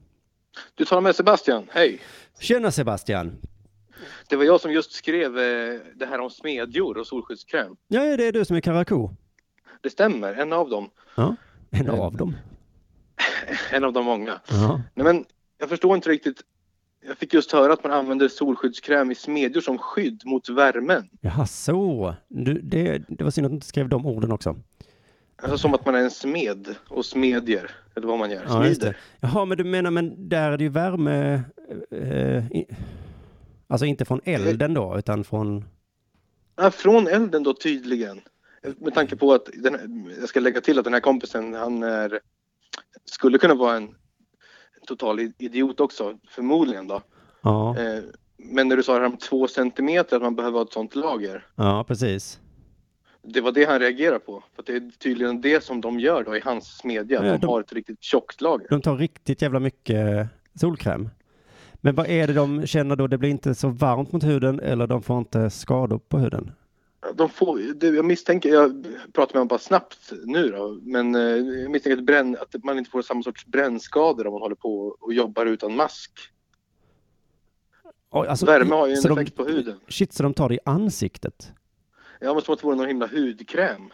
Du 0.75 0.85
talar 0.85 1.01
med 1.01 1.15
Sebastian, 1.15 1.63
hej. 1.71 1.99
Tjena 2.39 2.71
Sebastian! 2.71 3.37
Det 4.29 4.35
var 4.35 4.43
jag 4.43 4.61
som 4.61 4.71
just 4.71 4.91
skrev 4.91 5.37
eh, 5.37 5.79
det 5.95 6.05
här 6.05 6.19
om 6.19 6.29
smedjor 6.29 6.97
och 6.97 7.07
solskyddskräm. 7.07 7.75
Ja, 7.87 8.17
det 8.17 8.27
är 8.27 8.31
du 8.31 8.45
som 8.45 8.55
är 8.55 8.61
Karakou. 8.61 9.09
Det 9.81 9.89
stämmer, 9.89 10.33
en 10.33 10.53
av 10.53 10.69
dem. 10.69 10.89
Ja, 11.15 11.35
en 11.71 11.89
av 11.89 12.15
dem. 12.17 12.35
En 13.71 13.83
av 13.83 13.93
de 13.93 14.05
många. 14.05 14.39
Ja. 14.49 14.81
Nej, 14.93 15.03
men 15.03 15.25
jag 15.57 15.69
förstår 15.69 15.95
inte 15.95 16.09
riktigt. 16.09 16.41
Jag 17.07 17.17
fick 17.17 17.33
just 17.33 17.51
höra 17.51 17.73
att 17.73 17.83
man 17.83 17.91
använder 17.93 18.27
solskyddskräm 18.27 19.11
i 19.11 19.15
smedjor 19.15 19.61
som 19.61 19.77
skydd 19.77 20.21
mot 20.25 20.49
värmen. 20.49 21.09
Jaha, 21.21 21.45
så. 21.45 22.15
Du, 22.27 22.53
det, 22.53 23.01
det 23.09 23.23
var 23.23 23.31
synd 23.31 23.45
att 23.45 23.51
du 23.51 23.55
inte 23.55 23.67
skrev 23.67 23.89
de 23.89 24.05
orden 24.05 24.31
också. 24.31 24.55
Alltså 25.41 25.57
som 25.57 25.73
att 25.73 25.85
man 25.85 25.95
är 25.95 25.99
en 25.99 26.11
smed 26.11 26.75
och 26.87 27.05
smedjer, 27.05 27.71
eller 27.95 28.07
vad 28.07 28.19
man 28.19 28.31
gör. 28.31 28.43
Ja. 28.47 28.63
Smider. 28.63 28.97
Jaha, 29.19 29.45
men 29.45 29.57
du 29.57 29.63
menar, 29.63 29.91
men 29.91 30.29
där 30.29 30.51
är 30.51 30.57
det 30.57 30.63
ju 30.63 30.69
värme, 30.69 31.41
eh, 31.91 32.51
i, 32.51 32.65
alltså 33.67 33.85
inte 33.85 34.05
från 34.05 34.21
elden 34.23 34.73
då, 34.73 34.95
utan 34.97 35.23
från, 35.23 35.65
Ja, 36.55 36.71
från 36.71 37.07
elden 37.07 37.43
då 37.43 37.53
tydligen. 37.53 38.21
Med 38.77 38.93
tanke 38.93 39.15
på 39.15 39.33
att, 39.33 39.49
den, 39.53 40.05
jag 40.19 40.29
ska 40.29 40.39
lägga 40.39 40.61
till 40.61 40.77
att 40.79 40.83
den 40.83 40.93
här 40.93 40.99
kompisen, 40.99 41.53
han 41.53 41.83
är, 41.83 42.19
skulle 43.05 43.37
kunna 43.37 43.55
vara 43.55 43.75
en 43.77 43.95
total 44.87 45.19
idiot 45.19 45.79
också, 45.79 46.17
förmodligen 46.29 46.87
då. 46.87 47.01
ja, 47.41 47.77
Eh, 47.79 48.03
Men 48.37 48.67
när 48.67 48.77
du 48.77 48.83
sa 48.83 48.93
det 48.93 48.99
här 48.99 49.05
om 49.05 49.17
två 49.17 49.47
centimeter, 49.47 50.15
att 50.15 50.21
man 50.21 50.35
behöver 50.35 50.57
ha 50.59 50.65
ett 50.65 50.73
sånt 50.73 50.95
lager. 50.95 51.45
ja, 51.55 51.85
precis. 51.87 52.39
Det 53.29 53.41
var 53.41 53.51
det 53.51 53.65
han 53.65 53.79
reagerade 53.79 54.19
på. 54.19 54.43
För 54.55 54.63
det 54.63 54.73
är 54.75 54.91
tydligen 54.99 55.41
det 55.41 55.63
som 55.63 55.81
de 55.81 55.99
gör 55.99 56.23
då 56.23 56.35
i 56.35 56.39
hans 56.39 56.77
smedja. 56.77 57.25
Ja, 57.25 57.31
de, 57.31 57.37
de- 57.37 57.47
har 57.47 57.59
ett 57.61 57.73
riktigt 57.73 58.03
tjockt 58.03 58.41
lager. 58.41 58.67
De 58.69 58.81
tar 58.81 58.97
riktigt 58.97 59.41
jävla 59.41 59.59
mycket 59.59 60.27
solkräm. 60.59 61.09
Men 61.73 61.95
vad 61.95 62.07
är 62.07 62.27
det 62.27 62.33
de 62.33 62.67
känner 62.67 62.95
då? 62.95 63.07
Det 63.07 63.17
blir 63.17 63.29
inte 63.29 63.55
så 63.55 63.69
varmt 63.69 64.11
mot 64.11 64.23
huden 64.23 64.59
eller 64.59 64.87
de 64.87 65.01
får 65.03 65.17
inte 65.17 65.49
skador 65.49 65.97
på 65.99 66.17
huden? 66.17 66.51
De 67.15 67.29
får, 67.29 67.61
jag 67.81 68.05
misstänker, 68.05 68.49
jag 68.53 68.83
pratar 69.13 69.33
med 69.33 69.39
honom 69.39 69.47
bara 69.47 69.59
snabbt 69.59 70.11
nu 70.25 70.49
då, 70.49 70.79
men 70.81 71.15
eh, 71.15 71.21
jag 71.21 71.71
misstänker 71.71 71.97
att, 71.97 72.05
bränn, 72.05 72.37
att 72.41 72.63
man 72.63 72.77
inte 72.77 72.89
får 72.89 73.01
samma 73.01 73.23
sorts 73.23 73.45
brännskador 73.45 74.27
om 74.27 74.33
man 74.33 74.41
håller 74.41 74.55
på 74.55 74.95
och 74.99 75.13
jobbar 75.13 75.45
utan 75.45 75.75
mask. 75.75 76.11
Oj, 78.11 78.27
alltså, 78.27 78.45
Värme 78.45 78.75
har 78.75 78.87
ju 78.87 78.93
en 78.93 79.01
så 79.01 79.07
de- 79.07 79.17
effekt 79.17 79.35
på 79.37 79.43
huden. 79.45 79.79
Shit, 79.87 80.13
så 80.13 80.23
de 80.23 80.33
tar 80.33 80.49
det 80.49 80.55
i 80.55 80.59
ansiktet? 80.65 81.53
Jag 82.19 82.35
måste 82.35 82.51
att 82.53 82.59
det 82.59 82.65
vore 82.65 82.75
någon 82.75 82.87
himla 82.87 83.07
hudkräm. 83.07 83.89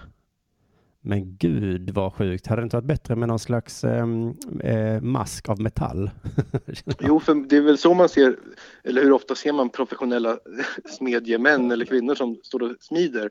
Men 1.05 1.37
gud 1.37 1.89
vad 1.89 2.13
sjukt. 2.13 2.47
Hade 2.47 2.61
det 2.61 2.63
inte 2.63 2.75
varit 2.75 2.85
bättre 2.85 3.15
med 3.15 3.27
någon 3.27 3.39
slags 3.39 3.83
ehm, 3.83 4.33
eh, 4.63 5.01
mask 5.01 5.49
av 5.49 5.61
metall? 5.61 6.09
Jo, 6.99 7.19
för 7.19 7.35
det 7.35 7.57
är 7.57 7.61
väl 7.61 7.77
så 7.77 7.93
man 7.93 8.09
ser, 8.09 8.37
eller 8.83 9.03
hur 9.03 9.11
ofta 9.11 9.35
ser 9.35 9.53
man 9.53 9.69
professionella 9.69 10.37
smedjemän 10.85 11.71
eller 11.71 11.85
kvinnor 11.85 12.15
som 12.15 12.39
står 12.43 12.63
och 12.63 12.71
smider. 12.79 13.25
I, 13.25 13.29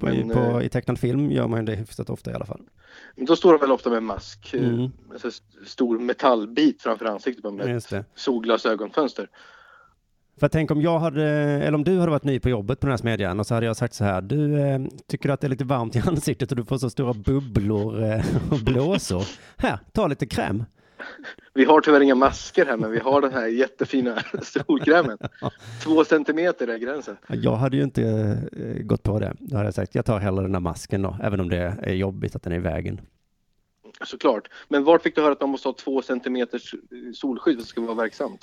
Men, 0.00 0.28
på, 0.30 0.38
eh, 0.38 0.66
I 0.66 0.68
tecknad 0.68 0.98
film 0.98 1.30
gör 1.30 1.48
man 1.48 1.64
det 1.64 1.74
hyfsat 1.74 2.10
ofta 2.10 2.30
i 2.30 2.34
alla 2.34 2.46
fall. 2.46 2.62
Men 3.16 3.24
då 3.26 3.36
står 3.36 3.52
de 3.52 3.60
väl 3.60 3.72
ofta 3.72 3.90
med 3.90 4.02
mask, 4.02 4.54
eh, 4.54 4.68
Mm. 4.68 4.90
alltså 5.12 5.28
st- 5.28 5.46
stor 5.66 5.98
metallbit 5.98 6.82
framför 6.82 7.04
ansiktet 7.06 7.54
med 7.54 7.76
ett 7.76 8.06
solglasögonfönster. 8.14 9.28
För 10.40 10.48
tänk 10.48 10.70
om 10.70 10.82
jag 10.82 10.98
hade, 10.98 11.24
eller 11.24 11.74
om 11.74 11.84
du 11.84 11.98
hade 11.98 12.10
varit 12.10 12.24
ny 12.24 12.40
på 12.40 12.48
jobbet 12.48 12.80
på 12.80 12.86
den 12.86 12.92
här 12.92 12.96
smedjan 12.96 13.40
och 13.40 13.46
så 13.46 13.54
hade 13.54 13.66
jag 13.66 13.76
sagt 13.76 13.94
så 13.94 14.04
här, 14.04 14.20
du 14.20 14.60
eh, 14.60 14.80
tycker 15.06 15.28
att 15.28 15.40
det 15.40 15.46
är 15.46 15.48
lite 15.48 15.64
varmt 15.64 15.96
i 15.96 15.98
ansiktet 16.06 16.50
och 16.50 16.56
du 16.56 16.64
får 16.64 16.78
så 16.78 16.90
stora 16.90 17.12
bubblor 17.12 18.02
eh, 18.02 18.24
och 18.50 18.58
blåsor. 18.58 19.24
Här, 19.56 19.78
ta 19.92 20.06
lite 20.06 20.26
kräm. 20.26 20.64
Vi 21.54 21.64
har 21.64 21.80
tyvärr 21.80 22.00
inga 22.00 22.14
masker 22.14 22.66
här 22.66 22.76
men 22.76 22.90
vi 22.90 22.98
har 22.98 23.20
den 23.20 23.32
här 23.32 23.46
jättefina 23.46 24.22
solkrämen. 24.42 25.18
Två 25.84 26.04
centimeter 26.04 26.68
är 26.68 26.78
gränsen. 26.78 27.16
Jag 27.28 27.56
hade 27.56 27.76
ju 27.76 27.82
inte 27.82 28.02
eh, 28.02 28.82
gått 28.82 29.02
på 29.02 29.18
det. 29.18 29.34
Då 29.38 29.56
hade 29.56 29.66
jag 29.66 29.74
sagt, 29.74 29.94
jag 29.94 30.04
tar 30.04 30.18
hellre 30.18 30.42
den 30.42 30.54
här 30.54 30.60
masken 30.60 31.02
då, 31.02 31.16
även 31.22 31.40
om 31.40 31.48
det 31.48 31.76
är 31.82 31.94
jobbigt 31.94 32.36
att 32.36 32.42
den 32.42 32.52
är 32.52 32.56
i 32.56 32.60
vägen. 32.60 33.00
Såklart. 34.04 34.48
Men 34.68 34.84
var 34.84 34.98
fick 34.98 35.14
du 35.14 35.22
höra 35.22 35.32
att 35.32 35.40
man 35.40 35.50
måste 35.50 35.68
ha 35.68 35.74
två 35.74 36.02
centimeters 36.02 36.74
eh, 36.74 36.78
solskydd 37.14 37.54
för 37.54 37.60
att 37.60 37.66
det 37.66 37.70
ska 37.70 37.80
vara 37.80 37.94
verksamt? 37.94 38.40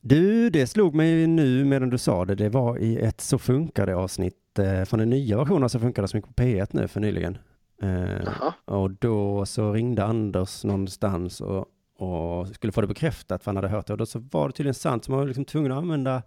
Du, 0.00 0.50
det 0.50 0.66
slog 0.66 0.94
mig 0.94 1.26
nu 1.26 1.64
medan 1.64 1.90
du 1.90 1.98
sa 1.98 2.24
det. 2.24 2.34
Det 2.34 2.48
var 2.48 2.78
i 2.78 2.98
ett 2.98 3.20
Så 3.20 3.38
funkar 3.38 3.86
det 3.86 3.96
avsnitt 3.96 4.58
eh, 4.58 4.84
från 4.84 5.00
den 5.00 5.10
nya 5.10 5.36
versionen 5.36 5.64
av 5.64 5.68
Så 5.68 5.80
funkar 5.80 6.02
det 6.02 6.08
som 6.08 6.18
gick 6.18 6.26
på 6.26 6.42
P1 6.42 6.68
nu 6.70 6.88
för 6.88 7.00
nyligen. 7.00 7.38
Eh, 7.82 8.28
och 8.64 8.90
då 8.90 9.46
så 9.46 9.72
ringde 9.72 10.04
Anders 10.04 10.64
någonstans 10.64 11.40
och, 11.40 11.66
och 11.98 12.48
skulle 12.48 12.72
få 12.72 12.80
det 12.80 12.86
bekräftat 12.86 13.44
för 13.44 13.48
han 13.48 13.56
hade 13.56 13.68
hört 13.68 13.86
det. 13.86 13.92
Och 13.92 13.98
då 13.98 14.06
så 14.06 14.18
var 14.18 14.48
det 14.48 14.54
tydligen 14.54 14.74
sant, 14.74 15.04
så 15.04 15.10
man 15.10 15.20
var 15.20 15.26
liksom 15.26 15.44
tvungen 15.44 15.72
att 15.72 15.78
använda 15.78 16.22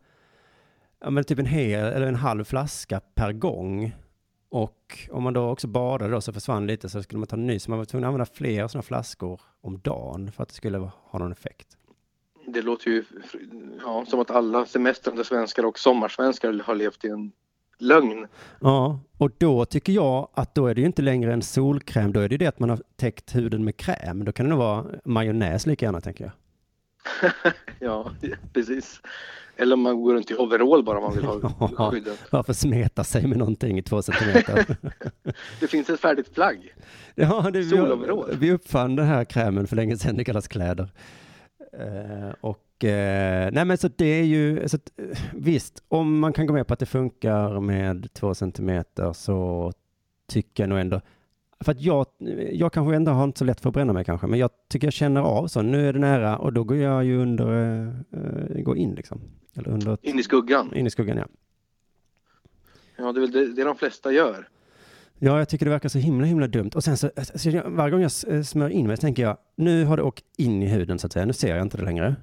ja, 1.02 1.10
men 1.10 1.24
typ 1.24 1.39
en 1.39 1.46
hel 1.46 1.86
eller 1.86 2.08
en 2.08 2.16
halv 2.16 2.43
flaska 2.43 3.02
per 3.16 3.34
gång. 3.34 3.96
Och 4.50 5.08
om 5.12 5.24
man 5.24 5.34
då 5.34 5.50
också 5.50 5.68
badade 5.68 6.12
då 6.12 6.22
så 6.22 6.34
försvann 6.34 6.68
lite 6.68 6.89
så 6.89 7.04
skulle 7.04 7.20
man 7.20 7.28
ta 7.28 7.36
en 7.36 7.48
ny. 7.48 7.60
Så 7.60 7.72
man 7.72 7.78
var 7.78 7.86
tvungen 7.86 8.04
att 8.04 8.08
använda 8.08 8.26
fler 8.26 8.68
sådana 8.68 8.84
flaskor 8.84 9.41
om 9.62 9.80
dagen 9.80 10.32
för 10.32 10.43
att 10.43 10.50
det 10.50 10.56
skulle 10.56 10.78
ha 10.78 11.20
någon 11.20 11.32
effekt. 11.32 11.78
Det 12.46 12.62
låter 12.62 12.92
ju 12.92 13.04
ja, 13.82 14.06
som 14.08 14.20
att 14.20 14.32
alla 14.32 14.66
semestrande 14.66 15.24
svenskar 15.24 15.66
och 15.66 15.80
sommarsvenskar 15.80 16.62
har 16.66 16.76
levt 16.76 17.06
i 17.06 17.08
en 17.08 17.32
lögn. 17.78 18.28
Ja, 18.60 19.00
och 19.18 19.32
då 19.38 19.66
tycker 19.66 19.94
jag 19.94 20.30
att 20.34 20.56
då 20.56 20.68
är 20.68 20.76
det 20.76 20.82
ju 20.82 20.88
inte 20.88 21.02
längre 21.02 21.34
en 21.34 21.42
solkräm, 21.42 22.14
då 22.14 22.20
är 22.20 22.30
det 22.30 22.34
ju 22.34 22.38
det 22.38 22.48
att 22.48 22.60
man 22.60 22.70
har 22.70 22.80
täckt 22.96 23.36
huden 23.36 23.64
med 23.64 23.78
kräm. 23.78 24.26
Då 24.26 24.32
kan 24.32 24.46
det 24.46 24.50
nog 24.50 24.60
vara 24.60 24.86
majonnäs 25.06 25.66
lika 25.66 25.86
gärna, 25.86 26.02
tänker 26.02 26.24
jag. 26.24 26.34
ja, 27.80 28.12
precis. 28.54 29.02
Eller 29.58 29.74
om 29.74 29.82
man 29.82 30.02
går 30.02 30.14
runt 30.14 30.32
i 30.32 30.36
overall 30.36 30.84
bara 30.84 30.98
om 30.98 31.04
man 31.04 31.16
vill 31.16 31.26
ha 31.26 31.89
skyddet. 31.92 32.20
Varför 32.30 32.54
smeta 32.54 33.04
sig 33.04 33.28
med 33.28 33.38
någonting 33.38 33.78
i 33.78 33.84
två 33.84 34.02
centimeter? 34.02 34.78
det 35.60 35.68
finns 35.68 35.89
ett 35.89 36.00
färdigt 36.00 36.34
plagg. 36.34 36.74
Ja, 37.16 37.50
det, 37.54 37.60
vi, 37.60 38.36
vi 38.39 38.52
uppfann 38.52 38.96
den 38.96 39.06
här 39.06 39.26
krämen 39.26 39.68
för 39.68 39.76
länge 39.76 39.98
sedan, 39.98 40.18
det 40.18 40.24
kallas 40.24 40.48
kläder. 40.48 40.89
Eh, 41.74 42.34
och 42.42 42.84
eh, 42.84 43.50
nej 43.52 43.66
men 43.66 43.78
så 43.78 43.88
det 43.96 44.06
är 44.06 44.24
ju, 44.24 44.68
så 44.68 44.76
att, 44.76 44.92
eh, 44.98 45.20
visst, 45.34 45.84
om 45.88 46.20
man 46.20 46.34
kan 46.34 46.46
gå 46.46 46.54
med 46.54 46.68
på 46.68 46.74
att 46.74 46.80
det 46.80 46.86
funkar 46.86 47.60
med 47.60 48.14
två 48.14 48.34
centimeter 48.34 49.14
så 49.14 49.72
tycker 50.28 50.64
jag 50.64 50.70
nog 50.70 50.80
ändå, 50.80 51.02
för 51.60 51.72
att 51.72 51.82
jag, 51.82 52.06
jag 52.52 52.74
kanske 52.74 52.96
ändå 52.96 53.12
har 53.12 53.24
inte 53.24 53.40
så 53.40 53.46
lätt 53.46 53.62
för 53.62 53.70
att 53.70 53.74
bränna 53.74 53.94
mig 53.94 54.06
kanske, 54.06 54.28
men 54.28 54.40
jag 54.40 54.50
tycker 54.70 54.88
jag 54.88 54.94
känner 54.94 55.22
av 55.22 55.48
så, 55.48 55.62
nu 55.62 55.88
är 55.90 55.94
det 55.94 56.00
nära 56.00 56.38
och 56.38 56.54
då 56.54 56.64
går 56.64 56.78
jag 56.78 57.04
ju 57.06 57.22
under, 57.22 57.86
eh, 58.12 58.62
går 58.62 58.78
in 58.78 58.96
liksom. 58.96 59.22
Eller 59.54 59.70
under, 59.70 59.98
In 60.02 60.20
i 60.20 60.24
skuggan. 60.24 60.74
in 60.76 60.88
i 60.88 60.90
skuggan 60.90 61.18
ja. 61.18 61.26
Ja, 62.98 63.12
det 63.12 63.20
är 63.20 63.22
väl 63.22 63.32
det, 63.32 63.54
det 63.54 63.64
de 63.64 63.76
flesta 63.76 64.12
gör. 64.12 64.48
Ja, 65.24 65.38
jag 65.38 65.50
tycker 65.50 65.66
det 65.66 65.70
verkar 65.72 65.90
så 65.90 65.98
himla, 66.00 66.26
himla 66.28 66.48
dumt. 66.48 66.70
Och 66.76 66.84
sen 66.84 66.98
så, 66.98 67.12
alltså, 67.16 67.50
jag- 67.50 67.70
varje 67.70 67.92
gång 67.92 68.02
jag 68.02 68.12
eh, 68.28 68.42
smörjer 68.42 68.78
in 68.78 68.88
mig 68.88 68.98
så 68.98 69.02
tänker 69.02 69.24
jag, 69.24 69.38
nu 69.58 69.86
har 69.86 69.98
det 69.98 70.04
åkt 70.04 70.24
in 70.38 70.64
i 70.64 70.68
huden 70.68 71.00
så 71.00 71.08
att 71.08 71.14
säga, 71.14 71.26
nu 71.26 71.34
ser 71.34 71.56
jag 71.56 71.62
inte 71.66 71.78
det 71.78 71.84
längre. 71.84 72.16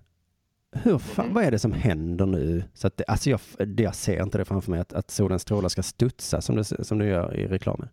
Hur 0.72 0.98
fan, 0.98 1.34
vad 1.34 1.44
är 1.44 1.50
det 1.50 1.58
som 1.58 1.72
händer 1.72 2.26
nu? 2.26 2.64
Så 2.74 2.86
att 2.86 2.96
det, 2.96 3.04
alltså 3.04 3.30
jag, 3.30 3.40
det, 3.66 3.82
jag 3.82 3.94
ser 3.94 4.22
inte 4.22 4.38
det 4.38 4.44
framför 4.44 4.70
mig, 4.70 4.80
att, 4.80 4.92
att 4.92 5.10
solens 5.10 5.42
strålar 5.42 5.68
ska 5.68 5.82
studsa 5.82 6.40
som 6.40 6.56
det, 6.56 6.64
som 6.64 6.98
det 6.98 7.06
gör 7.06 7.36
i 7.36 7.46
reklamen. 7.46 7.88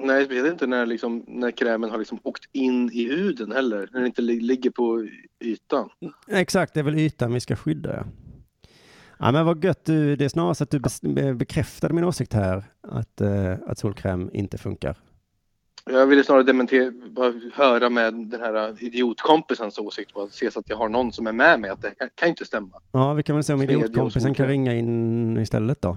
Nej, 0.00 0.26
jag 0.30 0.42
vet 0.42 0.52
inte 0.52 0.66
när, 0.66 0.86
liksom, 0.86 1.24
när 1.28 1.50
krämen 1.50 1.90
har 1.90 1.98
liksom 1.98 2.18
åkt 2.22 2.44
in 2.52 2.90
i 2.92 3.08
huden 3.08 3.52
heller. 3.52 3.88
När 3.92 3.98
den 4.00 4.06
inte 4.06 4.22
li- 4.22 4.40
ligger 4.40 4.70
på 4.70 5.08
ytan. 5.40 5.88
Exakt, 6.28 6.74
det 6.74 6.80
är 6.80 6.84
väl 6.84 6.98
ytan 6.98 7.32
vi 7.34 7.40
ska 7.40 7.56
skydda. 7.56 7.94
Ja, 7.96 8.04
ja 9.22 9.32
men 9.32 9.46
vad 9.46 9.64
gött, 9.64 9.84
du, 9.84 10.16
det 10.16 10.24
är 10.24 10.28
snarast 10.28 10.60
att 10.60 10.70
du 10.70 10.80
bekräftade 11.34 11.94
min 11.94 12.04
åsikt 12.04 12.32
här, 12.32 12.64
att, 12.80 13.20
eh, 13.20 13.54
att 13.66 13.78
solkräm 13.78 14.30
inte 14.32 14.58
funkar. 14.58 14.96
Jag 15.84 16.06
ville 16.06 16.24
snarare 16.24 16.42
dementera, 16.42 16.92
bara 17.10 17.32
höra 17.54 17.90
med 17.90 18.14
den 18.14 18.40
här 18.40 18.76
idiotkompisens 18.84 19.78
åsikt. 19.78 20.14
Bara 20.14 20.28
se 20.28 20.50
så 20.50 20.60
att 20.60 20.68
jag 20.70 20.76
har 20.76 20.88
någon 20.88 21.12
som 21.12 21.26
är 21.26 21.32
med 21.32 21.60
mig. 21.60 21.70
Att 21.70 21.82
det 21.82 21.90
kan, 21.90 22.08
kan 22.14 22.28
inte 22.28 22.44
stämma. 22.44 22.80
Ja, 22.92 23.12
vi 23.12 23.22
kan 23.22 23.36
väl 23.36 23.44
se 23.44 23.52
om 23.54 23.62
idiotkompisen 23.62 24.34
kan 24.34 24.46
ringa 24.46 24.74
in 24.74 25.36
istället 25.38 25.82
då. 25.82 25.96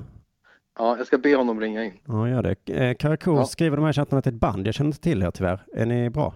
Ja, 0.78 0.98
jag 0.98 1.08
ska 1.08 1.18
be 1.18 1.36
honom 1.36 1.60
ringa 1.60 1.84
in. 1.84 1.94
Ja, 2.06 2.30
gör 2.30 2.44
det. 2.44 2.74
Eh, 2.74 2.96
Karakou 2.96 3.36
Ja. 3.36 3.46
skriver 3.46 3.78
de 3.78 3.86
här 3.86 3.94
chattarna 3.94 4.22
till 4.22 4.34
ett 4.34 4.40
band. 4.40 4.68
Jag 4.68 4.74
känner 4.74 4.88
inte 4.88 5.02
till 5.02 5.24
er 5.24 5.32
tyvärr. 5.32 5.66
Är 5.74 5.86
ni 5.86 6.10
bra? 6.10 6.34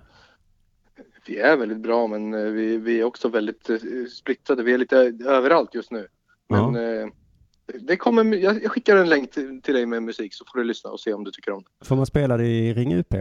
Vi 1.28 1.40
är 1.40 1.58
väldigt 1.58 1.78
bra, 1.80 2.08
men 2.08 2.34
eh, 2.34 2.40
vi, 2.40 2.78
vi 2.78 3.00
är 3.00 3.04
också 3.04 3.30
väldigt 3.30 3.70
eh, 3.70 3.78
splittrade. 4.18 4.64
Vi 4.64 4.74
är 4.74 4.78
lite 4.78 4.98
överallt 5.26 5.76
just 5.76 5.92
nu. 5.92 6.08
Men 6.50 6.76
ja. 6.76 6.82
Eh, 6.82 7.08
det 7.80 7.98
kommer, 7.98 8.36
jag, 8.36 8.72
skickar 8.72 8.98
en 8.98 9.10
länk 9.10 9.32
till, 9.32 9.62
dig 9.74 9.86
med 9.86 10.04
musik 10.04 10.34
så 10.34 10.46
får 10.46 10.60
du 10.60 10.66
lyssna 10.66 10.90
och 10.90 11.00
se 11.00 11.14
om 11.14 11.24
du 11.24 11.32
tycker 11.32 11.52
om 11.52 11.64
det. 11.64 11.86
Får 11.86 11.96
man 11.96 12.06
spela 12.06 12.38
det 12.38 12.48
i 12.48 12.74
Ring 12.74 12.96
UP? 12.96 13.16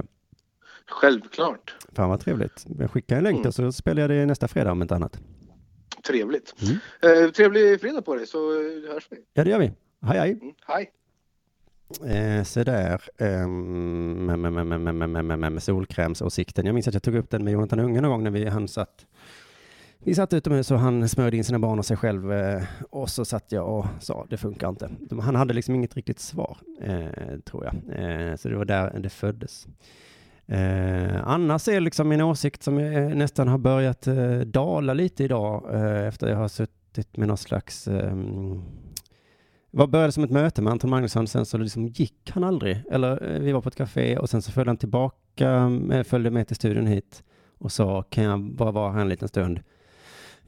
Självklart. 0.91 1.76
Fan 1.93 2.09
vad 2.09 2.20
trevligt. 2.20 2.66
Jag 2.79 2.91
skickar 2.91 3.16
en 3.16 3.24
länk 3.24 3.39
mm. 3.39 3.53
så 3.53 3.72
spelar 3.72 4.03
jag 4.03 4.11
det 4.11 4.26
nästa 4.26 4.49
fredag 4.49 4.72
om 4.72 4.83
inte 4.83 4.95
annat. 4.95 5.20
Trevligt. 6.07 6.55
Mm. 6.62 7.24
Eh, 7.24 7.31
trevlig 7.31 7.81
fredag 7.81 8.03
på 8.03 8.14
dig 8.14 8.26
så 8.26 8.39
eh, 8.39 8.93
hörs 8.93 9.07
vi. 9.11 9.16
Ja 9.35 9.45
det 9.45 9.51
gör 9.51 9.59
vi. 9.59 9.72
Hej 10.03 10.18
hej. 10.18 10.33
Mm, 10.33 10.55
hej. 10.66 10.93
Eh, 12.05 12.45
så 12.45 12.64
där, 12.64 13.03
ehm, 13.18 14.26
Med 15.55 15.62
solkrämsåsikten. 15.62 16.66
Jag 16.66 16.74
minns 16.74 16.89
att 16.89 16.95
jag 16.95 17.03
tog 17.03 17.14
upp 17.14 17.31
den 17.31 17.45
med 17.45 17.53
Jonathan 17.53 17.81
Unge 17.81 18.01
någon 18.01 18.11
gång 18.11 18.24
när 18.24 18.31
vi, 18.31 18.45
han 18.45 18.68
satt 18.68 19.07
vi 20.09 20.14
satt 20.14 20.32
utomhus 20.32 20.70
och 20.70 20.78
han 20.78 21.09
smörjde 21.09 21.36
in 21.36 21.44
sina 21.44 21.59
barn 21.59 21.78
och 21.78 21.86
sig 21.86 21.96
själv 21.96 22.32
eh, 22.32 22.62
och 22.90 23.11
så 23.11 23.24
satt 23.24 23.52
jag 23.52 23.68
och 23.78 23.86
sa 24.00 24.26
det 24.30 24.36
funkar 24.36 24.68
inte. 24.68 24.90
De- 25.00 25.18
Han 25.18 25.34
hade 25.34 25.54
liksom 25.54 25.74
inget 25.74 25.96
riktigt 25.96 26.18
svar, 26.20 26.59
eh, 26.80 27.38
tror 27.44 27.64
jag. 27.64 27.74
Eh, 28.30 28.36
så 28.36 28.48
det 28.48 28.56
var 28.56 28.64
där 28.64 28.98
det 29.00 29.09
föddes. 29.09 29.66
Eh, 30.46 31.28
annars 31.28 31.68
är 31.68 31.80
liksom 31.80 32.09
min 32.09 32.20
åsikt 32.20 32.62
som 32.62 32.78
jag 32.80 33.16
nästan 33.16 33.48
har 33.48 33.59
börjat 33.59 34.06
eh, 34.06 34.38
dala 34.38 34.94
lite 34.94 35.24
idag 35.24 35.74
eh, 35.74 36.06
efter 36.09 36.28
jag 36.28 36.36
har 36.36 36.48
suttit 36.48 37.16
med 37.16 37.28
någon 37.28 37.36
slags 37.36 37.88
ehm, 37.88 38.62
vad 39.70 39.90
började 39.90 40.12
som 40.12 40.24
ett 40.24 40.30
möte 40.30 40.62
med 40.62 40.70
Anton 40.72 40.90
Magnusson, 40.90 41.26
sen 41.26 41.46
så 41.46 41.59
liksom 41.59 41.86
gick 41.86 42.30
han 42.34 42.44
aldrig. 42.44 42.82
Eller 42.90 43.34
eh, 43.34 43.40
vi 43.40 43.52
var 43.52 43.61
på 43.61 43.68
ett 43.68 43.76
café 43.76 44.18
och 44.18 44.30
sen 44.30 44.42
så 44.42 44.52
följde 44.52 44.70
han 44.70 44.76
tillbaka, 44.76 45.70
eh, 45.92 46.02
följde 46.02 46.30
med 46.30 46.46
till 46.46 46.56
studion 46.56 46.86
hit 46.86 47.22
och 47.59 47.72
sa, 47.72 48.02
kan 48.02 48.24
jag 48.24 48.40
bara 48.40 48.70
vara 48.70 48.92
här 48.92 49.00
en 49.00 49.09
liten 49.09 49.28
stund? 49.28 49.61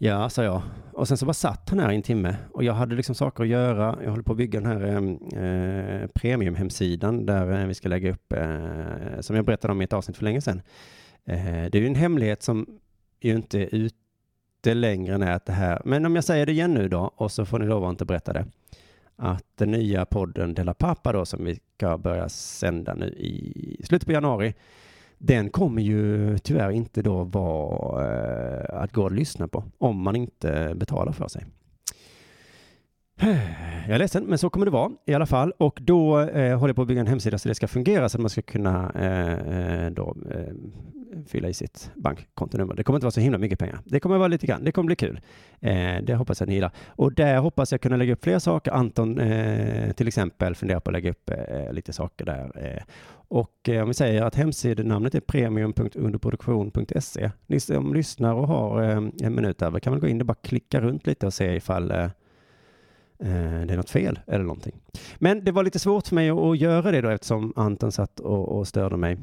Ja, 0.03 0.29
sa 0.29 0.45
jag. 0.45 0.63
Och 0.93 1.09
sen 1.09 1.17
så 1.17 1.27
bara 1.27 1.33
satt 1.33 1.71
han 1.71 1.79
här 1.79 1.93
i 1.93 1.97
en 1.97 2.03
timme 2.03 2.37
och 2.53 2.65
jag 2.65 2.75
hade 2.75 2.95
liksom 2.95 3.15
saker 3.15 3.43
att 3.43 3.49
göra. 3.49 3.99
Jag 4.03 4.11
håller 4.11 4.23
på 4.23 4.33
att 4.33 4.39
bygga 4.39 4.61
den 4.61 4.69
här 4.71 4.83
ehm, 4.83 5.13
eh, 5.13 6.07
premiumhemsidan 6.07 7.27
där 7.27 7.61
eh, 7.61 7.67
vi 7.67 7.75
ska 7.75 7.89
lägga 7.89 8.11
upp, 8.11 8.33
eh, 8.33 9.21
som 9.21 9.37
jag 9.37 9.45
berättade 9.45 9.73
om 9.73 9.81
i 9.81 9.85
ett 9.85 9.93
avsnitt 9.93 10.17
för 10.17 10.25
länge 10.25 10.41
sedan. 10.41 10.63
Eh, 11.25 11.43
det 11.43 11.75
är 11.75 11.81
ju 11.81 11.87
en 11.87 11.95
hemlighet 11.95 12.43
som 12.43 12.67
ju 13.21 13.35
inte 13.35 13.61
är 13.61 13.75
ute 13.75 14.75
längre 14.75 15.15
än 15.15 15.23
att 15.23 15.47
det 15.47 15.53
här, 15.53 15.83
men 15.85 16.07
om 16.07 16.15
jag 16.15 16.25
säger 16.25 16.47
det 16.47 16.53
igen 16.53 16.75
nu 16.75 16.89
då 16.89 17.13
och 17.17 17.33
så 17.33 17.47
får 17.47 17.59
ni 17.59 17.67
lova 17.67 17.87
att 17.87 17.93
inte 17.93 18.05
berätta 18.05 18.33
det 18.33 18.47
att 19.17 19.47
den 19.55 19.71
nya 19.71 20.05
podden 20.05 20.55
Della 20.55 20.75
Pappa 20.75 21.13
då 21.13 21.27
som 21.27 21.45
vi 21.45 21.59
ska 21.77 21.99
börja 21.99 22.29
sända 22.29 22.95
nu 22.95 23.07
i 23.07 23.81
slutet 23.85 24.07
på 24.07 24.13
januari 24.13 24.55
den 25.23 25.51
kommer 25.51 25.83
ju 25.83 26.39
tyvärr 26.39 26.71
inte 26.71 27.03
då 27.03 27.25
vara 27.25 28.05
eh, 28.05 28.83
att 28.83 28.93
gå 28.93 29.03
och 29.03 29.13
lyssna 29.13 29.49
på 29.49 29.65
om 29.79 30.03
man 30.03 30.17
inte 30.17 30.73
betalar 30.77 31.13
för 31.13 31.29
sig. 31.29 31.47
Jag 33.87 33.95
är 33.95 33.99
ledsen, 33.99 34.25
men 34.25 34.39
så 34.39 34.51
kommer 34.51 34.67
det 34.67 34.73
vara 34.73 34.91
i 35.07 35.15
alla 35.15 35.27
fall. 35.27 35.53
Och 35.59 35.79
då 35.83 36.21
eh, 36.21 36.59
håller 36.59 36.69
jag 36.69 36.77
på 36.77 36.83
att 36.83 36.89
bygga 36.89 37.01
en 37.01 37.07
hemsida 37.07 37.39
så 37.39 37.49
det 37.49 37.55
ska 37.55 37.69
fungera 37.69 38.09
så 38.09 38.17
att 38.17 38.21
man 38.21 38.31
ska 38.31 38.43
kunna 38.43 38.93
eh, 38.95 39.85
eh, 39.85 39.91
då, 39.91 40.17
eh, 40.31 40.53
fylla 41.27 41.49
i 41.49 41.55
sitt 41.55 41.91
bankkontonummer. 41.95 42.75
Det 42.75 42.85
kommer 42.85 42.97
inte 42.97 43.05
vara 43.05 43.11
så 43.11 43.21
himla 43.21 43.39
mycket 43.39 43.59
pengar. 43.59 43.79
Det 43.85 44.01
kommer 44.01 44.19
vara 44.19 44.29
lite 44.29 44.47
grann. 44.47 44.65
Det 44.65 44.73
kommer 44.73 44.87
bli 44.87 44.97
kul. 44.97 45.21
Eh, 45.61 45.97
det 46.03 46.15
hoppas 46.15 46.41
jag 46.41 46.49
ni 46.49 46.55
gillar. 46.55 46.71
Och 46.87 47.13
där 47.13 47.39
hoppas 47.39 47.73
jag 47.73 47.81
kunna 47.81 47.97
lägga 47.97 48.13
upp 48.13 48.25
fler 48.25 48.39
saker. 48.39 48.73
Anton 48.73 49.19
eh, 49.19 49.93
till 49.93 50.09
exempel 50.09 50.55
funderar 50.55 50.81
på 50.81 50.91
att 50.91 50.93
lägga 50.93 51.11
upp 51.11 51.31
eh, 51.31 51.73
lite 51.73 51.93
saker 51.93 52.25
där. 52.25 52.53
Eh. 52.55 52.83
Och 53.29 53.69
eh, 53.69 53.83
om 53.83 53.89
vi 53.89 53.95
säger 53.95 54.23
att 54.23 54.35
hemsidenamnet 54.35 55.15
är 55.15 55.21
premium.underproduktion.se. 55.21 57.31
Ni 57.47 57.61
som 57.61 57.95
lyssnar 57.95 58.35
och 58.35 58.49
har 58.49 58.83
eh, 58.83 58.97
en 59.23 59.35
minut 59.35 59.63
över 59.63 59.81
kan 59.81 59.93
väl 59.93 60.01
gå 60.01 60.09
in 60.09 60.21
och 60.21 60.27
bara 60.27 60.35
klicka 60.35 60.81
runt 60.81 61.07
lite 61.07 61.27
och 61.27 61.35
se 61.35 61.55
ifall 61.55 61.91
eh, 61.91 62.07
Eh, 63.23 63.67
det 63.67 63.73
är 63.73 63.77
något 63.77 63.91
fel 63.91 64.19
eller 64.27 64.45
någonting. 64.45 64.81
Men 65.19 65.45
det 65.45 65.53
var 65.53 65.63
lite 65.63 65.79
svårt 65.79 66.07
för 66.07 66.15
mig 66.15 66.31
att, 66.31 66.59
göra 66.59 66.91
det 66.91 67.01
då 67.01 67.09
eftersom 67.09 67.53
Anton 67.57 67.93
satt 67.93 68.21
och, 68.21 68.59
och 68.59 68.69
störde 68.69 68.97
mig. 68.97 69.19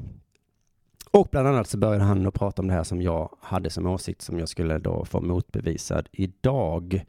Och 1.12 1.28
bland 1.32 1.48
annat 1.48 1.68
så 1.68 1.78
började 1.78 2.04
han 2.04 2.28
att 2.28 2.34
prata 2.34 2.62
om 2.62 2.68
det 2.68 2.74
här 2.74 2.84
som 2.84 3.02
jag 3.02 3.30
hade 3.42 3.70
som 3.70 3.88
åsikt 3.88 4.22
som 4.22 4.40
jag 4.40 4.50
skulle 4.50 4.78
då 4.78 5.06
få 5.06 5.22
motbevisad 5.22 6.08
idag. 6.12 7.04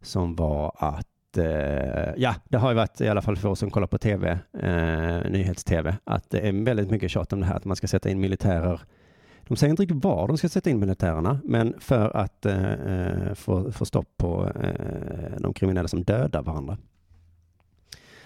Som 0.00 0.34
var 0.34 0.72
att, 0.76 1.38
eh, 1.38 2.14
ja, 2.16 2.34
det 2.48 2.58
har 2.58 2.70
ju 2.70 2.76
varit 2.76 3.00
i 3.00 3.08
alla 3.08 3.22
fall 3.22 3.36
för 3.36 3.48
oss 3.48 3.58
som 3.58 3.70
kollar 3.70 3.86
på 3.86 3.98
tv, 3.98 4.38
eh, 4.52 5.30
nyhets-tv, 5.30 5.96
att 6.04 6.30
det 6.30 6.48
är 6.48 6.64
väldigt 6.64 6.90
mycket 6.90 7.10
tjat 7.10 7.32
om 7.32 7.40
det 7.40 7.46
här 7.46 7.56
att 7.56 7.64
man 7.64 7.76
ska 7.76 7.86
sätta 7.86 8.10
in 8.10 8.20
militärer. 8.20 8.80
De 9.52 9.56
säger 9.56 9.70
inte 9.70 9.82
riktigt 9.82 10.04
var 10.04 10.28
de 10.28 10.38
ska 10.38 10.48
sätta 10.48 10.70
in 10.70 10.80
militärerna, 10.80 11.40
men 11.44 11.80
för 11.80 12.16
att 12.16 12.46
eh, 12.46 12.72
eh, 12.72 13.34
få, 13.34 13.72
få 13.72 13.84
stopp 13.84 14.16
på 14.16 14.52
eh, 14.60 15.40
de 15.40 15.54
kriminella 15.54 15.88
som 15.88 16.02
dödar 16.02 16.42
varandra. 16.42 16.78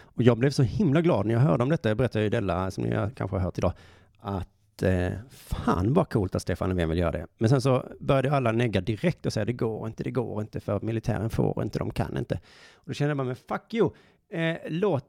Och 0.01 0.23
jag 0.23 0.39
blev 0.39 0.51
så 0.51 0.63
himla 0.63 1.01
glad 1.01 1.27
när 1.27 1.35
jag 1.35 1.41
hörde 1.41 1.63
om 1.63 1.69
detta. 1.69 1.89
Jag 1.89 1.99
berättade 1.99 2.25
ju 2.25 2.31
Della, 2.31 2.71
som 2.71 2.85
ni 2.85 2.91
kanske 2.91 3.37
har 3.37 3.39
hört 3.39 3.59
idag, 3.59 3.73
att 4.19 4.83
eh, 4.83 5.13
fan 5.31 5.93
vad 5.93 6.11
coolt 6.11 6.35
att 6.35 6.43
Stefan 6.43 6.69
Löfven 6.69 6.89
vill 6.89 6.99
göra 6.99 7.13
det. 7.13 7.27
Men 7.39 7.51
sen 7.51 7.61
så 7.61 7.85
började 8.01 8.37
alla 8.37 8.53
negga 8.53 8.81
direkt 8.81 9.27
och 9.27 9.33
säga 9.33 9.45
det 9.45 9.53
går 9.53 9.87
inte, 9.87 10.03
det 10.03 10.11
går 10.11 10.41
inte 10.41 10.61
för 10.61 10.81
militären 10.81 11.31
får 11.31 11.63
inte, 11.63 11.79
de 11.79 11.91
kan 11.91 12.17
inte. 12.17 12.35
Och 12.75 12.85
då 12.87 12.93
kände 12.93 13.11
jag 13.11 13.17
bara, 13.17 13.27
men 13.27 13.37
fuck 13.37 13.75
you, 13.75 13.91
eh, 14.31 14.57
låt, 14.69 15.05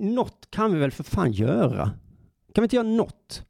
något 0.00 0.50
kan 0.50 0.72
vi 0.72 0.78
väl 0.78 0.90
för 0.90 1.04
fan 1.04 1.32
göra? 1.32 1.84
Kan 2.54 2.62
vi 2.62 2.64
inte 2.64 2.76
göra 2.76 2.88
något? 2.88 3.44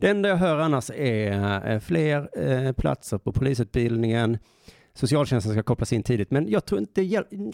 Det 0.00 0.08
enda 0.08 0.28
jag 0.28 0.36
hör 0.36 0.58
annars 0.58 0.90
är 0.90 1.70
eh, 1.70 1.80
fler 1.80 2.28
eh, 2.48 2.72
platser 2.72 3.18
på 3.18 3.32
polisutbildningen, 3.32 4.38
socialtjänsten 4.94 5.52
ska 5.52 5.62
kopplas 5.62 5.92
in 5.92 6.02
tidigt, 6.02 6.30
men 6.30 6.48
jag 6.48 6.64
tror 6.64 6.80
inte, 6.80 7.08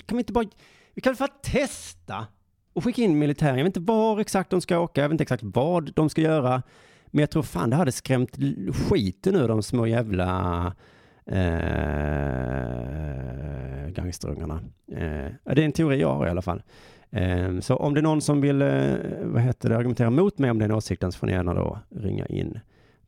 kan 0.07 0.16
vi 0.16 0.18
inte 0.18 0.32
bara, 0.32 0.47
vi 0.95 1.03
kan 1.03 1.14
väl 1.14 1.28
testa 1.42 2.26
och 2.72 2.84
skicka 2.84 3.03
in 3.03 3.18
militären. 3.18 3.57
Jag 3.59 3.64
vet 3.64 3.76
inte 3.76 3.92
var 3.92 4.20
exakt 4.20 4.51
de 4.51 4.61
ska 4.61 4.78
åka, 4.78 5.01
jag 5.01 5.09
vet 5.09 5.14
inte 5.14 5.22
exakt 5.22 5.42
vad 5.42 5.95
de 5.95 6.11
ska 6.11 6.20
göra. 6.20 6.62
Men 7.07 7.20
jag 7.20 7.30
tror 7.30 7.42
fan 7.42 7.70
det 7.70 7.76
hade 7.76 7.92
skrämt 7.92 8.36
skiten 8.88 9.36
ur 9.36 9.49
de 9.49 9.62
små 9.62 9.86
jävla 9.86 10.66
eh, 11.26 11.38
gangsterungarna. 13.88 14.61
Eh, 14.92 15.28
det 15.45 15.62
är 15.62 15.64
en 15.64 15.72
teori 15.72 16.01
jag 16.01 16.14
har 16.14 16.26
i 16.26 16.30
alla 16.30 16.42
fall. 16.42 16.62
Ehm, 17.16 17.62
så 17.62 17.76
om 17.76 17.94
det 17.94 18.00
är 18.00 18.02
någon 18.02 18.20
som 18.20 18.40
vill 18.40 18.62
eh, 18.62 18.94
vad 19.22 19.42
heter 19.42 19.68
det, 19.68 19.76
argumentera 19.76 20.10
mot 20.10 20.38
mig 20.38 20.50
om 20.50 20.58
den 20.58 20.70
åsikten 20.70 21.12
så 21.12 21.18
får 21.18 21.26
ni 21.26 21.32
gärna 21.32 21.54
då 21.54 21.78
ringa 21.90 22.26
in 22.26 22.58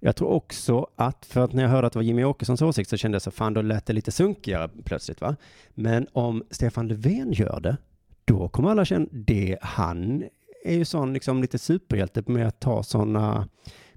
Jag 0.00 0.16
tror 0.16 0.28
också 0.28 0.86
att, 0.96 1.26
för 1.26 1.44
att 1.44 1.52
när 1.52 1.62
jag 1.62 1.70
hörde 1.70 1.86
att 1.86 1.92
det 1.92 1.98
var 1.98 2.04
Jimmy 2.04 2.24
Åkessons 2.24 2.62
åsikt 2.62 2.90
så 2.90 2.96
kände 2.96 3.14
jag 3.14 3.22
så 3.22 3.30
fan 3.30 3.54
då 3.54 3.62
lät 3.62 3.86
det 3.86 3.92
lite 3.92 4.12
sunkigare 4.12 4.70
plötsligt 4.84 5.20
va. 5.20 5.36
Men 5.74 6.06
om 6.12 6.42
Stefan 6.50 6.88
Löfven 6.88 7.32
gör 7.32 7.60
det, 7.60 7.76
då 8.24 8.48
kommer 8.48 8.70
alla 8.70 8.84
känna 8.84 9.06
det. 9.10 9.58
Han 9.62 10.24
är 10.64 10.74
ju 10.74 10.84
sån 10.84 11.12
liksom 11.12 11.42
lite 11.42 11.58
superhjälte 11.58 12.22
med 12.26 12.48
att 12.48 12.60
ta 12.60 12.82
sådana 12.82 13.48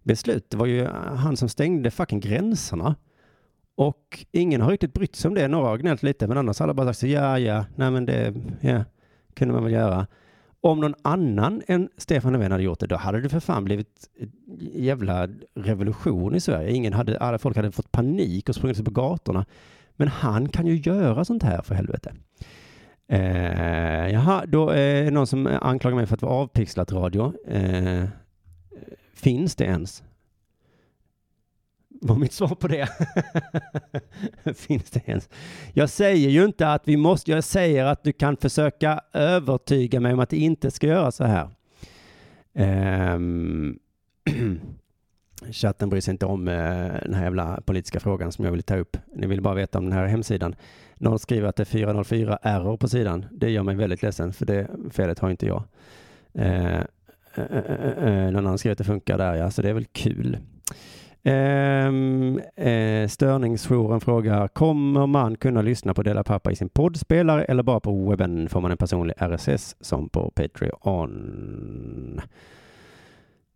beslut. 0.03 0.49
Det 0.49 0.57
var 0.57 0.65
ju 0.65 0.81
eh, 0.81 1.15
han 1.15 1.37
som 1.37 1.49
stängde 1.49 1.91
fucking 1.91 2.19
gränserna. 2.19 2.95
Och 3.81 4.25
ingen 4.31 4.61
har 4.61 4.71
riktigt 4.71 4.93
brytt 4.93 5.15
sig 5.15 5.29
om 5.29 5.35
det. 5.35 5.47
Några 5.47 5.67
har 5.67 5.77
gnällt 5.77 6.03
lite, 6.03 6.27
men 6.27 6.37
annars 6.37 6.59
har 6.59 6.63
alla 6.65 6.73
bara 6.73 6.87
sagt 6.87 6.99
så 6.99 7.07
ja, 7.07 7.39
ja, 7.39 7.65
nej 7.75 7.91
men 7.91 8.05
det 8.05 8.33
ja, 8.61 8.83
kunde 9.33 9.53
man 9.53 9.63
väl 9.63 9.73
göra. 9.73 10.07
Om 10.61 10.79
någon 10.79 10.95
annan 11.01 11.61
än 11.67 11.89
Stefan 11.97 12.33
Löfven 12.33 12.51
hade 12.51 12.63
gjort 12.63 12.79
det, 12.79 12.87
då 12.87 12.95
hade 12.95 13.21
det 13.21 13.29
för 13.29 13.39
fan 13.39 13.63
blivit 13.63 14.09
jävla 14.73 15.27
revolution 15.55 16.35
i 16.35 16.39
Sverige. 16.39 16.71
Ingen 16.71 16.93
hade, 16.93 17.19
alla 17.19 17.37
folk 17.37 17.55
hade 17.55 17.71
fått 17.71 17.91
panik 17.91 18.49
och 18.49 18.55
sprungit 18.55 18.77
sig 18.77 18.85
på 18.85 18.91
gatorna. 18.91 19.45
Men 19.91 20.07
han 20.07 20.49
kan 20.49 20.67
ju 20.67 20.75
göra 20.75 21.25
sånt 21.25 21.43
här 21.43 21.61
för 21.61 21.75
helvete. 21.75 22.13
Eh, 23.07 24.11
jaha, 24.11 24.45
då 24.45 24.69
är 24.69 25.03
det 25.03 25.11
någon 25.11 25.27
som 25.27 25.47
anklagar 25.61 25.95
mig 25.95 26.05
för 26.05 26.15
att 26.15 26.21
vara 26.21 26.33
avpixlat 26.33 26.91
radio. 26.91 27.33
Eh, 27.47 28.05
finns 29.13 29.55
det 29.55 29.63
ens? 29.63 30.03
Var 32.03 32.15
mitt 32.15 32.33
svar 32.33 32.47
på 32.47 32.67
det? 32.67 32.89
Finns 34.55 34.89
det 34.89 35.09
ens? 35.09 35.29
Jag 35.73 35.89
säger 35.89 36.29
ju 36.29 36.45
inte 36.45 36.67
att 36.67 36.87
vi 36.87 36.97
måste, 36.97 37.31
jag 37.31 37.43
säger 37.43 37.85
att 37.85 38.03
du 38.03 38.13
kan 38.13 38.37
försöka 38.37 39.01
övertyga 39.13 39.99
mig 39.99 40.13
om 40.13 40.19
att 40.19 40.29
det 40.29 40.37
inte 40.37 40.71
ska 40.71 40.87
göra 40.87 41.11
så 41.11 41.23
här. 41.23 41.49
Um, 43.13 43.79
chatten 45.51 45.89
bryr 45.89 46.01
sig 46.01 46.11
inte 46.11 46.25
om 46.25 46.47
uh, 46.47 46.53
den 47.03 47.13
här 47.13 47.23
jävla 47.23 47.61
politiska 47.61 47.99
frågan 47.99 48.31
som 48.31 48.45
jag 48.45 48.51
vill 48.51 48.63
ta 48.63 48.77
upp. 48.77 48.97
Ni 49.15 49.27
vill 49.27 49.41
bara 49.41 49.55
veta 49.55 49.77
om 49.77 49.85
den 49.85 49.93
här 49.93 50.05
hemsidan. 50.05 50.55
Någon 50.95 51.19
skriver 51.19 51.47
att 51.47 51.55
det 51.55 51.63
är 51.63 51.65
404 51.65 52.39
error 52.41 52.77
på 52.77 52.87
sidan. 52.87 53.25
Det 53.31 53.49
gör 53.49 53.63
mig 53.63 53.75
väldigt 53.75 54.01
ledsen, 54.01 54.33
för 54.33 54.45
det 54.45 54.67
felet 54.91 55.19
har 55.19 55.29
inte 55.29 55.45
jag. 55.45 55.63
Uh, 56.39 56.81
uh, 57.37 58.31
någon 58.31 58.35
annan 58.35 58.57
skriver 58.57 58.71
att 58.71 58.77
det 58.77 58.83
funkar 58.83 59.17
där, 59.17 59.35
ja, 59.35 59.51
så 59.51 59.61
det 59.61 59.69
är 59.69 59.73
väl 59.73 59.85
kul. 59.85 60.37
Ehm, 61.23 62.41
eh, 62.55 63.07
störningsjouren 63.07 64.01
frågar, 64.01 64.47
kommer 64.47 65.07
man 65.07 65.35
kunna 65.35 65.61
lyssna 65.61 65.93
på 65.93 66.03
Dela 66.03 66.23
Pappa 66.23 66.51
i 66.51 66.55
sin 66.55 66.69
poddspelare 66.69 67.43
eller 67.43 67.63
bara 67.63 67.79
på 67.79 68.09
webben 68.09 68.49
får 68.49 68.61
man 68.61 68.71
en 68.71 68.77
personlig 68.77 69.15
RSS 69.17 69.75
som 69.79 70.09
på 70.09 70.31
Patreon? 70.35 72.21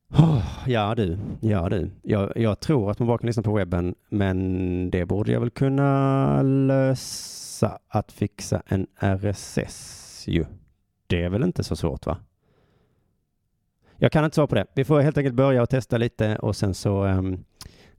Oh, 0.10 0.44
ja 0.68 0.96
du, 0.96 1.18
ja 1.40 1.70
du. 1.70 1.92
Jag, 2.02 2.32
jag, 2.36 2.60
tror 2.60 2.92
att 2.92 3.00
man 3.00 3.08
bara 3.08 3.18
kan 3.18 3.28
lyssna 3.28 3.44
på 3.44 3.54
webben, 3.54 3.96
men 4.10 4.90
det 4.92 5.06
borde 5.06 5.32
jag 5.32 5.40
väl 5.40 5.50
kunna 5.50 6.42
lösa 6.42 7.80
att 7.88 8.12
fixa 8.12 8.62
en 8.66 8.88
RSS 9.00 10.24
ju. 10.28 10.46
Det 11.08 11.24
är 11.24 11.30
väl 11.30 11.44
inte 11.44 11.64
så 11.64 11.76
svårt 11.76 12.06
va? 12.06 12.18
Jag 13.98 14.12
kan 14.12 14.26
inte 14.26 14.36
svara 14.36 14.48
på 14.48 14.56
det. 14.56 14.66
Vi 14.76 14.86
får 14.86 15.00
helt 15.02 15.18
enkelt 15.18 15.36
börja 15.36 15.62
och 15.62 15.70
testa 15.70 15.98
lite 15.98 16.36
och 16.36 16.56
sen 16.56 16.74
så 16.74 17.06
um, 17.06 17.44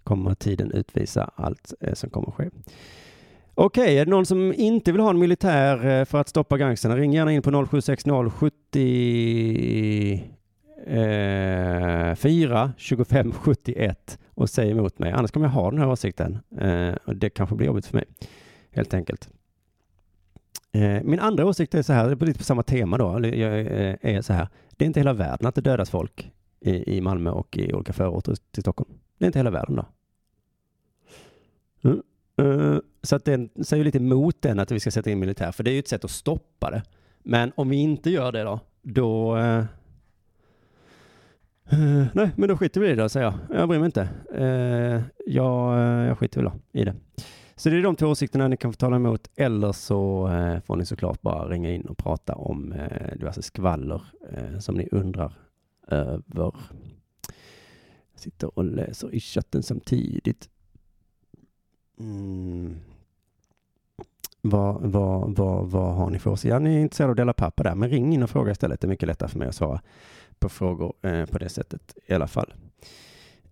kommer 0.06 0.34
tiden 0.34 0.72
utvisa 0.72 1.30
allt 1.34 1.74
eh, 1.80 1.94
som 1.94 2.10
kommer 2.10 2.30
ske. 2.30 2.50
Okej, 3.54 3.82
okay, 3.82 3.96
är 3.96 4.04
det 4.04 4.10
någon 4.10 4.26
som 4.26 4.52
inte 4.52 4.92
vill 4.92 5.00
ha 5.00 5.10
en 5.10 5.18
militär 5.18 5.86
eh, 5.86 6.04
för 6.04 6.20
att 6.20 6.28
stoppa 6.28 6.58
gangsterna? 6.58 6.96
Ring 6.96 7.12
gärna 7.12 7.32
in 7.32 7.42
på 7.42 7.66
0760 7.66 8.30
70 8.30 10.24
eh, 10.86 12.14
4 12.14 12.72
25 12.76 13.32
71 13.32 14.18
och 14.34 14.50
säg 14.50 14.70
emot 14.70 14.98
mig. 14.98 15.12
Annars 15.12 15.30
kommer 15.30 15.46
jag 15.46 15.52
ha 15.52 15.70
den 15.70 15.80
här 15.80 15.88
åsikten 15.88 16.38
eh, 16.58 16.94
och 17.04 17.16
det 17.16 17.30
kanske 17.30 17.56
blir 17.56 17.66
jobbigt 17.66 17.86
för 17.86 17.96
mig 17.96 18.04
helt 18.70 18.94
enkelt. 18.94 19.28
Eh, 20.72 21.02
min 21.02 21.20
andra 21.20 21.46
åsikt 21.46 21.74
är 21.74 21.82
så 21.82 21.92
här, 21.92 22.08
det 22.08 22.24
är 22.24 22.26
lite 22.26 22.38
på 22.38 22.44
samma 22.44 22.62
tema 22.62 22.98
då, 22.98 23.18
eh, 23.18 23.96
är 24.00 24.22
så 24.22 24.32
här. 24.32 24.48
Det 24.70 24.84
är 24.84 24.86
inte 24.86 25.00
hela 25.00 25.12
världen 25.12 25.46
att 25.46 25.54
det 25.54 25.60
dödas 25.60 25.90
folk 25.90 26.32
i, 26.60 26.96
i 26.96 27.00
Malmö 27.00 27.30
och 27.30 27.56
i 27.58 27.72
olika 27.72 27.92
förorter 27.92 28.34
till 28.50 28.62
Stockholm. 28.62 28.90
Det 29.18 29.24
är 29.24 29.26
inte 29.26 29.38
hela 29.38 29.50
världen 29.50 29.76
då. 29.76 29.86
Mm. 31.82 32.02
Eh, 32.36 32.78
så 33.02 33.16
att 33.16 33.24
den 33.24 33.50
säger 33.64 33.84
lite 33.84 33.98
emot 33.98 34.42
den 34.42 34.58
att 34.58 34.70
vi 34.70 34.80
ska 34.80 34.90
sätta 34.90 35.10
in 35.10 35.18
militär, 35.18 35.52
för 35.52 35.64
det 35.64 35.70
är 35.70 35.72
ju 35.72 35.78
ett 35.78 35.88
sätt 35.88 36.04
att 36.04 36.10
stoppa 36.10 36.70
det. 36.70 36.82
Men 37.22 37.52
om 37.54 37.68
vi 37.68 37.76
inte 37.76 38.10
gör 38.10 38.32
det 38.32 38.42
då, 38.42 38.60
då... 38.82 39.36
Uh, 39.36 39.64
nej, 42.12 42.30
men 42.36 42.48
då 42.48 42.56
skiter 42.56 42.80
vi 42.80 42.86
i 42.86 42.90
det 42.90 43.02
då, 43.02 43.08
säger 43.08 43.26
jag. 43.26 43.58
Jag 43.58 43.68
bryr 43.68 43.78
mig 43.78 43.86
inte. 43.86 44.08
jag, 45.26 45.78
jag 46.08 46.18
skiter 46.18 46.42
väl 46.42 46.50
i 46.72 46.84
det. 46.84 46.94
Så 47.56 47.68
det 47.68 47.76
är 47.76 47.82
de 47.82 47.96
två 47.96 48.06
åsikterna 48.06 48.48
ni 48.48 48.56
kan 48.56 48.72
få 48.72 48.76
tala 48.76 48.96
emot, 48.96 49.30
eller 49.36 49.72
så 49.72 50.28
får 50.66 50.76
ni 50.76 50.86
såklart 50.86 51.22
bara 51.22 51.48
ringa 51.48 51.70
in 51.70 51.82
och 51.82 51.98
prata 51.98 52.34
om 52.34 52.74
diverse 53.16 53.42
skvaller 53.42 54.02
som 54.60 54.74
ni 54.74 54.88
undrar 54.92 55.32
över. 55.88 56.54
Jag 58.12 58.20
sitter 58.20 58.58
och 58.58 58.64
läser 58.64 59.14
i 59.14 59.20
chatten 59.20 59.62
samtidigt. 59.62 60.48
Mm. 62.00 62.76
Vad, 64.42 64.80
vad, 64.80 65.36
vad, 65.36 65.70
vad 65.70 65.94
har 65.94 66.10
ni 66.10 66.18
för 66.18 66.30
oss? 66.30 66.44
Ja, 66.44 66.58
ni 66.58 66.76
är 66.76 66.80
intresserade 66.80 67.10
av 67.10 67.12
att 67.12 67.16
dela 67.16 67.32
papper 67.32 67.64
där, 67.64 67.74
men 67.74 67.90
ring 67.90 68.14
in 68.14 68.22
och 68.22 68.30
fråga 68.30 68.52
istället. 68.52 68.80
Det 68.80 68.86
är 68.86 68.88
mycket 68.88 69.08
lättare 69.08 69.28
för 69.28 69.38
mig 69.38 69.48
att 69.48 69.54
svara 69.54 69.80
på 70.38 70.48
frågor 70.48 70.94
eh, 71.02 71.24
på 71.26 71.38
det 71.38 71.48
sättet 71.48 71.98
i 72.06 72.14
alla 72.14 72.26
fall. 72.26 72.54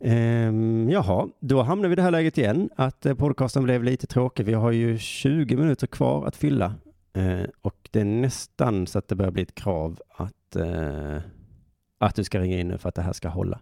Ehm, 0.00 0.90
jaha, 0.90 1.28
då 1.40 1.62
hamnar 1.62 1.88
vi 1.88 1.92
i 1.92 1.96
det 1.96 2.02
här 2.02 2.10
läget 2.10 2.38
igen, 2.38 2.70
att 2.76 3.06
eh, 3.06 3.14
podcasten 3.14 3.64
blev 3.64 3.84
lite 3.84 4.06
tråkig. 4.06 4.46
Vi 4.46 4.54
har 4.54 4.70
ju 4.70 4.98
20 4.98 5.56
minuter 5.56 5.86
kvar 5.86 6.26
att 6.26 6.36
fylla 6.36 6.74
eh, 7.12 7.42
och 7.62 7.88
det 7.90 8.00
är 8.00 8.04
nästan 8.04 8.86
så 8.86 8.98
att 8.98 9.08
det 9.08 9.14
börjar 9.14 9.30
bli 9.30 9.42
ett 9.42 9.54
krav 9.54 10.00
att, 10.08 10.56
eh, 10.56 11.16
att 11.98 12.14
du 12.14 12.24
ska 12.24 12.40
ringa 12.40 12.60
in 12.60 12.68
nu 12.68 12.78
för 12.78 12.88
att 12.88 12.94
det 12.94 13.02
här 13.02 13.12
ska 13.12 13.28
hålla. 13.28 13.60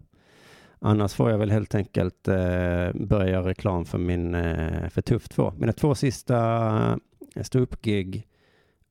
Annars 0.84 1.14
får 1.14 1.30
jag 1.30 1.38
väl 1.38 1.50
helt 1.50 1.74
enkelt 1.74 2.28
eh, 2.28 2.92
börja 2.94 3.30
göra 3.30 3.48
reklam 3.48 3.84
för 3.84 3.98
min 3.98 4.34
eh, 4.34 4.88
för 4.88 5.02
Tuff 5.02 5.28
2. 5.28 5.52
Mina 5.56 5.72
två 5.72 5.94
sista 5.94 6.38
eh, 7.34 7.42
ståuppgig 7.42 8.26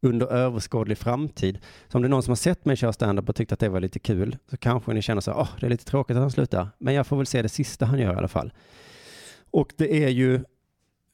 under 0.02 0.28
överskådlig 0.28 0.98
framtid. 0.98 1.60
Så 1.88 1.98
om 1.98 2.02
det 2.02 2.08
är 2.08 2.10
någon 2.10 2.24
som 2.24 2.32
har 2.32 2.36
sett 2.36 2.66
mig 2.66 2.76
köra 2.76 2.94
standup 2.94 3.30
och 3.30 3.36
tyckt 3.36 3.52
att 3.52 3.60
det 3.60 3.70
var 3.70 3.80
lite 3.80 4.00
kul 4.00 4.38
så 4.50 4.58
kanske 4.58 4.94
ni 4.94 5.02
känner 5.02 5.22
så 5.22 5.32
här, 5.32 5.42
oh, 5.42 5.50
det 5.60 5.66
är 5.66 5.70
lite 5.70 5.86
tråkigt 5.86 6.16
att 6.16 6.22
han 6.22 6.32
slutar. 6.32 6.68
Men 6.78 6.94
jag 6.94 7.08
får 7.08 7.18
väl 7.18 7.26
se 7.26 7.42
det 7.42 7.50
sista 7.50 7.86
han 7.86 8.00
gör 8.00 8.14
i 8.14 8.18
alla 8.18 8.28
fall. 8.28 8.54
Och 9.52 9.74
det 9.78 10.04
är 10.04 10.10
ju, 10.10 10.36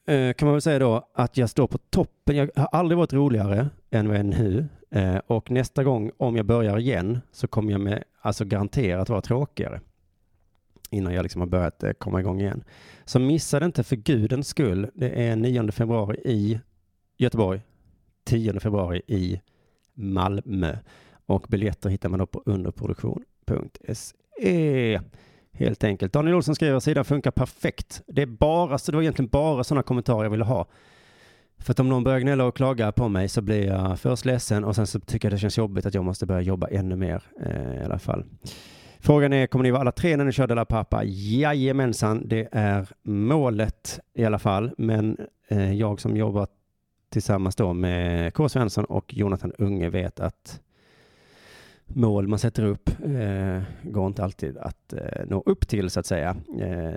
eh, 0.08 0.34
kan 0.34 0.46
man 0.46 0.54
väl 0.54 0.62
säga 0.62 0.80
då, 0.80 1.10
att 1.14 1.38
jag 1.38 1.50
står 1.50 1.68
på 1.68 1.78
toppen. 1.78 2.36
Jag 2.36 2.50
har 2.56 2.70
aldrig 2.72 2.98
varit 2.98 3.14
roligare 3.14 3.70
än 3.92 4.08
vad 4.08 4.18
jag 4.18 4.26
är 4.26 4.30
nu. 4.30 4.68
Eh, 4.92 5.18
och 5.28 5.52
nästa 5.52 5.84
gång, 5.84 6.12
om 6.18 6.36
jag 6.36 6.46
börjar 6.46 6.78
igen, 6.80 7.20
så 7.32 7.48
kommer 7.48 7.72
jag 7.72 7.82
med, 7.82 8.04
alltså 8.22 8.46
garanterat 8.46 9.10
vara 9.10 9.22
tråkigare 9.22 9.82
innan 10.90 11.14
jag 11.14 11.24
liksom 11.24 11.42
har 11.42 11.48
börjat 11.48 11.84
eh, 11.84 11.92
komma 11.92 12.20
igång 12.20 12.42
igen. 12.42 12.64
Så 13.06 13.20
missa 13.20 13.60
det 13.60 13.66
inte 13.66 13.84
för 13.84 13.96
gudens 13.96 14.48
skull. 14.48 14.90
Det 14.94 15.28
är 15.28 15.36
9 15.36 15.72
februari 15.72 16.18
i 16.26 16.60
Göteborg, 17.18 17.62
10 18.26 18.60
februari 18.60 19.02
i 19.08 19.42
Malmö 19.94 20.78
och 21.26 21.46
biljetter 21.50 21.90
hittar 21.90 22.10
man 22.10 22.20
då 22.20 22.26
på 22.26 22.44
underproduktion.se. 22.46 25.00
Helt 25.52 25.84
enkelt. 25.84 26.14
Daniel 26.14 26.36
Olsson 26.36 26.56
skriver 26.56 26.80
sidan 26.80 27.06
funkar 27.06 27.32
perfekt. 27.32 28.02
Det 28.08 28.22
är 28.22 28.26
bara, 28.26 28.78
så 28.78 28.92
det 28.92 28.96
var 28.96 29.02
egentligen 29.02 29.30
bara 29.30 29.64
sådana 29.64 29.84
kommentarer 29.84 30.24
jag 30.24 30.30
ville 30.30 30.44
ha. 30.44 30.68
För 31.60 31.72
att 31.72 31.80
om 31.80 31.90
någon 31.90 32.04
börjar 32.04 32.20
gnälla 32.20 32.46
och 32.46 32.56
klaga 32.56 32.92
på 32.92 33.10
mig 33.10 33.30
så 33.30 33.42
blir 33.42 33.66
jag 33.66 34.00
först 34.00 34.26
ledsen 34.26 34.64
och 34.64 34.76
sen 34.76 34.88
så 34.88 35.00
tycker 35.00 35.28
jag 35.28 35.34
det 35.34 35.40
känns 35.40 35.58
jobbigt 35.58 35.86
att 35.86 35.94
jag 35.94 36.06
måste 36.06 36.26
börja 36.26 36.42
jobba 36.42 36.68
ännu 36.68 36.96
mer 36.96 37.24
eh, 37.46 37.82
i 37.82 37.84
alla 37.86 38.00
fall. 38.00 38.26
Frågan 39.00 39.34
är, 39.34 39.48
kommer 39.48 39.64
ni 39.64 39.72
vara 39.72 39.82
alla 39.82 39.91
tre 39.91 40.18
när 40.18 40.26
ni 40.26 40.32
kör 40.32 40.48
La 40.48 40.66
Pappa? 40.66 41.04
Jajamensan, 41.06 42.28
det 42.28 42.48
är 42.52 42.88
målet 43.04 44.00
i 44.14 44.26
alla 44.26 44.39
fall. 44.39 44.72
Men 44.78 45.18
eh, 45.48 45.74
jag 45.74 46.02
som 46.02 46.18
jobbar 46.18 46.48
tillsammans 47.10 47.56
då 47.56 47.74
med 47.74 48.34
K. 48.34 48.50
Svensson 48.50 48.86
och 48.86 49.14
Jonathan 49.14 49.52
Unge 49.58 49.89
vet 49.89 50.20
att 50.20 50.62
mål 51.88 52.28
man 52.28 52.39
sätter 52.39 52.64
upp 52.64 52.89
eh, 53.06 53.62
går 53.82 54.08
inte 54.08 54.24
alltid 54.24 54.58
att 54.58 54.93
eh, 54.93 55.26
nå 55.28 55.43
upp 55.45 55.68
till 55.68 55.89
så 55.89 56.00
att 56.00 56.06
säga. 56.06 56.36
Eh, 56.60 56.95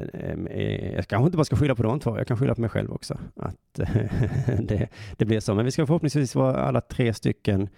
eh 0.51 0.95
jag 0.95 1.07
kanske 1.07 1.27
inte 1.27 1.37
bara 1.37 1.45
ska 1.45 1.57
skylla 1.57 1.75
på 1.75 1.83
de 1.83 2.01
två, 2.01 2.19
jag 2.19 2.27
kan 2.27 2.37
skylla 2.37 2.55
på 2.55 2.61
mig 2.61 2.71
själv 2.71 2.93
också. 2.93 3.19
Att 3.37 3.57
det, 4.59 4.89
det 5.17 5.25
blir 5.25 5.41
så. 5.41 5.55
Men 5.55 5.65
vi 5.65 5.71
ska 5.71 5.87
förhoppningsvis 5.87 6.35
vara 6.35 6.57
alla 6.57 6.81
tre 6.81 7.15
stycken 7.15 7.63
eh, 7.63 7.69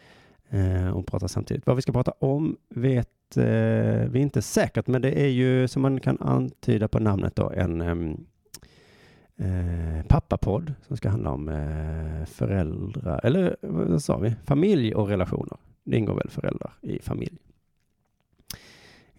Eh, 0.52 0.88
och 0.88 1.06
prata 1.06 1.28
samtidigt. 1.28 1.66
Vad 1.66 1.76
vi 1.76 1.82
ska 1.82 1.92
prata 1.92 2.12
om 2.18 2.56
vet 2.68 3.36
eh, 3.36 4.10
vi 4.10 4.18
inte 4.18 4.42
säkert, 4.42 4.86
men 4.86 5.02
det 5.02 5.20
är 5.20 5.28
ju 5.28 5.68
som 5.68 5.82
man 5.82 6.00
kan 6.00 6.18
antyda 6.20 6.88
på 6.88 6.98
namnet 6.98 7.36
då 7.36 7.50
en 7.50 7.80
ehm, 7.80 8.26
eh, 9.36 10.06
pappapodd 10.08 10.74
som 10.86 10.96
ska 10.96 11.08
handla 11.08 11.30
om 11.30 11.48
eh, 11.48 12.26
föräldrar, 12.26 13.20
eller 13.24 13.56
vad 13.60 14.02
sa 14.02 14.18
vi, 14.18 14.34
familj 14.44 14.94
och 14.94 15.08
relationer. 15.08 15.56
Det 15.84 15.96
ingår 15.96 16.14
väl 16.14 16.30
föräldrar 16.30 16.72
i 16.80 16.98
familj. 17.02 17.38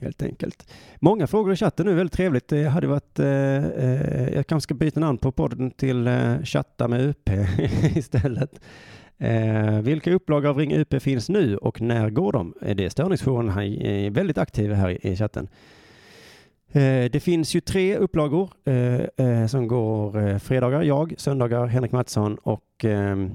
Helt 0.04 0.24
enkelt. 0.24 0.72
Många 1.00 1.28
frågor 1.28 1.54
i 1.54 1.56
chatten 1.56 1.86
nu, 1.86 1.94
väldigt 1.94 2.14
trevligt. 2.14 2.48
Det 2.48 2.64
hade 2.64 2.88
varit, 2.88 3.20
eh, 3.20 3.66
eh, 3.66 4.34
jag 4.34 4.48
kanske 4.48 4.64
ska 4.64 4.74
byta 4.74 5.00
namn 5.00 5.18
på 5.18 5.32
podden 5.32 5.72
till 5.72 6.08
eh, 6.08 6.42
Chatta 6.44 6.88
med 6.88 7.02
UP 7.02 7.30
istället. 7.96 8.60
Eh, 9.24 9.82
vilka 9.82 10.14
upplagor 10.14 10.50
av 10.50 10.58
Ring 10.58 10.74
UP 10.74 11.02
finns 11.02 11.30
nu 11.30 11.58
och 11.58 11.82
när 11.82 12.10
går 12.10 12.32
de? 12.32 12.54
Eh, 12.62 12.76
det 12.76 12.86
är 12.86 12.90
störningsjouren, 12.90 13.50
han 13.50 13.64
är 13.64 14.10
väldigt 14.10 14.38
aktiv 14.38 14.72
här 14.72 15.06
i, 15.08 15.16
chatten. 15.16 15.48
Eh, 16.72 17.12
det 17.12 17.24
finns 17.24 17.56
ju 17.56 17.62
tre 17.62 17.98
upplagor 17.98 18.50
eh, 18.66 19.28
eh 19.28 19.48
som 19.48 19.68
går 19.68 20.28
eh, 20.28 20.38
fredagar, 20.38 20.84
jag, 20.84 21.14
söndagar, 21.18 21.66
Henrik 21.66 21.92
Mattsson 21.92 22.36
och 22.36 22.86
ehm, 22.86 23.32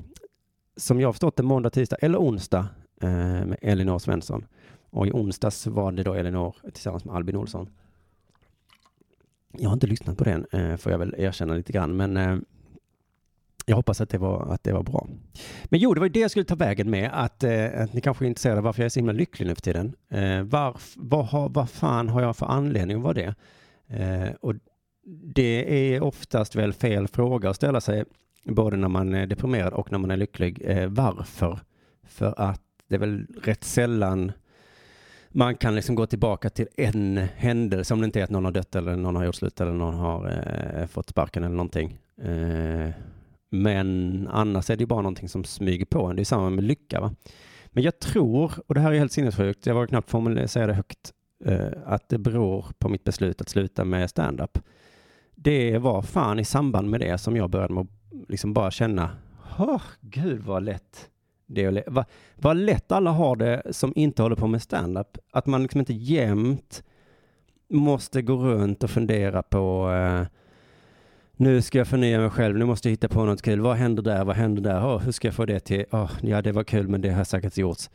som 0.77 1.01
jag 1.01 1.15
förstått 1.15 1.37
det 1.37 1.43
måndag, 1.43 1.71
tisdag 1.71 1.97
eller 2.01 2.19
onsdag 2.19 2.69
med 3.01 3.57
Elinor 3.63 3.99
Svensson. 3.99 4.45
Och 4.91 5.07
i 5.07 5.11
onsdags 5.13 5.67
var 5.67 5.93
det 5.93 6.03
då 6.03 6.15
Elinor 6.15 6.57
tillsammans 6.73 7.05
med 7.05 7.15
Albin 7.15 7.37
Olsson. 7.37 7.69
Jag 9.59 9.69
har 9.69 9.75
inte 9.75 9.87
lyssnat 9.87 10.19
på 10.19 10.25
den, 10.25 10.47
får 10.79 10.93
jag 10.93 10.99
väl 10.99 11.15
erkänna 11.19 11.55
lite 11.55 11.73
grann, 11.73 11.97
men 11.97 12.45
jag 13.69 13.77
hoppas 13.77 14.01
att 14.01 14.09
det, 14.09 14.19
var, 14.19 14.53
att 14.53 14.65
det 14.65 14.73
var 14.73 14.83
bra. 14.83 15.09
Men 15.65 15.81
jo, 15.81 15.95
det 15.95 16.01
var 16.01 16.07
ju 16.07 16.13
det 16.13 16.21
jag 16.21 16.31
skulle 16.31 16.45
ta 16.45 16.55
vägen 16.55 16.91
med, 16.91 17.11
att, 17.13 17.45
eh, 17.45 17.83
att 17.83 17.93
ni 17.93 18.01
kanske 18.01 18.25
är 18.25 18.27
intresserade 18.27 18.59
av 18.59 18.65
varför 18.65 18.83
jag 18.83 18.85
är 18.85 18.91
så 18.91 19.01
himla 19.01 19.13
lycklig 19.13 19.47
nu 19.47 19.55
för 19.55 19.63
tiden. 19.63 19.95
Eh, 20.11 20.43
varf, 20.43 20.95
vad, 20.97 21.27
har, 21.27 21.49
vad 21.49 21.71
fan 21.71 22.09
har 22.09 22.23
jag 22.23 22.37
för 22.37 22.47
anledning 22.47 22.97
att 22.97 23.03
vara 23.03 23.15
det? 23.15 23.35
Eh, 23.89 24.35
och 24.41 24.55
det 25.35 25.95
är 25.95 26.03
oftast 26.03 26.57
väl 26.57 26.73
fel 26.73 27.09
fråga 27.09 27.51
att 27.51 27.57
ställa 27.57 27.81
sig, 27.81 28.05
både 28.45 28.77
när 28.77 28.89
man 28.89 29.15
är 29.15 29.27
deprimerad 29.27 29.73
och 29.73 29.93
när 29.93 29.99
man 29.99 30.11
är 30.11 30.17
lycklig. 30.17 30.63
Eh, 30.65 30.87
varför? 30.87 31.61
För 32.07 32.35
att 32.41 32.63
det 32.89 32.95
är 32.95 32.99
väl 32.99 33.27
rätt 33.43 33.65
sällan 33.65 34.33
man 35.29 35.57
kan 35.57 35.75
liksom 35.75 35.95
gå 35.95 36.07
tillbaka 36.07 36.51
till 36.51 36.69
en 36.77 37.17
händelse, 37.17 37.95
om 37.95 38.01
det 38.01 38.05
inte 38.05 38.21
är 38.21 38.25
att 38.25 38.31
någon 38.31 38.45
har 38.45 38.53
dött 38.53 38.77
eller 38.77 38.97
någon 38.97 39.17
har 39.17 39.25
gjort 39.25 39.35
slut 39.35 39.61
eller 39.61 39.73
någon 39.73 39.95
har 39.95 40.27
eh, 40.77 40.87
fått 40.87 41.11
sparken 41.11 41.45
eller 41.45 41.57
någonting. 41.57 41.99
Eh, 42.23 42.91
men 43.51 44.29
annars 44.33 44.71
är 44.71 44.77
det 44.77 44.83
ju 44.83 44.87
bara 44.87 45.03
någonting 45.03 45.29
som 45.29 45.45
smyger 45.45 45.87
på 45.87 46.05
en. 46.07 46.17
Det 46.17 46.23
är 46.23 46.25
samma 46.25 46.51
med 46.51 46.65
lycka. 46.65 47.01
Va? 47.01 47.15
Men 47.67 47.85
jag 47.85 47.99
tror, 47.99 48.53
och 48.67 48.75
det 48.75 48.81
här 48.81 48.93
är 48.93 48.99
helt 48.99 49.13
sinnessjukt, 49.13 49.67
jag 49.67 49.75
var 49.75 49.87
knappt 49.87 50.11
formulera 50.11 50.49
säga 50.49 50.67
det 50.67 50.75
högt, 50.75 51.13
eh, 51.45 51.69
att 51.87 52.09
det 52.09 52.19
beror 52.19 52.67
på 52.79 52.89
mitt 52.89 53.05
beslut 53.05 53.41
att 53.41 53.49
sluta 53.49 53.85
med 53.85 54.11
stand-up. 54.11 54.59
Det 55.35 55.79
var 55.79 56.03
fan 56.03 56.39
i 56.39 56.45
samband 56.45 56.91
med 56.91 57.01
det 57.01 57.19
som 57.19 57.37
jag 57.37 57.51
började 57.51 57.75
med 57.75 57.81
att 57.81 58.29
liksom 58.29 58.53
bara 58.53 58.71
känna, 58.71 59.11
oh, 59.59 59.83
gud 60.01 60.41
vad 60.41 60.63
lätt 60.63 61.11
det 61.47 61.65
är. 61.65 61.85
Vad, 61.87 62.05
vad 62.35 62.57
lätt 62.57 62.93
alla 62.93 63.11
har 63.11 63.37
det 63.37 63.63
som 63.71 63.93
inte 63.97 64.23
håller 64.23 64.37
på 64.37 64.47
med 64.47 64.63
stand-up. 64.63 65.19
Att 65.33 65.47
man 65.47 65.63
liksom 65.63 65.81
inte 65.81 65.93
jämt 65.93 66.83
måste 67.69 68.23
gå 68.23 68.37
runt 68.37 68.85
och 68.85 68.91
fundera 68.91 69.43
på 69.43 69.91
eh, 69.93 70.27
nu 71.39 71.63
ska 71.63 71.79
jag 71.79 71.89
förnya 71.89 72.21
mig 72.21 72.31
själv, 72.31 72.59
nu 72.59 72.65
måste 72.65 72.89
jag 72.89 72.91
hitta 72.91 73.09
på 73.09 73.25
något 73.25 73.43
kul. 73.43 73.61
Vad 73.61 73.77
händer 73.77 74.03
där? 74.03 74.25
Vad 74.25 74.37
händer 74.37 74.63
där? 74.63 74.81
Oh, 74.81 74.99
hur 74.99 75.13
ska 75.13 75.29
jag 75.29 75.35
få 75.35 75.45
det 75.47 75.61
till? 75.61 75.85
Oh, 75.91 76.11
ja, 76.23 76.43
det 76.43 76.53
var 76.53 76.65
kul, 76.65 76.89
men 76.89 77.01
det 77.01 77.11
har 77.11 77.25
säkert 77.25 77.57
gjorts. 77.57 77.91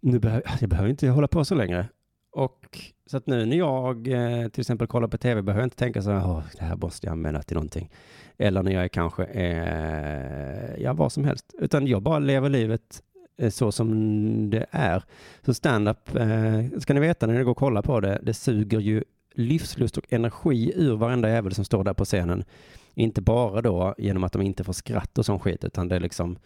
Nu 0.00 0.18
behöver 0.18 0.42
jag 0.60 0.70
behöver 0.70 0.90
inte 0.90 1.08
hålla 1.08 1.28
på 1.28 1.44
så 1.44 1.54
länge. 1.54 1.88
Och 2.32 2.78
så 3.06 3.16
att 3.16 3.26
nu 3.26 3.46
när 3.46 3.56
jag 3.56 4.08
eh, 4.08 4.48
till 4.48 4.60
exempel 4.60 4.86
kollar 4.86 5.08
på 5.08 5.18
tv 5.18 5.42
behöver 5.42 5.60
jag 5.60 5.66
inte 5.66 5.76
tänka 5.76 6.02
så 6.02 6.10
här, 6.10 6.20
oh, 6.20 6.42
det 6.58 6.64
här 6.64 6.76
måste 6.76 7.06
jag 7.06 7.12
använda 7.12 7.42
till 7.42 7.54
någonting. 7.54 7.90
Eller 8.38 8.62
när 8.62 8.72
jag 8.72 8.84
är 8.84 8.88
kanske, 8.88 9.24
eh, 9.24 10.82
ja 10.82 10.92
vad 10.92 11.12
som 11.12 11.24
helst. 11.24 11.54
Utan 11.58 11.86
jag 11.86 12.02
bara 12.02 12.18
lever 12.18 12.48
livet 12.48 13.02
eh, 13.38 13.50
så 13.50 13.72
som 13.72 14.50
det 14.50 14.66
är. 14.70 15.02
Så 15.44 15.54
stand-up, 15.54 16.16
eh, 16.16 16.80
ska 16.80 16.94
ni 16.94 17.00
veta 17.00 17.26
när 17.26 17.34
ni 17.34 17.44
går 17.44 17.50
och 17.50 17.56
kollar 17.56 17.82
på 17.82 18.00
det, 18.00 18.18
det 18.22 18.34
suger 18.34 18.80
ju 18.80 19.04
livslust 19.34 19.96
och 19.98 20.12
energi 20.12 20.72
ur 20.76 20.96
varenda 20.96 21.28
jävel 21.30 21.54
som 21.54 21.64
står 21.64 21.84
där 21.84 21.94
på 21.94 22.04
scenen. 22.04 22.44
Inte 22.98 23.20
bara 23.20 23.62
då 23.62 23.94
genom 23.98 24.24
att 24.24 24.32
de 24.32 24.42
inte 24.42 24.64
får 24.64 24.72
skratt 24.72 25.18
och 25.18 25.26
sån 25.26 25.40
skit, 25.40 25.64
utan 25.64 25.88
det 25.88 25.96
är 25.96 26.00
liksom 26.00 26.38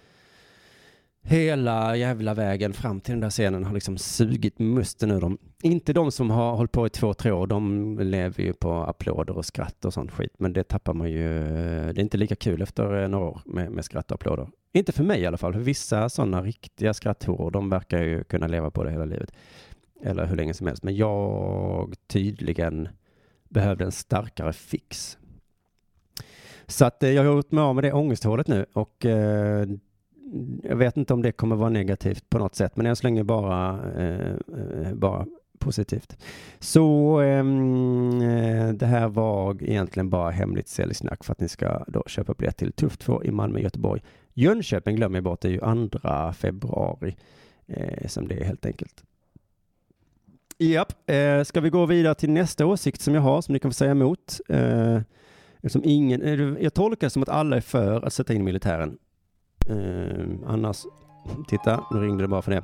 hela 1.22 1.96
jävla 1.96 2.34
vägen 2.34 2.72
fram 2.72 3.00
till 3.00 3.12
den 3.12 3.20
där 3.20 3.30
scenen 3.30 3.64
har 3.64 3.74
liksom 3.74 3.98
sugit 3.98 4.58
musten 4.58 5.10
ur 5.10 5.20
dem. 5.20 5.38
Inte 5.62 5.92
de 5.92 6.12
som 6.12 6.30
har 6.30 6.56
hållit 6.56 6.72
på 6.72 6.86
i 6.86 6.90
två, 6.90 7.14
tre 7.14 7.32
år, 7.32 7.46
de 7.46 7.98
lever 7.98 8.42
ju 8.42 8.52
på 8.52 8.72
applåder 8.72 9.36
och 9.36 9.44
skratt 9.44 9.84
och 9.84 9.94
sånt 9.94 10.12
skit, 10.12 10.34
men 10.38 10.52
det 10.52 10.64
tappar 10.64 10.94
man 10.94 11.10
ju. 11.10 11.28
Det 11.92 12.00
är 12.00 12.00
inte 12.00 12.16
lika 12.16 12.36
kul 12.36 12.62
efter 12.62 13.02
eh, 13.02 13.08
några 13.08 13.24
år 13.24 13.40
med, 13.44 13.70
med 13.72 13.84
skratt 13.84 14.10
och 14.10 14.14
applåder. 14.14 14.48
Inte 14.72 14.92
för 14.92 15.04
mig 15.04 15.20
i 15.20 15.26
alla 15.26 15.38
fall, 15.38 15.52
för 15.52 15.60
vissa 15.60 16.08
sådana 16.08 16.42
riktiga 16.42 16.94
skratthoror, 16.94 17.50
de 17.50 17.70
verkar 17.70 18.02
ju 18.02 18.24
kunna 18.24 18.46
leva 18.46 18.70
på 18.70 18.84
det 18.84 18.90
hela 18.90 19.04
livet. 19.04 19.32
Eller 20.02 20.26
hur 20.26 20.36
länge 20.36 20.54
som 20.54 20.66
helst, 20.66 20.82
men 20.82 20.96
jag 20.96 21.94
tydligen 22.06 22.88
behövde 23.48 23.84
en 23.84 23.92
starkare 23.92 24.52
fix. 24.52 25.18
Så 26.66 26.84
att 26.84 27.02
eh, 27.02 27.10
jag 27.10 27.24
har 27.24 27.36
gjort 27.36 27.52
mig 27.52 27.62
av 27.62 27.74
med 27.74 27.84
det 27.84 27.92
ångesthålet 27.92 28.48
nu 28.48 28.66
och 28.72 29.06
eh, 29.06 29.68
jag 30.62 30.76
vet 30.76 30.96
inte 30.96 31.14
om 31.14 31.22
det 31.22 31.32
kommer 31.32 31.56
vara 31.56 31.70
negativt 31.70 32.30
på 32.30 32.38
något 32.38 32.54
sätt, 32.54 32.76
men 32.76 32.86
än 32.86 32.96
så 32.96 33.06
länge 33.06 33.24
bara, 33.24 33.92
eh, 33.96 34.30
eh 34.30 34.94
bara 34.94 35.26
positivt. 35.58 36.16
Så 36.58 37.18
ehm, 37.20 38.22
eh, 38.22 38.72
det 38.72 38.86
här 38.86 39.08
var 39.08 39.62
egentligen 39.62 40.10
bara 40.10 40.30
hemligt 40.30 40.68
säljsnack 40.68 41.24
för 41.24 41.32
att 41.32 41.40
ni 41.40 41.48
ska 41.48 41.84
då 41.88 42.02
köpa 42.06 42.34
biljett 42.34 42.56
till 42.56 42.72
Tuff 42.72 42.96
2 42.96 43.24
i 43.24 43.30
Malmö, 43.30 43.60
Göteborg. 43.60 44.02
Jönköping 44.34 44.96
glömmer 44.96 45.16
jag 45.16 45.24
bort, 45.24 45.40
det 45.40 45.48
är 45.48 45.52
ju 45.52 45.88
2 45.88 46.32
februari 46.32 47.16
eh, 47.66 48.06
som 48.06 48.28
det 48.28 48.34
är 48.34 48.44
helt 48.44 48.66
enkelt. 48.66 49.04
Japp, 50.58 51.10
eh, 51.10 51.42
ska 51.42 51.60
vi 51.60 51.70
gå 51.70 51.86
vidare 51.86 52.14
till 52.14 52.30
nästa 52.30 52.66
åsikt 52.66 53.00
som 53.00 53.14
jag 53.14 53.22
har 53.22 53.42
som 53.42 53.52
ni 53.52 53.58
kan 53.58 53.70
få 53.70 53.74
säga 53.74 53.90
emot? 53.90 54.40
Eh, 54.48 55.00
eftersom 55.62 55.82
ingen, 55.84 56.22
eh, 56.22 56.62
jag 56.62 56.74
tolkar 56.74 57.06
det 57.06 57.10
som 57.10 57.22
att 57.22 57.28
alla 57.28 57.56
är 57.56 57.60
för 57.60 58.06
att 58.06 58.12
sätta 58.12 58.34
in 58.34 58.44
militären. 58.44 58.98
Eh, 59.68 60.24
annars, 60.46 60.84
titta, 61.48 61.84
nu 61.90 62.00
ringde 62.00 62.24
det 62.24 62.28
bara 62.28 62.42
för 62.42 62.50
det. 62.50 62.62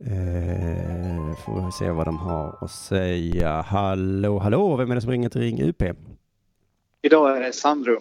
Eh, 0.00 1.36
får 1.36 1.66
vi 1.66 1.72
se 1.72 1.90
vad 1.90 2.06
de 2.06 2.16
har 2.18 2.58
att 2.60 2.70
säga. 2.70 3.62
Hallå, 3.62 4.38
hallå, 4.38 4.76
vem 4.76 4.90
är 4.90 4.94
det 4.94 5.00
som 5.00 5.10
ringer 5.10 5.28
till 5.28 5.40
Ring 5.40 5.62
UP? 5.62 5.82
Idag 7.02 7.36
är 7.36 7.40
det 7.40 7.52
Sandro. 7.52 8.00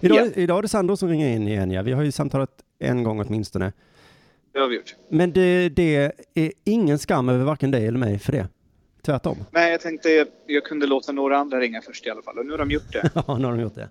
Idag, 0.00 0.30
idag 0.34 0.58
är 0.58 0.62
det 0.62 0.68
Sandro 0.68 0.96
som 0.96 1.08
ringer 1.08 1.28
in 1.28 1.48
igen, 1.48 1.70
ja. 1.70 1.82
Vi 1.82 1.92
har 1.92 2.02
ju 2.02 2.12
samtalat 2.12 2.50
en 2.78 3.02
gång 3.02 3.20
åtminstone. 3.20 3.72
Det 4.52 4.58
har 4.58 4.68
vi 4.68 4.76
gjort. 4.76 4.94
Men 5.08 5.32
det, 5.32 5.68
det 5.68 6.12
är 6.34 6.52
ingen 6.64 6.98
skam 6.98 7.28
över 7.28 7.44
varken 7.44 7.70
dig 7.70 7.86
eller 7.86 7.98
mig 7.98 8.18
för 8.18 8.32
det. 8.32 8.48
Tvärtom. 9.04 9.36
Nej, 9.50 9.70
jag 9.70 9.80
tänkte 9.80 10.26
jag, 10.46 10.64
kunde 10.64 10.86
låta 10.86 11.12
några 11.12 11.38
andra 11.38 11.60
ringa 11.60 11.82
först 11.82 12.06
i 12.06 12.10
alla 12.10 12.22
fall. 12.22 12.38
Och 12.38 12.46
nu 12.46 12.50
har 12.52 12.58
de 12.58 12.70
gjort 12.70 12.92
det. 12.92 13.10
Ja, 13.26 13.38
nu 13.38 13.44
har 13.44 13.52
de 13.52 13.60
gjort 13.60 13.74
det. 13.74 13.88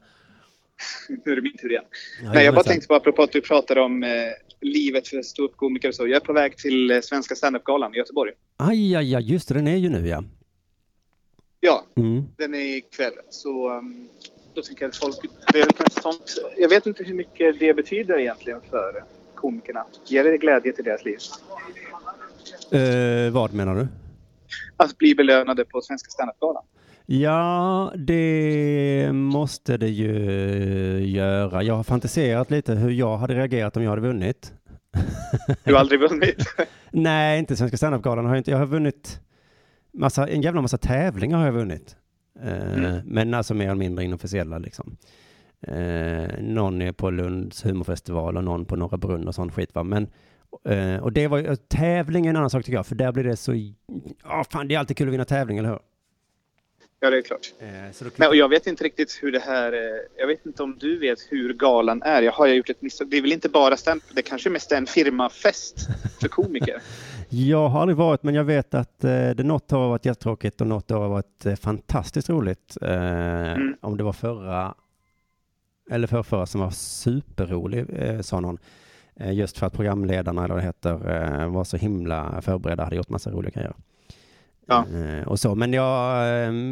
nu 1.25 1.31
är 1.31 1.35
det 1.35 1.41
min 1.41 1.57
tur 1.57 1.71
igen. 1.71 1.83
Ja, 2.23 2.31
Nej, 2.33 2.45
jag 2.45 2.53
bara 2.55 2.63
tänkte 2.63 2.87
på 2.87 2.95
apropå 2.95 3.23
att 3.23 3.31
du 3.31 3.41
pratade 3.41 3.81
om 3.81 4.03
eh, 4.03 4.09
livet 4.61 5.07
för 5.07 5.21
ståuppkomiker 5.21 5.87
och 5.87 5.95
så. 5.95 6.07
Jag 6.07 6.15
är 6.15 6.19
på 6.25 6.33
väg 6.33 6.57
till 6.57 6.91
eh, 6.91 7.01
Svenska 7.01 7.35
standup-galan 7.35 7.95
i 7.95 7.97
Göteborg. 7.97 8.31
Aj, 8.57 8.95
aj, 8.95 9.15
aj, 9.15 9.31
just 9.31 9.47
det, 9.47 9.53
den 9.53 9.67
är 9.67 9.75
ju 9.77 9.89
nu 9.89 10.07
ja. 10.07 10.23
Ja, 11.59 11.85
Mm. 11.95 12.23
den 12.37 12.53
är 12.55 12.77
ikväll. 12.77 13.13
Så 13.29 13.77
um, 13.77 14.07
då 14.53 14.61
tycker 14.61 14.81
jag 14.83 14.89
att 14.89 14.97
folk... 14.97 15.15
Det 15.53 15.59
är 15.59 15.65
kanske 15.65 16.01
sånt, 16.01 16.35
jag 16.57 16.69
vet 16.69 16.85
inte 16.85 17.03
hur 17.03 17.13
mycket 17.13 17.59
det 17.59 17.73
betyder 17.73 18.19
egentligen 18.19 18.59
för 18.69 19.03
komikerna. 19.35 19.85
Ger 20.05 20.23
det 20.23 20.37
glädje 20.37 20.73
till 20.73 20.83
deras 20.83 21.05
liv? 21.05 21.17
Eh, 22.71 23.31
vad 23.33 23.53
menar 23.53 23.75
du? 23.75 23.87
Att 24.77 24.97
bli 24.97 25.15
belönade 25.15 25.65
på 25.65 25.81
Svenska 25.81 26.09
standup-galan. 26.09 26.63
Ja, 27.05 27.93
det 27.97 29.09
måste 29.13 29.77
det 29.77 29.87
ju 29.89 30.11
göra. 31.05 31.63
Jag 31.63 31.75
har 31.75 31.83
fantiserat 31.83 32.51
lite 32.51 32.73
hur 32.73 32.89
jag 32.89 33.17
hade 33.17 33.35
reagerat 33.35 33.77
om 33.77 33.83
jag 33.83 33.89
hade 33.89 34.01
vunnit. 34.01 34.53
Du 35.63 35.73
har 35.73 35.79
aldrig 35.79 35.99
vunnit. 35.99 36.45
Nej, 36.91 37.39
inte 37.39 37.55
Svenska 37.55 37.77
standup-galan 37.77 38.25
har 38.25 38.31
jag 38.31 38.39
inte. 38.39 38.51
Jag 38.51 38.57
har 38.57 38.65
vunnit 38.65 39.19
massa, 39.93 40.27
en 40.27 40.41
jävla 40.41 40.61
massa 40.61 40.77
tävlingar 40.77 41.37
har 41.37 41.45
jag 41.45 41.53
vunnit. 41.53 41.95
Eh, 42.43 42.73
Mm. 42.73 43.01
Men 43.05 43.33
alltså 43.33 43.53
mer 43.53 43.65
eller 43.65 43.75
mindre 43.75 44.03
inofficiella 44.05 44.57
liksom. 44.57 44.97
Eh, 45.67 46.39
någon 46.39 46.81
är 46.81 46.91
på 46.91 47.09
Lunds 47.09 47.65
humorfestival 47.65 48.37
och 48.37 48.43
någon 48.43 48.65
på 48.65 48.75
Norra 48.75 48.97
Brunn 48.97 49.27
och 49.27 49.35
sån 49.35 49.51
skit 49.51 49.75
va. 49.75 49.83
Men, 49.83 50.07
eh, 50.65 51.03
och 51.03 51.13
det 51.13 51.27
var 51.27 51.37
ju, 51.37 51.55
tävling 51.55 52.25
är 52.25 52.29
en 52.29 52.35
annan 52.35 52.49
sak 52.49 52.65
tycker 52.65 52.77
jag, 52.77 52.87
för 52.87 52.95
där 52.95 53.11
blir 53.11 53.23
det 53.23 53.35
så, 53.35 53.53
ja 54.23 54.45
fan 54.51 54.67
det 54.67 54.75
är 54.75 54.79
alltid 54.79 54.97
kul 54.97 55.07
att 55.07 55.13
vinna 55.13 55.25
tävling, 55.25 55.57
eller 55.57 55.69
hur? 55.69 55.79
ja, 56.99 57.09
det 57.09 57.17
är 57.17 57.21
klart. 57.21 57.53
Eh, 57.59 58.07
Nej, 58.15 58.27
och 58.29 58.35
jag 58.35 58.49
vet 58.49 58.67
inte 58.67 58.83
riktigt 58.83 59.19
hur 59.21 59.31
det 59.31 59.39
här... 59.39 59.73
eh, 59.73 59.79
Jag 60.17 60.27
vet 60.27 60.45
inte 60.45 60.63
om 60.63 60.77
du 60.79 60.99
vet 60.99 61.19
hur 61.29 61.53
galan 61.53 62.01
är. 62.01 62.21
Jag 62.21 62.31
har 62.31 62.47
jag 62.47 62.55
gjort 62.57 62.69
ett 62.69 62.81
misstag. 62.81 63.09
Det 63.09 63.17
är 63.17 63.21
väl 63.21 63.31
inte 63.33 63.49
bara 63.49 63.77
stand 63.77 64.01
Det 64.15 64.21
kanske 64.21 64.49
mest 64.49 64.71
är 64.71 64.77
en 64.77 64.85
firmafest 64.85 65.75
för 66.21 66.27
komiker. 66.27 66.81
Jag 67.29 67.67
har 67.69 67.81
aldrig 67.81 67.97
varit, 67.97 68.23
men 68.23 68.35
jag 68.35 68.43
vet 68.43 68.73
att 68.73 69.03
eh, 69.03 69.09
det 69.29 69.43
något 69.43 69.73
år 69.73 69.77
har 69.77 69.89
varit 69.89 70.05
jättetråkigt 70.05 70.61
och 70.61 70.67
något 70.67 70.91
år 70.91 70.99
har 70.99 71.09
varit 71.09 71.45
eh, 71.45 71.55
fantastiskt 71.55 72.29
roligt. 72.29 72.77
Eh, 72.81 72.93
Mm. 73.53 73.75
Om 73.81 73.97
det 73.97 74.03
var 74.03 74.13
förra 74.13 74.75
eller 75.91 76.07
för 76.07 76.23
förra 76.23 76.45
som 76.45 76.61
var 76.61 76.71
superrolig, 76.71 77.85
eh, 77.89 78.21
sa 78.21 78.39
någon. 78.39 78.57
Eh, 79.15 79.33
just 79.33 79.57
för 79.57 79.67
att 79.67 79.73
programledarna, 79.73 80.45
eller 80.45 80.55
det 80.55 80.61
heter, 80.61 81.11
eh, 81.41 81.47
var 81.47 81.63
så 81.63 81.77
himla 81.77 82.41
förberedda, 82.41 82.83
hade 82.83 82.95
gjort 82.95 83.09
massa 83.09 83.31
roliga 83.31 83.51
grejer. 83.51 83.73
Ja. 84.65 84.85
Eh, 84.87 85.27
och 85.27 85.39
så. 85.39 85.55
Men 85.55 85.73
jag, 85.73 86.25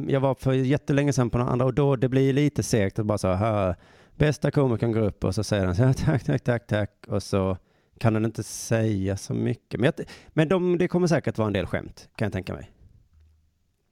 jag 0.10 0.20
var 0.20 0.36
för 0.36 0.54
jättelänge 0.54 1.14
sedan 1.14 1.30
på 1.30 1.38
några 1.38 1.52
andra 1.52 1.66
och 1.66 1.74
då 1.74 1.96
det 1.96 2.10
blir 2.10 2.34
lite 2.34 2.64
segt 2.64 3.00
att 3.00 3.06
bara 3.06 3.18
så 3.18 3.28
här, 3.28 3.76
bästa 4.16 4.52
komikern 4.52 4.92
går 4.92 5.02
upp 5.02 5.24
och 5.24 5.36
så 5.36 5.44
säger 5.44 5.66
den 5.66 5.76
så 5.76 5.84
här, 5.84 5.94
tack, 5.94 6.24
tack, 6.24 6.44
tack, 6.44 6.68
tack 6.68 7.06
och 7.08 7.24
så 7.24 7.58
kan 8.00 8.14
den 8.14 8.26
inte 8.26 8.44
säga 8.44 9.18
så 9.18 9.34
mycket. 9.34 9.80
Men, 9.80 9.92
jag, 9.98 10.06
men 10.30 10.48
de, 10.48 10.78
det 10.78 10.88
kommer 10.88 11.08
säkert 11.08 11.38
vara 11.38 11.48
en 11.48 11.54
del 11.54 11.66
skämt, 11.66 12.10
kan 12.16 12.26
jag 12.26 12.34
tänka 12.34 12.54
mig. 12.54 12.72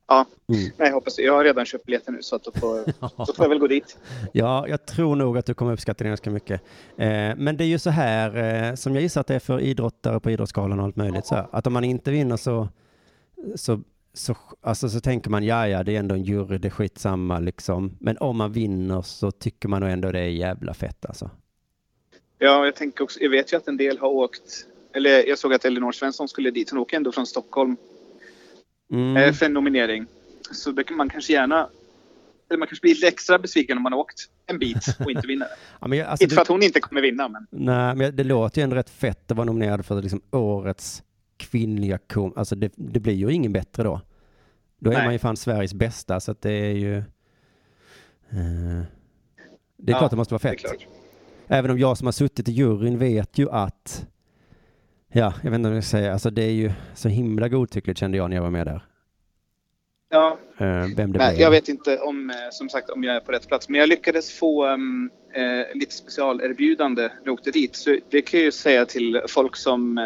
Ja, 0.10 0.26
Mm. 0.48 0.62
nej, 0.78 0.88
jag 0.88 0.94
hoppas 0.94 1.16
det. 1.16 1.22
Jag 1.22 1.34
har 1.34 1.44
redan 1.44 1.66
köpt 1.66 1.86
biljetter 1.86 2.12
nu 2.12 2.22
så 2.22 2.36
att 2.36 2.44
då 2.44 2.52
får, 2.52 2.78
då 3.26 3.34
får 3.34 3.46
jag 3.46 3.50
väl 3.50 3.60
gå 3.60 3.68
dit. 3.68 3.98
Ja, 4.34 4.68
jag 4.68 4.86
tror 4.86 5.16
nog 5.16 5.38
att 5.38 5.46
du 5.46 5.54
kommer 5.54 5.74
uppskatta 5.74 6.04
det 6.04 6.08
ganska 6.10 6.30
mycket. 6.30 6.62
Eh, 6.98 7.36
men 7.38 7.58
det 7.58 7.64
är 7.64 7.68
ju 7.68 7.80
så 7.80 7.90
här, 7.90 8.38
eh, 8.70 8.76
som 8.76 8.94
jag 8.96 9.02
gissar 9.02 9.22
att 9.22 9.28
det 9.28 9.36
är 9.36 9.40
för 9.40 9.60
idrottare 9.60 10.20
på 10.20 10.32
Idrottsgalan 10.32 10.80
och 10.80 10.86
allt 10.86 10.96
möjligt, 10.96 11.26
så 11.26 11.36
här, 11.36 11.48
att 11.52 11.68
om 11.68 11.74
man 11.74 11.84
inte 11.84 12.12
vinner 12.12 12.38
så, 12.38 12.70
så, 13.56 13.82
så, 14.14 14.36
alltså, 14.62 14.90
så 14.90 15.00
tänker 15.00 15.30
man, 15.30 15.44
ja, 15.44 15.68
ja, 15.68 15.84
det 15.84 15.96
är 15.96 16.00
ändå 16.00 16.16
en 16.16 16.24
jury, 16.24 16.58
det 16.58 16.68
är 16.68 16.70
skitsamma 16.70 17.40
liksom. 17.40 17.98
Men 18.00 18.18
om 18.18 18.38
man 18.38 18.52
vinner 18.52 19.02
så 19.02 19.32
tycker 19.32 19.70
man 19.70 19.82
nog 19.82 19.90
ändå 19.90 20.12
det 20.12 20.20
är 20.20 20.28
jävla 20.30 20.74
fett 20.74 21.06
alltså. 21.06 21.30
Ja, 22.38 22.66
jag 22.66 22.76
tänker 22.76 23.04
också, 23.04 23.20
jag 23.20 23.30
vet 23.30 23.54
ju 23.54 23.58
att 23.58 23.68
en 23.68 23.78
del 23.78 23.98
har 24.00 24.08
åkt, 24.08 24.66
eller 24.94 25.28
jag 25.28 25.40
såg 25.40 25.54
att 25.54 25.66
Elinor 25.66 25.92
Svensson 25.92 26.28
skulle 26.28 26.52
dit. 26.52 26.70
Hon 26.70 26.80
åker 26.80 26.98
ändå 26.98 27.12
från 27.12 27.26
Stockholm 27.28 27.78
Mm. 28.92 29.18
eh, 29.18 29.34
för 29.34 29.46
en 29.46 29.54
nominering. 29.54 30.06
Så 30.52 30.72
det 30.72 30.84
kan 30.84 30.98
man 30.98 31.10
kanske 31.10 31.34
gärna, 31.34 31.70
eller 32.50 32.60
man 32.60 32.68
kanske 32.68 32.82
blir 32.82 32.94
lite 32.94 33.08
extra 33.08 33.40
besviken 33.40 33.78
om 33.78 33.84
man 33.84 33.94
har 33.94 34.00
åkt 34.00 34.30
en 34.46 34.60
bit 34.60 34.86
och 35.00 35.12
inte 35.12 35.28
vinner. 35.28 35.48
Ja, 35.82 35.88
men 35.88 36.06
alltså, 36.06 36.24
inte 36.24 36.36
för 36.36 36.42
att 36.42 36.48
hon 36.48 36.64
inte 36.64 36.80
kommer 36.80 37.02
vinna, 37.02 37.28
men 37.28 37.48
nej, 37.50 37.96
men 37.96 38.16
det 38.16 38.24
låter 38.24 38.62
ju 38.62 38.64
ändå 38.64 38.76
rätt 38.76 38.90
fett 38.90 39.32
att 39.32 39.38
vara 39.38 39.46
nominerad 39.46 39.86
för 39.86 40.02
liksom 40.02 40.22
årets 40.32 41.04
kvinnliga 41.38 41.98
kom. 41.98 42.34
Alltså 42.36 42.56
det, 42.56 42.74
det 42.76 43.00
blir 43.00 43.14
ju 43.14 43.32
ingen 43.34 43.54
bättre 43.54 43.84
då. 43.84 44.02
Då 44.80 44.92
är 44.92 44.96
Nej. 44.96 45.04
man 45.06 45.14
ju 45.14 45.20
fan 45.20 45.38
Sveriges 45.38 45.74
bästa, 45.74 46.20
så 46.20 46.32
att 46.32 46.42
det 46.42 46.52
är 46.52 46.74
ju... 46.74 46.98
Eh, 46.98 47.04
det 49.78 49.92
är 49.92 49.94
Ja, 49.94 49.98
klart 49.98 50.12
det 50.12 50.18
måste 50.18 50.34
vara 50.34 50.40
fett. 50.40 50.62
Även 51.48 51.72
om 51.72 51.80
jag 51.80 51.98
som 51.98 52.08
har 52.08 52.12
suttit 52.12 52.50
i 52.50 52.52
juryn 52.52 52.98
vet 52.98 53.38
ju 53.38 53.50
att, 53.50 54.08
ja, 55.12 55.34
jag 55.44 55.52
vet 55.52 55.58
inte 55.58 55.70
vad 55.70 55.78
jag 55.78 55.84
ska 55.84 55.98
säga, 55.98 56.14
alltså 56.14 56.30
det 56.30 56.44
är 56.44 56.52
ju 56.52 56.72
så 56.96 57.10
himla 57.10 57.50
godtyckligt 57.50 58.00
kände 58.00 58.18
jag 58.18 58.30
när 58.30 58.38
jag 58.38 58.44
var 58.44 58.50
med 58.50 58.68
där. 58.68 58.82
Ja, 60.10 60.38
Eh, 60.60 60.86
vem 60.96 61.12
det 61.12 61.20
nej, 61.20 61.42
jag 61.42 61.52
vet 61.52 61.70
inte 61.70 61.98
om, 61.98 62.30
eh, 62.30 62.36
som 62.52 62.70
sagt, 62.70 62.90
om 62.90 63.04
jag 63.04 63.16
är 63.16 63.20
på 63.20 63.32
rätt 63.32 63.48
plats. 63.48 63.70
Men 63.70 63.80
jag 63.80 63.90
lyckades 63.90 64.40
få 64.40 64.68
um, 64.68 65.12
eh, 65.34 65.78
lite 65.78 65.96
specialerbjudande 65.96 67.02
när 67.02 67.22
jag 67.24 67.34
åkte 67.34 67.52
dit. 67.52 67.76
Så 67.76 67.98
det 68.10 68.22
kan 68.22 68.40
jag 68.40 68.46
ju 68.46 68.52
säga 68.52 68.86
till 68.86 69.22
folk 69.28 69.56
som 69.56 69.98
eh, 69.98 70.04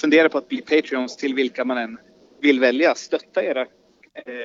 funderar 0.00 0.28
på 0.28 0.38
att 0.38 0.48
bli 0.48 0.60
Patreons 0.60 1.16
till 1.16 1.34
vilka 1.34 1.64
man 1.64 1.78
än 1.78 1.98
vill 2.40 2.60
välja. 2.60 2.94
Stötta 2.94 3.42
era 3.42 3.60
eh, 3.60 3.66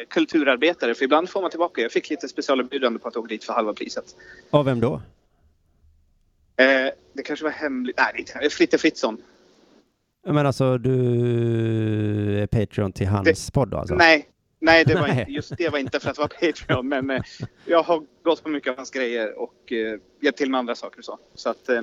kulturarbetare. 0.10 0.96
För 0.96 1.06
ibland 1.06 1.30
får 1.30 1.42
man 1.42 1.50
tillbaka. 1.50 1.82
Jag 1.82 1.92
fick 1.92 2.10
lite 2.10 2.28
specialerbjudande 2.28 3.00
på 3.00 3.08
att 3.08 3.18
åka 3.18 3.28
dit 3.28 3.44
för 3.44 3.54
halva 3.54 3.74
priset. 3.74 4.06
Av 4.50 4.66
vem 4.66 4.80
då? 4.80 5.02
Det 7.14 7.24
kanske 7.24 7.46
var 7.46 7.52
hemligt. 7.52 7.98
Nej, 7.98 8.12
det 8.14 8.20
är 8.20 8.44
inte. 8.44 8.56
Fritte 8.56 8.78
Fritzson. 8.78 9.18
Men 10.26 10.46
alltså 10.46 10.78
du 10.78 12.40
är 12.40 12.48
Patreon 12.48 12.92
till 12.92 13.08
hans 13.08 13.52
podd 13.52 13.70
då 13.70 13.78
alltså? 13.78 13.96
Nej, 13.96 14.26
nej, 14.60 14.84
det 14.86 14.96
var 14.96 15.08
inte, 15.20 15.32
just 15.32 15.58
det 15.58 15.70
var 15.70 15.80
inte 15.80 16.00
för 16.00 16.10
att 16.10 16.18
vara 16.18 16.28
Patreon. 16.28 16.88
Men 16.88 17.10
eh, 17.10 17.22
jag 17.66 17.84
har 17.84 18.04
gått 18.24 18.44
på 18.44 18.50
mycket 18.50 18.70
av 18.72 18.78
hans 18.78 18.92
grejer 18.92 19.40
och 19.40 19.72
eh, 19.72 20.00
hjälpt 20.22 20.38
till 20.38 20.52
med 20.52 20.60
andra 20.60 20.76
saker 20.76 21.00
och 21.00 21.06
så. 21.06 21.20
så 21.36 21.50
att, 21.50 21.70
eh, 21.70 21.82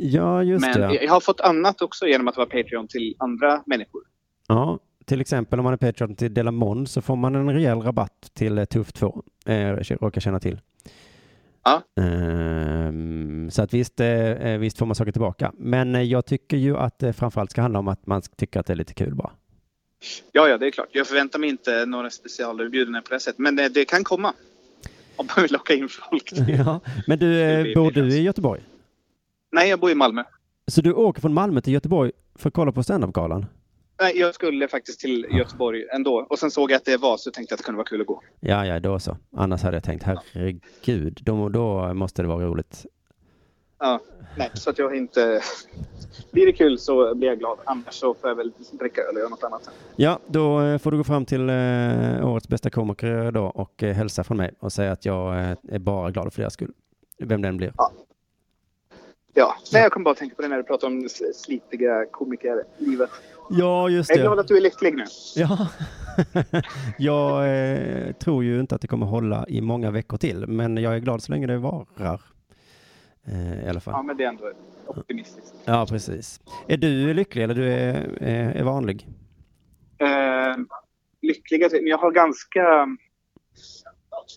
Ja, 0.00 0.42
just 0.42 0.60
men 0.66 0.80
det. 0.80 0.94
jag 1.04 1.12
har 1.12 1.20
fått 1.20 1.40
annat 1.40 1.82
också 1.82 2.06
genom 2.06 2.28
att 2.28 2.36
vara 2.36 2.46
Patreon 2.46 2.88
till 2.88 3.14
andra 3.18 3.62
människor. 3.66 4.02
Ja, 4.48 4.78
till 5.04 5.20
exempel 5.20 5.58
om 5.58 5.64
man 5.64 5.72
är 5.72 5.76
Patreon 5.76 6.16
till 6.16 6.34
Delamon 6.34 6.86
så 6.86 7.02
får 7.02 7.16
man 7.16 7.34
en 7.34 7.50
rejäl 7.54 7.80
rabatt 7.80 8.30
till 8.34 8.58
eh, 8.58 8.64
Tuff 8.64 8.92
2, 8.92 9.22
eh, 9.46 9.70
råkar 9.76 10.20
känna 10.20 10.40
till. 10.40 10.60
Ja. 11.68 12.02
Ehm, 12.02 13.50
så 13.50 13.62
att 13.62 13.74
visst, 13.74 14.00
eh, 14.00 14.58
visst 14.58 14.78
får 14.78 14.86
man 14.86 14.94
saker 14.94 15.12
tillbaka. 15.12 15.52
Men 15.58 15.94
eh, 15.94 16.02
jag 16.02 16.26
tycker 16.26 16.56
ju 16.56 16.76
att 16.76 16.98
det 16.98 17.12
framförallt 17.12 17.50
ska 17.50 17.62
handla 17.62 17.78
om 17.78 17.88
att 17.88 18.06
man 18.06 18.22
tycker 18.36 18.60
att 18.60 18.66
det 18.66 18.72
är 18.72 18.76
lite 18.76 18.94
kul 18.94 19.14
bara. 19.14 19.30
Ja, 20.32 20.48
ja, 20.48 20.58
det 20.58 20.66
är 20.66 20.70
klart. 20.70 20.88
Jag 20.92 21.06
förväntar 21.06 21.38
mig 21.38 21.48
inte 21.48 21.86
några 21.86 22.10
specialerbjudanden 22.10 23.02
på 23.02 23.14
det 23.14 23.20
sättet. 23.20 23.38
Men 23.38 23.58
eh, 23.58 23.66
det 23.66 23.84
kan 23.84 24.04
komma. 24.04 24.32
Om 25.16 25.28
man 25.36 25.42
vill 25.42 25.52
locka 25.52 25.74
in 25.74 25.88
folk. 25.88 26.32
Ja. 26.48 26.80
Men 27.06 27.18
du, 27.18 27.40
eh, 27.40 27.74
bor 27.74 27.90
du 27.90 28.08
i 28.08 28.22
Göteborg? 28.22 28.62
Nej, 29.52 29.68
jag 29.70 29.80
bor 29.80 29.90
i 29.90 29.94
Malmö. 29.94 30.24
Så 30.66 30.80
du 30.80 30.92
åker 30.92 31.20
från 31.20 31.34
Malmö 31.34 31.60
till 31.60 31.72
Göteborg 31.72 32.12
för 32.34 32.48
att 32.48 32.54
kolla 32.54 32.72
på 32.72 32.82
standup-galan? 32.82 33.46
Nej, 34.00 34.18
jag 34.18 34.34
skulle 34.34 34.68
faktiskt 34.68 35.00
till 35.00 35.26
Göteborg 35.30 35.84
ändå. 35.94 36.26
Och 36.30 36.38
sen 36.38 36.50
såg 36.50 36.70
jag 36.70 36.76
att 36.76 36.84
det 36.84 36.96
var 36.96 37.16
så 37.16 37.30
tänkte 37.30 37.52
jag 37.52 37.56
att 37.56 37.58
det 37.58 37.64
kunde 37.64 37.76
vara 37.76 37.86
kul 37.86 38.00
att 38.00 38.06
gå. 38.06 38.22
Ja, 38.40 38.66
ja, 38.66 38.80
då 38.80 38.98
så. 38.98 39.16
Annars 39.36 39.62
hade 39.62 39.76
jag 39.76 39.84
tänkt, 39.84 40.02
herregud, 40.02 41.20
då, 41.22 41.48
då 41.48 41.94
måste 41.94 42.22
det 42.22 42.28
vara 42.28 42.44
roligt. 42.46 42.86
Ja, 43.78 44.00
nej, 44.36 44.50
så 44.54 44.70
att 44.70 44.78
jag 44.78 44.96
inte... 44.96 45.40
Blir 46.30 46.46
det 46.46 46.52
kul 46.52 46.78
så 46.78 47.14
blir 47.14 47.28
jag 47.28 47.38
glad. 47.38 47.58
Annars 47.64 47.94
så 47.94 48.14
får 48.14 48.30
jag 48.30 48.36
väl 48.36 48.52
dricka 48.72 49.00
öl 49.00 49.14
och 49.14 49.18
göra 49.18 49.28
något 49.28 49.44
annat. 49.44 49.70
Ja, 49.96 50.18
då 50.26 50.60
eh, 50.60 50.78
får 50.78 50.90
du 50.90 50.96
gå 50.96 51.04
fram 51.04 51.24
till 51.24 51.48
eh, 51.48 52.28
årets 52.28 52.48
bästa 52.48 52.70
komiker 52.70 53.30
då 53.32 53.44
och 53.44 53.82
eh, 53.82 53.94
hälsa 53.94 54.24
från 54.24 54.36
mig 54.36 54.54
och 54.60 54.72
säga 54.72 54.92
att 54.92 55.04
jag 55.04 55.36
är 55.68 55.78
bara 55.78 56.10
glad 56.10 56.32
för 56.32 56.42
deras 56.42 56.54
skull. 56.54 56.72
Vem 57.18 57.42
den 57.42 57.56
blir. 57.56 57.72
Ja, 59.34 59.54
nej, 59.72 59.82
jag 59.82 59.92
kom 59.92 60.04
bara 60.04 60.10
att 60.10 60.16
tänka 60.16 60.36
på 60.36 60.42
det 60.42 60.48
när 60.48 60.56
du 60.56 60.62
pratade 60.62 60.94
om 60.94 61.08
slitiga 61.34 62.06
komikerlivet. 62.06 63.10
Ja, 63.50 63.88
just 63.88 64.10
Jag 64.10 64.18
är 64.18 64.22
glad 64.22 64.38
att 64.38 64.48
du 64.48 64.56
är 64.56 64.60
lycklig 64.60 64.94
nu. 64.94 65.04
Ja, 65.36 65.68
jag 66.98 67.48
eh, 67.48 68.12
tror 68.12 68.44
ju 68.44 68.60
inte 68.60 68.74
att 68.74 68.80
det 68.80 68.88
kommer 68.88 69.06
hålla 69.06 69.44
i 69.48 69.60
många 69.60 69.90
veckor 69.90 70.16
till, 70.16 70.46
men 70.46 70.76
jag 70.76 70.94
är 70.94 70.98
glad 70.98 71.22
så 71.22 71.32
länge 71.32 71.46
det 71.46 71.58
varar. 71.58 72.20
Eh, 73.26 73.66
I 73.66 73.68
alla 73.68 73.80
fall. 73.80 73.94
Ja, 73.96 74.02
men 74.02 74.16
det 74.16 74.24
är 74.24 74.28
ändå 74.28 74.52
optimistiskt. 74.86 75.54
Ja, 75.64 75.86
precis. 75.88 76.40
Är 76.68 76.76
du 76.76 77.14
lycklig 77.14 77.44
eller 77.44 77.54
du 77.54 77.72
är, 77.72 78.22
är, 78.22 78.50
är 78.50 78.64
vanlig? 78.64 79.08
Eh, 79.98 80.56
lyckliga, 81.22 81.68
men 81.72 81.86
jag 81.86 81.98
har 81.98 82.10
ganska... 82.10 82.96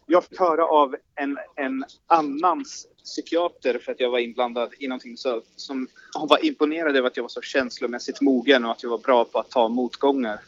Jag 0.05 0.23
fick 0.23 0.39
höra 0.39 0.65
av 0.65 0.95
en, 1.15 1.37
en 1.55 1.83
annans 2.07 2.87
psykiater 3.03 3.79
för 3.85 3.91
att 3.91 3.99
jag 3.99 4.09
var 4.09 4.19
inblandad 4.19 4.69
i 4.79 4.87
någonting 4.87 5.17
så, 5.17 5.41
som 5.55 5.87
hon 6.13 6.27
var 6.27 6.45
imponerad 6.45 6.95
över 6.95 7.07
att 7.07 7.17
jag 7.17 7.23
var 7.23 7.29
så 7.29 7.41
känslomässigt 7.41 8.21
mogen 8.21 8.65
och 8.65 8.71
att 8.71 8.83
jag 8.83 8.89
var 8.89 8.97
bra 8.97 9.25
på 9.25 9.39
att 9.39 9.49
ta 9.49 9.67
motgångar. 9.69 10.39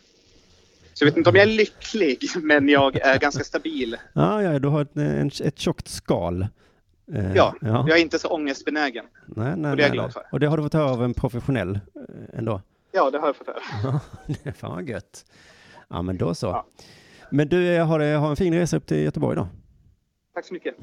Så 0.94 1.04
jag 1.04 1.12
vet 1.12 1.18
inte 1.18 1.30
om 1.30 1.36
jag 1.36 1.44
är 1.44 1.52
lycklig, 1.58 2.20
men 2.44 2.70
jag 2.70 2.96
är 2.96 3.20
ganska 3.20 3.44
stabil. 3.44 3.98
Ja, 4.14 4.44
ja, 4.44 4.60
du 4.60 4.68
har 4.68 4.82
ett, 4.82 4.96
en, 4.98 5.32
ett 5.44 5.60
tjockt 5.60 5.88
skal. 5.88 6.42
Eh, 7.14 7.36
Ja, 7.36 7.56
ja. 7.62 7.86
jag 7.90 7.98
är 7.98 8.02
inte 8.02 8.20
så 8.20 8.28
ångestbenägen. 8.28 9.06
Nej, 9.28 9.54
nej, 9.58 9.72
och 9.72 9.78
det 9.78 9.84
är 9.84 9.88
jag 9.88 9.90
nej, 9.90 9.92
glad 9.92 10.06
nej. 10.06 10.14
för. 10.14 10.24
Och 10.32 10.40
det 10.40 10.48
har 10.48 10.58
du 10.58 10.64
fått 10.64 10.74
höra 10.74 10.92
av 10.92 11.04
en 11.04 11.14
professionell 11.14 11.76
eh, 11.76 12.40
ändå? 12.40 12.62
Ja, 12.92 13.10
det 13.12 13.18
har 13.20 13.28
jag 13.28 13.36
fått 13.36 13.48
höra. 13.48 13.60
Ja, 13.84 14.00
det 14.28 14.50
är 14.50 14.54
fan 14.54 14.72
vad 14.72 14.90
gött. 14.90 15.26
Ja, 15.88 16.02
men 16.02 16.18
då 16.18 16.36
så. 16.36 16.46
Ja. 16.48 16.66
Men 17.30 17.48
du, 17.50 17.76
eh, 17.76 17.88
har, 17.88 18.00
det- 18.00 18.06
har 18.16 18.30
en 18.30 18.36
fin 18.36 18.54
resa 18.54 18.78
upp 18.78 18.86
till 18.88 18.98
Göteborg 18.98 19.36
då. 19.36 19.48
Tack 20.34 20.46
så 20.46 20.54
mycket. 20.54 20.76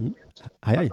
Hej, 0.60 0.76
hej. 0.76 0.90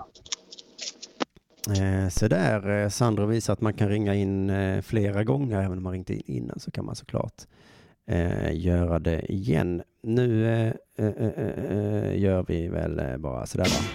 Eh, 1.65 2.09
så 2.09 2.27
där, 2.27 2.83
eh, 2.83 2.89
Sandro 2.89 3.25
visar 3.25 3.53
att 3.53 3.61
man 3.61 3.73
kan 3.73 3.89
ringa 3.89 4.15
in 4.15 4.49
eh, 4.49 4.81
flera 4.81 5.23
gånger, 5.23 5.57
även 5.61 5.77
om 5.77 5.83
man 5.83 5.93
ringt 5.93 6.09
in 6.09 6.21
innan 6.25 6.59
så 6.59 6.71
kan 6.71 6.85
man 6.85 6.95
såklart 6.95 7.41
eh, 8.07 8.55
göra 8.59 8.99
det 8.99 9.31
igen. 9.31 9.83
Nu 10.03 10.43
gör 12.15 12.45
vi 12.47 12.67
väl 12.67 13.19
bara 13.19 13.45
sådär 13.45 13.65
va? 13.65 13.87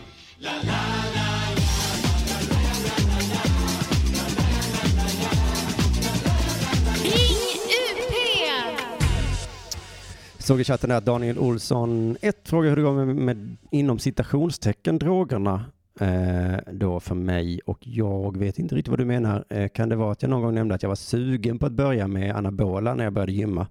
Såg 10.39 10.61
i 10.61 10.65
chatten 10.65 10.91
att 10.91 11.05
Daniel 11.05 11.39
Olsson, 11.39 12.17
ett 12.21 12.49
fråga 12.49 12.69
hur 12.69 12.77
det 12.77 12.83
går 12.83 13.05
med, 13.05 13.17
med 13.17 13.57
inom 13.71 13.99
citationstecken 13.99 14.99
drogerna 14.99 15.65
Eh, 16.01 16.57
då 16.72 17.01
för 17.01 17.14
mig 17.14 17.61
och 17.66 17.78
jag 17.80 18.36
vet 18.36 18.59
inte 18.59 18.74
riktigt 18.74 18.90
vad 18.90 18.99
du 18.99 19.05
menar. 19.05 19.45
Eh, 19.49 19.68
kan 19.68 19.88
det 19.88 19.97
vara 19.97 20.12
att 20.12 20.22
jag 20.22 20.28
någon 20.28 20.43
gång 20.43 20.55
nämnde 20.55 20.74
att 20.74 20.82
jag 20.82 20.88
var 20.88 20.97
sugen 20.97 21.59
på 21.59 21.66
att 21.66 21.72
börja 21.72 22.09
med 22.09 22.36
anabola 22.36 22.95
när 22.95 23.05
jag 23.05 23.12
började 23.12 23.32
gymma? 23.32 23.66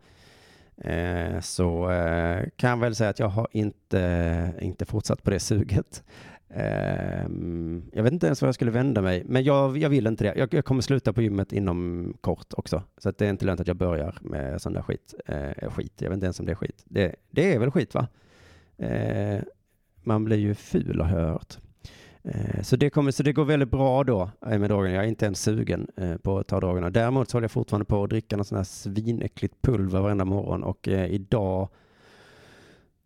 Eh, 0.77 1.39
så 1.39 1.91
eh, 1.91 2.45
kan 2.55 2.69
jag 2.69 2.77
väl 2.77 2.95
säga 2.95 3.09
att 3.09 3.19
jag 3.19 3.29
har 3.29 3.47
inte, 3.51 4.53
inte 4.61 4.85
fortsatt 4.85 5.23
på 5.23 5.29
det 5.29 5.39
suget. 5.39 6.03
Ehm, 6.53 7.83
jag 7.93 8.03
vet 8.03 8.13
inte 8.13 8.25
ens 8.25 8.41
var 8.41 8.47
jag 8.47 8.55
skulle 8.55 8.71
vända 8.71 9.01
mig, 9.01 9.23
men 9.25 9.43
jag, 9.43 9.77
jag 9.77 9.89
vill 9.89 10.07
inte 10.07 10.23
det. 10.23 10.39
Jag, 10.39 10.53
jag 10.53 10.65
kommer 10.65 10.81
sluta 10.81 11.13
på 11.13 11.21
gymmet 11.21 11.53
inom 11.53 12.13
kort 12.21 12.53
också, 12.53 12.83
så 12.97 13.09
att 13.09 13.17
det 13.17 13.25
är 13.25 13.29
inte 13.29 13.45
lönt 13.45 13.59
att 13.59 13.67
jag 13.67 13.77
börjar 13.77 14.17
med 14.21 14.61
sån 14.61 14.73
där 14.73 14.81
skit. 14.81 15.13
Eh, 15.25 15.69
skit. 15.69 15.93
Jag 16.01 16.09
vet 16.09 16.13
inte 16.13 16.25
ens 16.25 16.39
om 16.39 16.45
det 16.45 16.51
är 16.51 16.55
skit. 16.55 16.83
Det, 16.85 17.15
det 17.29 17.53
är 17.53 17.59
väl 17.59 17.71
skit 17.71 17.93
va? 17.93 18.07
Eh, 18.77 19.41
man 20.03 20.23
blir 20.23 20.37
ju 20.37 20.55
ful 20.55 21.01
har 21.01 21.19
jag 21.19 21.27
hört. 21.27 21.57
Eh, 22.23 22.61
så 22.61 22.75
det, 22.75 22.89
kommer, 22.89 23.11
så 23.11 23.23
det 23.23 23.33
går 23.33 23.45
väldigt 23.45 23.71
bra 23.71 24.03
då 24.03 24.29
eh, 24.47 24.59
med 24.59 24.69
drogerna. 24.69 24.95
Jag 24.95 25.03
är 25.03 25.09
inte 25.09 25.25
ens 25.25 25.41
sugen 25.41 25.87
eh, 25.97 26.17
på 26.17 26.39
att 26.39 26.47
ta 26.47 26.59
drogerna. 26.59 26.89
Däremot 26.89 27.29
så 27.29 27.37
håller 27.37 27.43
jag 27.43 27.51
fortfarande 27.51 27.85
på 27.85 28.03
att 28.03 28.09
dricka 28.09 28.37
något 28.37 28.47
sånt 28.47 28.57
här 28.59 28.63
svinäckligt 28.63 29.61
pulver 29.61 29.99
varenda 29.99 30.25
morgon 30.25 30.63
och 30.63 30.87
idag 30.87 31.69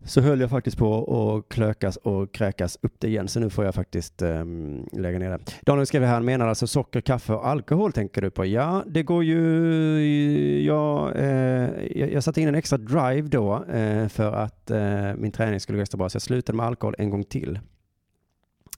så 0.05 0.22
höll 0.22 0.41
jag 0.41 0.49
faktiskt 0.49 0.78
på 0.78 1.38
att 1.38 1.53
klökas 1.53 1.97
och 1.97 2.34
kräkas 2.34 2.78
upp 2.82 2.93
det 2.99 3.07
igen. 3.07 3.28
Så 3.28 3.39
nu 3.39 3.49
får 3.49 3.66
jag 3.66 3.76
faktiskt 3.76 4.22
um, 4.22 4.88
lägga 4.91 5.20
ner 5.20 5.30
det. 5.30 5.39
Daniel 5.61 5.86
skriver 5.86 6.07
här, 6.07 6.13
han 6.13 6.26
menar 6.26 6.47
alltså 6.47 6.68
socker, 6.68 7.01
kaffe 7.01 7.34
och 7.34 7.47
alkohol 7.47 7.91
tänker 7.91 8.22
du 8.22 8.32
på? 8.32 8.45
Ja, 8.45 8.84
det 8.88 9.03
går 9.03 9.24
ju... 9.24 10.63
Jag, 10.63 11.16
eh, 11.16 11.70
jag, 11.95 12.11
jag 12.11 12.24
satte 12.24 12.41
in 12.41 12.47
en 12.47 12.55
extra 12.55 12.78
drive 12.78 13.28
då 13.28 13.63
eh, 13.63 14.07
för 14.07 14.32
att 14.32 14.72
eh, 14.72 15.13
min 15.16 15.32
träning 15.32 15.59
skulle 15.59 15.78
gå 15.78 15.82
extra 15.82 15.97
bra. 15.97 16.09
Så 16.09 16.16
jag 16.16 16.22
slutade 16.22 16.55
med 16.55 16.66
alkohol 16.66 16.95
en 16.97 17.09
gång 17.09 17.24
till. 17.24 17.59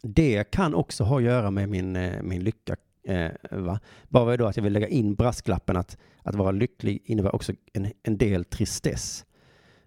Det 0.08 0.52
kan 0.52 0.76
också 0.76 1.04
ha 1.04 1.18
att 1.18 1.24
göra 1.24 1.52
med 1.52 1.70
min, 1.70 1.96
eh, 1.96 2.22
min 2.22 2.44
lycka. 2.44 2.76
Eh, 3.08 3.32
va? 3.52 3.80
Bara 4.10 4.38
då 4.38 4.46
att 4.46 4.58
jag 4.58 4.64
vill 4.64 4.74
lägga 4.74 4.88
in 4.88 5.16
brasklappen 5.16 5.78
att, 5.78 5.98
att 6.24 6.36
vara 6.36 6.52
lycklig 6.52 7.02
innebär 7.06 7.36
också 7.36 7.54
en, 7.74 7.92
en 8.04 8.18
del 8.18 8.46
tristess. 8.46 9.26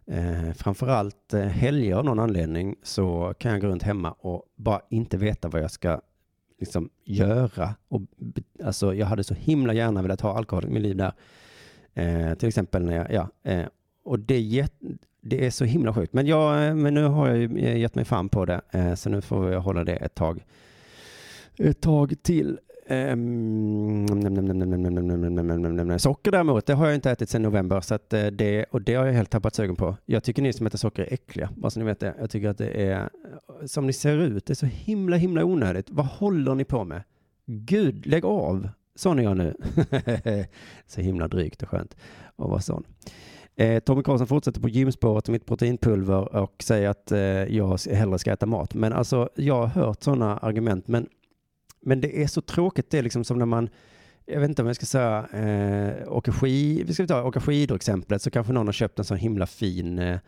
Eh, 0.06 0.52
framförallt 0.52 1.34
eh, 1.34 1.40
helger 1.40 1.94
av 1.94 2.04
någon 2.04 2.18
anledning 2.18 2.76
så 2.82 3.34
kan 3.38 3.52
jag 3.52 3.60
gå 3.60 3.66
runt 3.66 3.82
hemma 3.82 4.12
och 4.12 4.44
bara 4.56 4.80
inte 4.90 5.16
veta 5.16 5.48
vad 5.48 5.62
jag 5.62 5.70
ska 5.70 6.00
liksom 6.60 6.90
göra. 7.04 7.74
Och, 7.88 8.02
alltså, 8.64 8.94
jag 8.94 9.06
hade 9.06 9.24
så 9.24 9.34
himla 9.34 9.72
gärna 9.72 10.02
velat 10.02 10.20
ha 10.20 10.36
alkohol 10.36 10.64
i 10.64 10.68
mitt 10.68 10.82
liv 10.82 10.96
där. 10.96 11.12
Eh, 11.94 12.34
till 12.34 12.48
exempel 12.48 12.84
när 12.84 12.96
jag, 12.96 13.12
ja, 13.12 13.28
eh, 13.50 13.66
och 14.10 14.18
det 14.18 14.60
är, 14.60 14.68
det 15.20 15.46
är 15.46 15.50
så 15.50 15.64
himla 15.64 15.94
sjukt. 15.94 16.12
Men, 16.12 16.26
jag, 16.26 16.76
men 16.76 16.94
nu 16.94 17.04
har 17.04 17.28
jag 17.28 17.38
ju 17.38 17.78
gett 17.78 17.94
mig 17.94 18.04
fan 18.04 18.28
på 18.28 18.44
det, 18.44 18.60
så 18.96 19.10
nu 19.10 19.20
får 19.20 19.52
jag 19.52 19.60
hålla 19.60 19.84
det 19.84 19.96
ett 19.96 20.14
tag. 20.14 20.44
Ett 21.58 21.80
tag 21.80 22.14
till. 22.22 22.58
Socker 25.98 26.30
däremot, 26.30 26.66
det 26.66 26.74
har 26.74 26.86
jag 26.86 26.94
inte 26.94 27.10
ätit 27.10 27.28
sedan 27.28 27.42
november, 27.42 27.80
så 27.80 27.98
det, 28.32 28.64
och 28.64 28.82
det 28.82 28.94
har 28.94 29.06
jag 29.06 29.12
helt 29.12 29.30
tappat 29.30 29.54
sugen 29.54 29.76
på. 29.76 29.96
Jag 30.06 30.24
tycker 30.24 30.42
ni 30.42 30.52
som 30.52 30.66
äter 30.66 30.78
socker 30.78 31.02
är 31.02 31.12
äckliga, 31.12 31.50
bara 31.56 31.70
så 31.70 31.78
ni 31.78 31.86
vet 31.86 32.00
det. 32.00 32.14
Jag 32.18 32.30
tycker 32.30 32.48
att 32.48 32.58
det 32.58 32.90
är, 32.90 33.10
som 33.66 33.86
ni 33.86 33.92
ser 33.92 34.18
ut, 34.18 34.46
det 34.46 34.52
är 34.52 34.54
så 34.54 34.66
himla, 34.66 35.16
himla 35.16 35.44
onödigt. 35.44 35.90
Vad 35.90 36.06
håller 36.06 36.54
ni 36.54 36.64
på 36.64 36.84
med? 36.84 37.02
Gud, 37.46 38.06
lägg 38.06 38.24
av! 38.24 38.68
Sån 38.94 39.18
är 39.18 39.22
jag 39.22 39.36
nu. 39.36 39.54
så 40.86 41.00
himla 41.00 41.28
drygt 41.28 41.62
och 41.62 41.68
skönt 41.68 41.96
att 42.36 42.50
vara 42.50 42.60
sån. 42.60 42.84
Eh, 43.60 43.80
Tommy 43.80 44.02
Karlsson 44.02 44.26
fortsätter 44.26 44.60
på 44.60 44.68
gymspåret 44.68 45.28
och 45.28 45.32
mitt 45.32 45.46
proteinpulver 45.46 46.36
och 46.36 46.62
säger 46.62 46.88
att 46.88 47.12
eh, 47.12 47.20
jag 47.20 47.78
hellre 47.90 48.18
ska 48.18 48.32
äta 48.32 48.46
mat. 48.46 48.74
Men 48.74 48.92
alltså, 48.92 49.28
jag 49.34 49.54
har 49.54 49.66
hört 49.66 50.02
sådana 50.02 50.38
argument, 50.38 50.88
men, 50.88 51.06
men 51.80 52.00
det 52.00 52.22
är 52.22 52.26
så 52.26 52.40
tråkigt. 52.40 52.90
Det 52.90 52.98
är 52.98 53.02
liksom 53.02 53.24
som 53.24 53.38
när 53.38 53.46
man, 53.46 53.68
jag 54.26 54.40
vet 54.40 54.48
inte 54.48 54.62
om 54.62 54.66
jag 54.66 54.76
ska 54.76 54.86
säga, 54.86 55.26
eh, 55.32 56.12
åker 56.12 56.32
skid, 56.32 56.86
vi 56.86 56.94
ska 56.94 57.06
ta 57.06 57.22
åka 57.22 57.40
skidor 57.40 57.76
exemplet, 57.76 58.22
så 58.22 58.30
kanske 58.30 58.52
någon 58.52 58.66
har 58.66 58.72
köpt 58.72 58.98
en 58.98 59.04
sån 59.04 59.16
himla 59.16 59.46
fin 59.46 59.98
eh, 59.98 60.18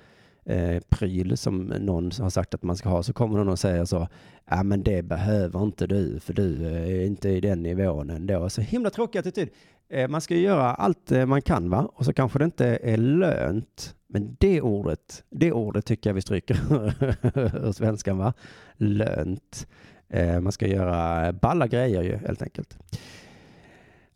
eh, 0.45 0.83
pryl 0.89 1.37
som 1.37 1.65
någon 1.65 2.11
har 2.19 2.31
sagt 2.31 2.55
att 2.55 2.63
man 2.63 2.77
ska 2.77 2.89
ha, 2.89 3.03
så 3.03 3.13
kommer 3.13 3.39
någon 3.39 3.49
och 3.49 3.59
säger 3.59 3.85
så, 3.85 4.09
ja 4.51 4.63
men 4.63 4.83
det 4.83 5.03
behöver 5.03 5.63
inte 5.63 5.87
du, 5.87 6.21
för 6.21 6.33
du 6.33 6.67
eh, 6.67 7.01
är 7.01 7.07
inte 7.07 7.29
i 7.29 7.41
den 7.41 7.63
nivån 7.63 8.11
ändå. 8.11 8.51
Så 8.51 8.61
himla 8.61 8.91
tråkig 8.91 9.19
attityd. 9.19 9.49
Eh, 9.93 10.09
man 10.09 10.21
ska 10.21 10.35
ju 10.35 10.41
göra 10.41 10.75
allt 10.75 11.13
eh, 11.13 11.27
man 11.27 11.43
kan 11.43 11.71
va, 11.71 11.91
och 11.95 12.05
så 12.05 12.13
kanske 12.13 12.39
det 12.39 12.45
inte 12.45 12.67
är 12.83 12.97
lönt. 12.97 13.95
Men 14.07 14.37
det 14.41 14.61
ordet, 14.61 15.25
det 15.31 15.53
ordet 15.53 15.87
tycker 15.87 16.11
jag 16.11 16.15
vi 16.15 16.23
stryker 16.23 16.55
ur 17.67 17.73
svenskan 17.73 18.19
va, 18.19 18.33
lönt. 18.77 19.67
Eh, 20.09 20.41
man 20.41 20.53
ska 20.53 20.67
göra 20.67 21.33
balla 21.33 21.67
grejer 21.67 22.03
ju 22.03 22.17
helt 22.17 22.43
enkelt. 22.43 22.79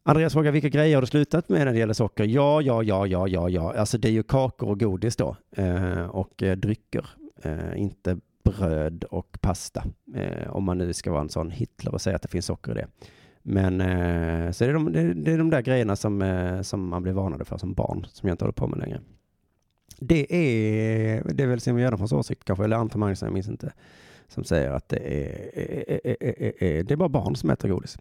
Andreas 0.02 0.32
frågar 0.32 0.52
vilka 0.52 0.68
grejer 0.68 0.96
har 0.96 1.00
du 1.00 1.06
slutat 1.06 1.48
med 1.48 1.66
när 1.66 1.72
det 1.72 1.78
gäller 1.78 1.94
socker? 1.94 2.24
Ja, 2.24 2.62
ja, 2.62 2.82
ja, 2.82 3.06
ja, 3.06 3.28
ja, 3.28 3.48
ja. 3.48 3.74
Alltså 3.76 3.98
det 3.98 4.08
är 4.08 4.12
ju 4.12 4.22
kakor 4.22 4.68
och 4.68 4.80
godis 4.80 5.16
då 5.16 5.36
och 6.10 6.42
drycker, 6.56 7.06
inte 7.74 8.18
bröd 8.44 9.04
och 9.04 9.38
pasta. 9.40 9.84
Om 10.48 10.64
man 10.64 10.78
nu 10.78 10.92
ska 10.92 11.12
vara 11.12 11.20
en 11.20 11.28
sån 11.28 11.50
Hitler 11.50 11.94
och 11.94 12.00
säga 12.00 12.16
att 12.16 12.22
det 12.22 12.28
finns 12.28 12.46
socker 12.46 12.72
i 12.72 12.74
det. 12.74 12.86
Men 13.48 13.80
eh, 13.80 14.50
så 14.50 14.64
är 14.64 14.68
det, 14.68 14.74
de, 14.74 14.92
det, 14.92 15.14
det 15.14 15.32
är 15.32 15.38
de 15.38 15.50
där 15.50 15.62
grejerna 15.62 15.96
som, 15.96 16.22
eh, 16.22 16.62
som 16.62 16.88
man 16.88 17.02
blir 17.02 17.12
varnade 17.12 17.44
för 17.44 17.58
som 17.58 17.74
barn, 17.74 18.06
som 18.08 18.28
jag 18.28 18.34
inte 18.34 18.44
håller 18.44 18.52
på 18.52 18.66
med 18.66 18.78
längre. 18.78 19.00
Det 19.98 20.34
är, 20.34 21.24
det 21.34 21.42
är 21.42 21.46
väl 21.46 21.60
Simon 21.60 21.80
Gärdenfors 21.80 22.12
åsikt 22.12 22.44
kanske, 22.44 22.64
eller 22.64 22.76
Anton 22.76 23.00
Magnusson, 23.00 23.26
jag 23.26 23.32
minns 23.32 23.48
inte, 23.48 23.72
som 24.28 24.44
säger 24.44 24.70
att 24.70 24.88
det 24.88 24.96
är, 24.96 25.58
är, 25.58 26.00
är, 26.04 26.42
är, 26.42 26.62
är, 26.62 26.82
det 26.82 26.94
är 26.94 26.96
bara 26.96 27.08
barn 27.08 27.36
som 27.36 27.50
äter 27.50 27.68
godis. 27.68 27.98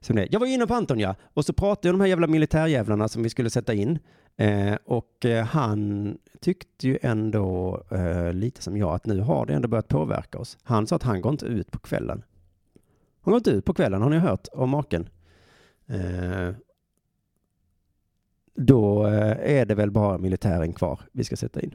Som 0.00 0.16
det. 0.16 0.28
Jag 0.30 0.40
var 0.40 0.46
inne 0.46 0.66
på 0.66 0.74
Anton 0.74 0.98
ja, 0.98 1.14
och 1.34 1.44
så 1.44 1.52
pratade 1.52 1.88
jag 1.88 1.94
om 1.94 1.98
de 1.98 2.04
här 2.04 2.08
jävla 2.08 2.26
militärjävlarna 2.26 3.08
som 3.08 3.22
vi 3.22 3.30
skulle 3.30 3.50
sätta 3.50 3.74
in. 3.74 3.98
Eh, 4.36 4.74
och 4.84 5.24
eh, 5.24 5.44
han 5.44 6.18
tyckte 6.40 6.88
ju 6.88 6.98
ändå 7.02 7.82
eh, 7.90 8.32
lite 8.32 8.62
som 8.62 8.76
jag 8.76 8.94
att 8.94 9.06
nu 9.06 9.20
har 9.20 9.46
det 9.46 9.54
ändå 9.54 9.68
börjat 9.68 9.88
påverka 9.88 10.38
oss. 10.38 10.58
Han 10.62 10.86
sa 10.86 10.96
att 10.96 11.02
han 11.02 11.20
går 11.20 11.32
inte 11.32 11.46
ut 11.46 11.70
på 11.70 11.78
kvällen. 11.78 12.22
Hon 13.22 13.32
har 13.32 13.38
inte 13.38 13.50
ut 13.50 13.64
på 13.64 13.74
kvällen, 13.74 14.02
har 14.02 14.10
ni 14.10 14.18
hört 14.18 14.48
om 14.52 14.70
maken? 14.70 15.08
Eh, 15.86 16.54
då 18.54 19.06
eh, 19.06 19.58
är 19.58 19.66
det 19.66 19.74
väl 19.74 19.90
bara 19.90 20.18
militären 20.18 20.72
kvar 20.72 21.00
vi 21.12 21.24
ska 21.24 21.36
sätta 21.36 21.60
in. 21.60 21.74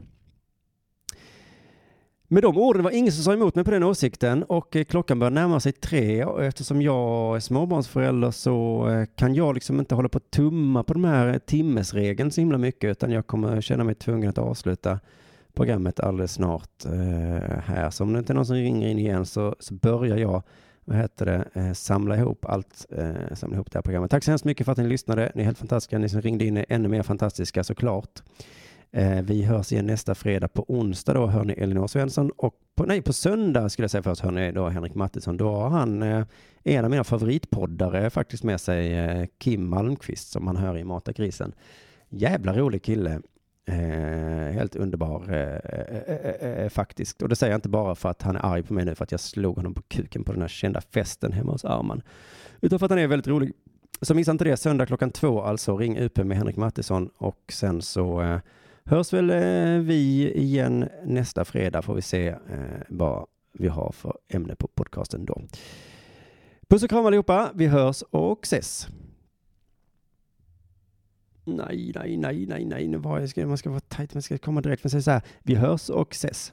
Med 2.30 2.42
de 2.42 2.58
orden 2.58 2.82
var 2.82 2.90
ingen 2.90 3.12
som 3.12 3.24
sa 3.24 3.32
emot 3.32 3.54
mig 3.54 3.64
på 3.64 3.70
den 3.70 3.82
åsikten 3.82 4.42
och 4.42 4.76
eh, 4.76 4.84
klockan 4.84 5.18
börjar 5.18 5.30
närma 5.30 5.60
sig 5.60 5.72
tre 5.72 6.24
och 6.24 6.44
eftersom 6.44 6.82
jag 6.82 7.36
är 7.36 7.40
småbarnsförälder 7.40 8.30
så 8.30 8.88
eh, 8.88 9.06
kan 9.16 9.34
jag 9.34 9.54
liksom 9.54 9.78
inte 9.78 9.94
hålla 9.94 10.08
på 10.08 10.18
att 10.18 10.30
tumma 10.30 10.82
på 10.82 10.94
den 10.94 11.04
här 11.04 11.38
timmesregeln 11.38 12.30
så 12.30 12.40
himla 12.40 12.58
mycket 12.58 12.90
utan 12.90 13.10
jag 13.10 13.26
kommer 13.26 13.60
känna 13.60 13.84
mig 13.84 13.94
tvungen 13.94 14.30
att 14.30 14.38
avsluta 14.38 15.00
programmet 15.54 16.00
alldeles 16.00 16.32
snart 16.32 16.84
här. 17.64 17.90
Så 17.90 18.04
om 18.04 18.12
det 18.12 18.18
inte 18.18 18.32
är 18.32 18.34
någon 18.34 18.46
som 18.46 18.56
ringer 18.56 18.88
in 18.88 18.98
igen 18.98 19.26
så, 19.26 19.56
så 19.58 19.74
börjar 19.74 20.16
jag 20.16 20.42
vad 20.88 20.96
heter 20.98 21.26
det, 21.26 21.60
eh, 21.60 21.72
samla 21.72 22.16
ihop 22.16 22.44
allt, 22.44 22.86
eh, 22.90 23.34
samla 23.34 23.56
ihop 23.56 23.70
det 23.70 23.78
här 23.78 23.82
programmet. 23.82 24.10
Tack 24.10 24.24
så 24.24 24.30
hemskt 24.30 24.44
mycket 24.44 24.64
för 24.64 24.72
att 24.72 24.78
ni 24.78 24.88
lyssnade. 24.88 25.32
Ni 25.34 25.42
är 25.42 25.46
helt 25.46 25.58
fantastiska. 25.58 25.98
Ni 25.98 26.08
som 26.08 26.20
ringde 26.20 26.44
in 26.44 26.56
är 26.56 26.66
ännu 26.68 26.88
mer 26.88 27.02
fantastiska 27.02 27.64
såklart. 27.64 28.22
Eh, 28.90 29.22
vi 29.22 29.42
hörs 29.42 29.72
igen 29.72 29.86
nästa 29.86 30.14
fredag. 30.14 30.48
På 30.48 30.64
onsdag 30.68 31.14
då 31.14 31.26
hör 31.26 31.44
ni 31.44 31.52
Elinor 31.52 31.86
Svensson 31.86 32.30
och 32.36 32.54
på, 32.74 32.84
nej, 32.84 33.02
på 33.02 33.12
söndag 33.12 33.68
skulle 33.68 33.84
jag 33.84 33.90
säga 33.90 34.02
först 34.02 34.20
hör 34.20 34.30
ni 34.30 34.52
då 34.52 34.68
Henrik 34.68 34.94
Mattisson. 34.94 35.36
Då 35.36 35.50
har 35.50 35.68
han 35.68 36.02
eh, 36.02 36.24
en 36.64 36.84
av 36.84 36.90
mina 36.90 37.04
favoritpoddare 37.04 38.10
faktiskt 38.10 38.44
med 38.44 38.60
sig, 38.60 38.98
eh, 38.98 39.26
Kim 39.38 39.68
Malmqvist 39.68 40.30
som 40.30 40.44
man 40.44 40.56
hör 40.56 40.78
i 40.78 40.84
Mata 40.84 41.12
grisen. 41.12 41.52
Jävla 42.08 42.52
rolig 42.52 42.82
kille. 42.82 43.20
Eh, 43.68 44.52
helt 44.52 44.76
underbar 44.76 45.24
eh, 45.28 45.38
eh, 45.38 46.40
eh, 46.40 46.64
eh, 46.64 46.68
faktiskt. 46.68 47.22
Och 47.22 47.28
det 47.28 47.36
säger 47.36 47.52
jag 47.52 47.58
inte 47.58 47.68
bara 47.68 47.94
för 47.94 48.08
att 48.08 48.22
han 48.22 48.36
är 48.36 48.46
arg 48.46 48.62
på 48.62 48.74
mig 48.74 48.84
nu 48.84 48.94
för 48.94 49.04
att 49.04 49.10
jag 49.10 49.20
slog 49.20 49.56
honom 49.56 49.74
på 49.74 49.82
kuken 49.82 50.24
på 50.24 50.32
den 50.32 50.40
här 50.40 50.48
kända 50.48 50.80
festen 50.80 51.32
hemma 51.32 51.52
hos 51.52 51.64
Arman. 51.64 52.02
Utan 52.60 52.78
för 52.78 52.86
att 52.86 52.90
han 52.90 52.98
är 52.98 53.06
väldigt 53.06 53.28
rolig. 53.28 53.52
Så 54.02 54.14
missa 54.14 54.30
inte 54.30 54.44
det, 54.44 54.56
söndag 54.56 54.86
klockan 54.86 55.10
två 55.10 55.42
alltså. 55.42 55.76
Ring 55.76 55.98
UP 55.98 56.16
med 56.16 56.36
Henrik 56.36 56.56
Mattisson 56.56 57.10
och 57.16 57.52
sen 57.52 57.82
så 57.82 58.22
eh, 58.22 58.40
hörs 58.84 59.12
väl 59.12 59.30
eh, 59.30 59.84
vi 59.84 60.32
igen 60.34 60.88
nästa 61.04 61.44
fredag 61.44 61.82
får 61.82 61.94
vi 61.94 62.02
se 62.02 62.28
eh, 62.28 62.36
vad 62.88 63.26
vi 63.52 63.68
har 63.68 63.92
för 63.92 64.16
ämne 64.28 64.54
på 64.54 64.68
podcasten 64.68 65.24
då. 65.24 65.42
Puss 66.68 66.82
och 66.82 66.90
kram 66.90 67.06
allihopa. 67.06 67.50
Vi 67.54 67.66
hörs 67.66 68.02
och 68.10 68.44
ses. 68.44 68.88
Nej, 71.56 71.92
nej, 71.94 72.16
nej, 72.16 72.46
nej, 72.46 72.64
nej, 72.64 72.88
nu 72.88 72.98
var 72.98 73.20
jag 73.20 73.28
ska, 73.28 73.46
man 73.46 73.58
ska 73.58 73.70
vara 73.70 73.80
tajt, 73.80 74.14
man 74.14 74.22
ska 74.22 74.38
komma 74.38 74.60
direkt. 74.60 74.84
Man 74.84 74.90
säger 74.90 75.02
så 75.02 75.10
här, 75.10 75.22
vi 75.42 75.54
hörs 75.54 75.90
och 75.90 76.12
ses. 76.12 76.52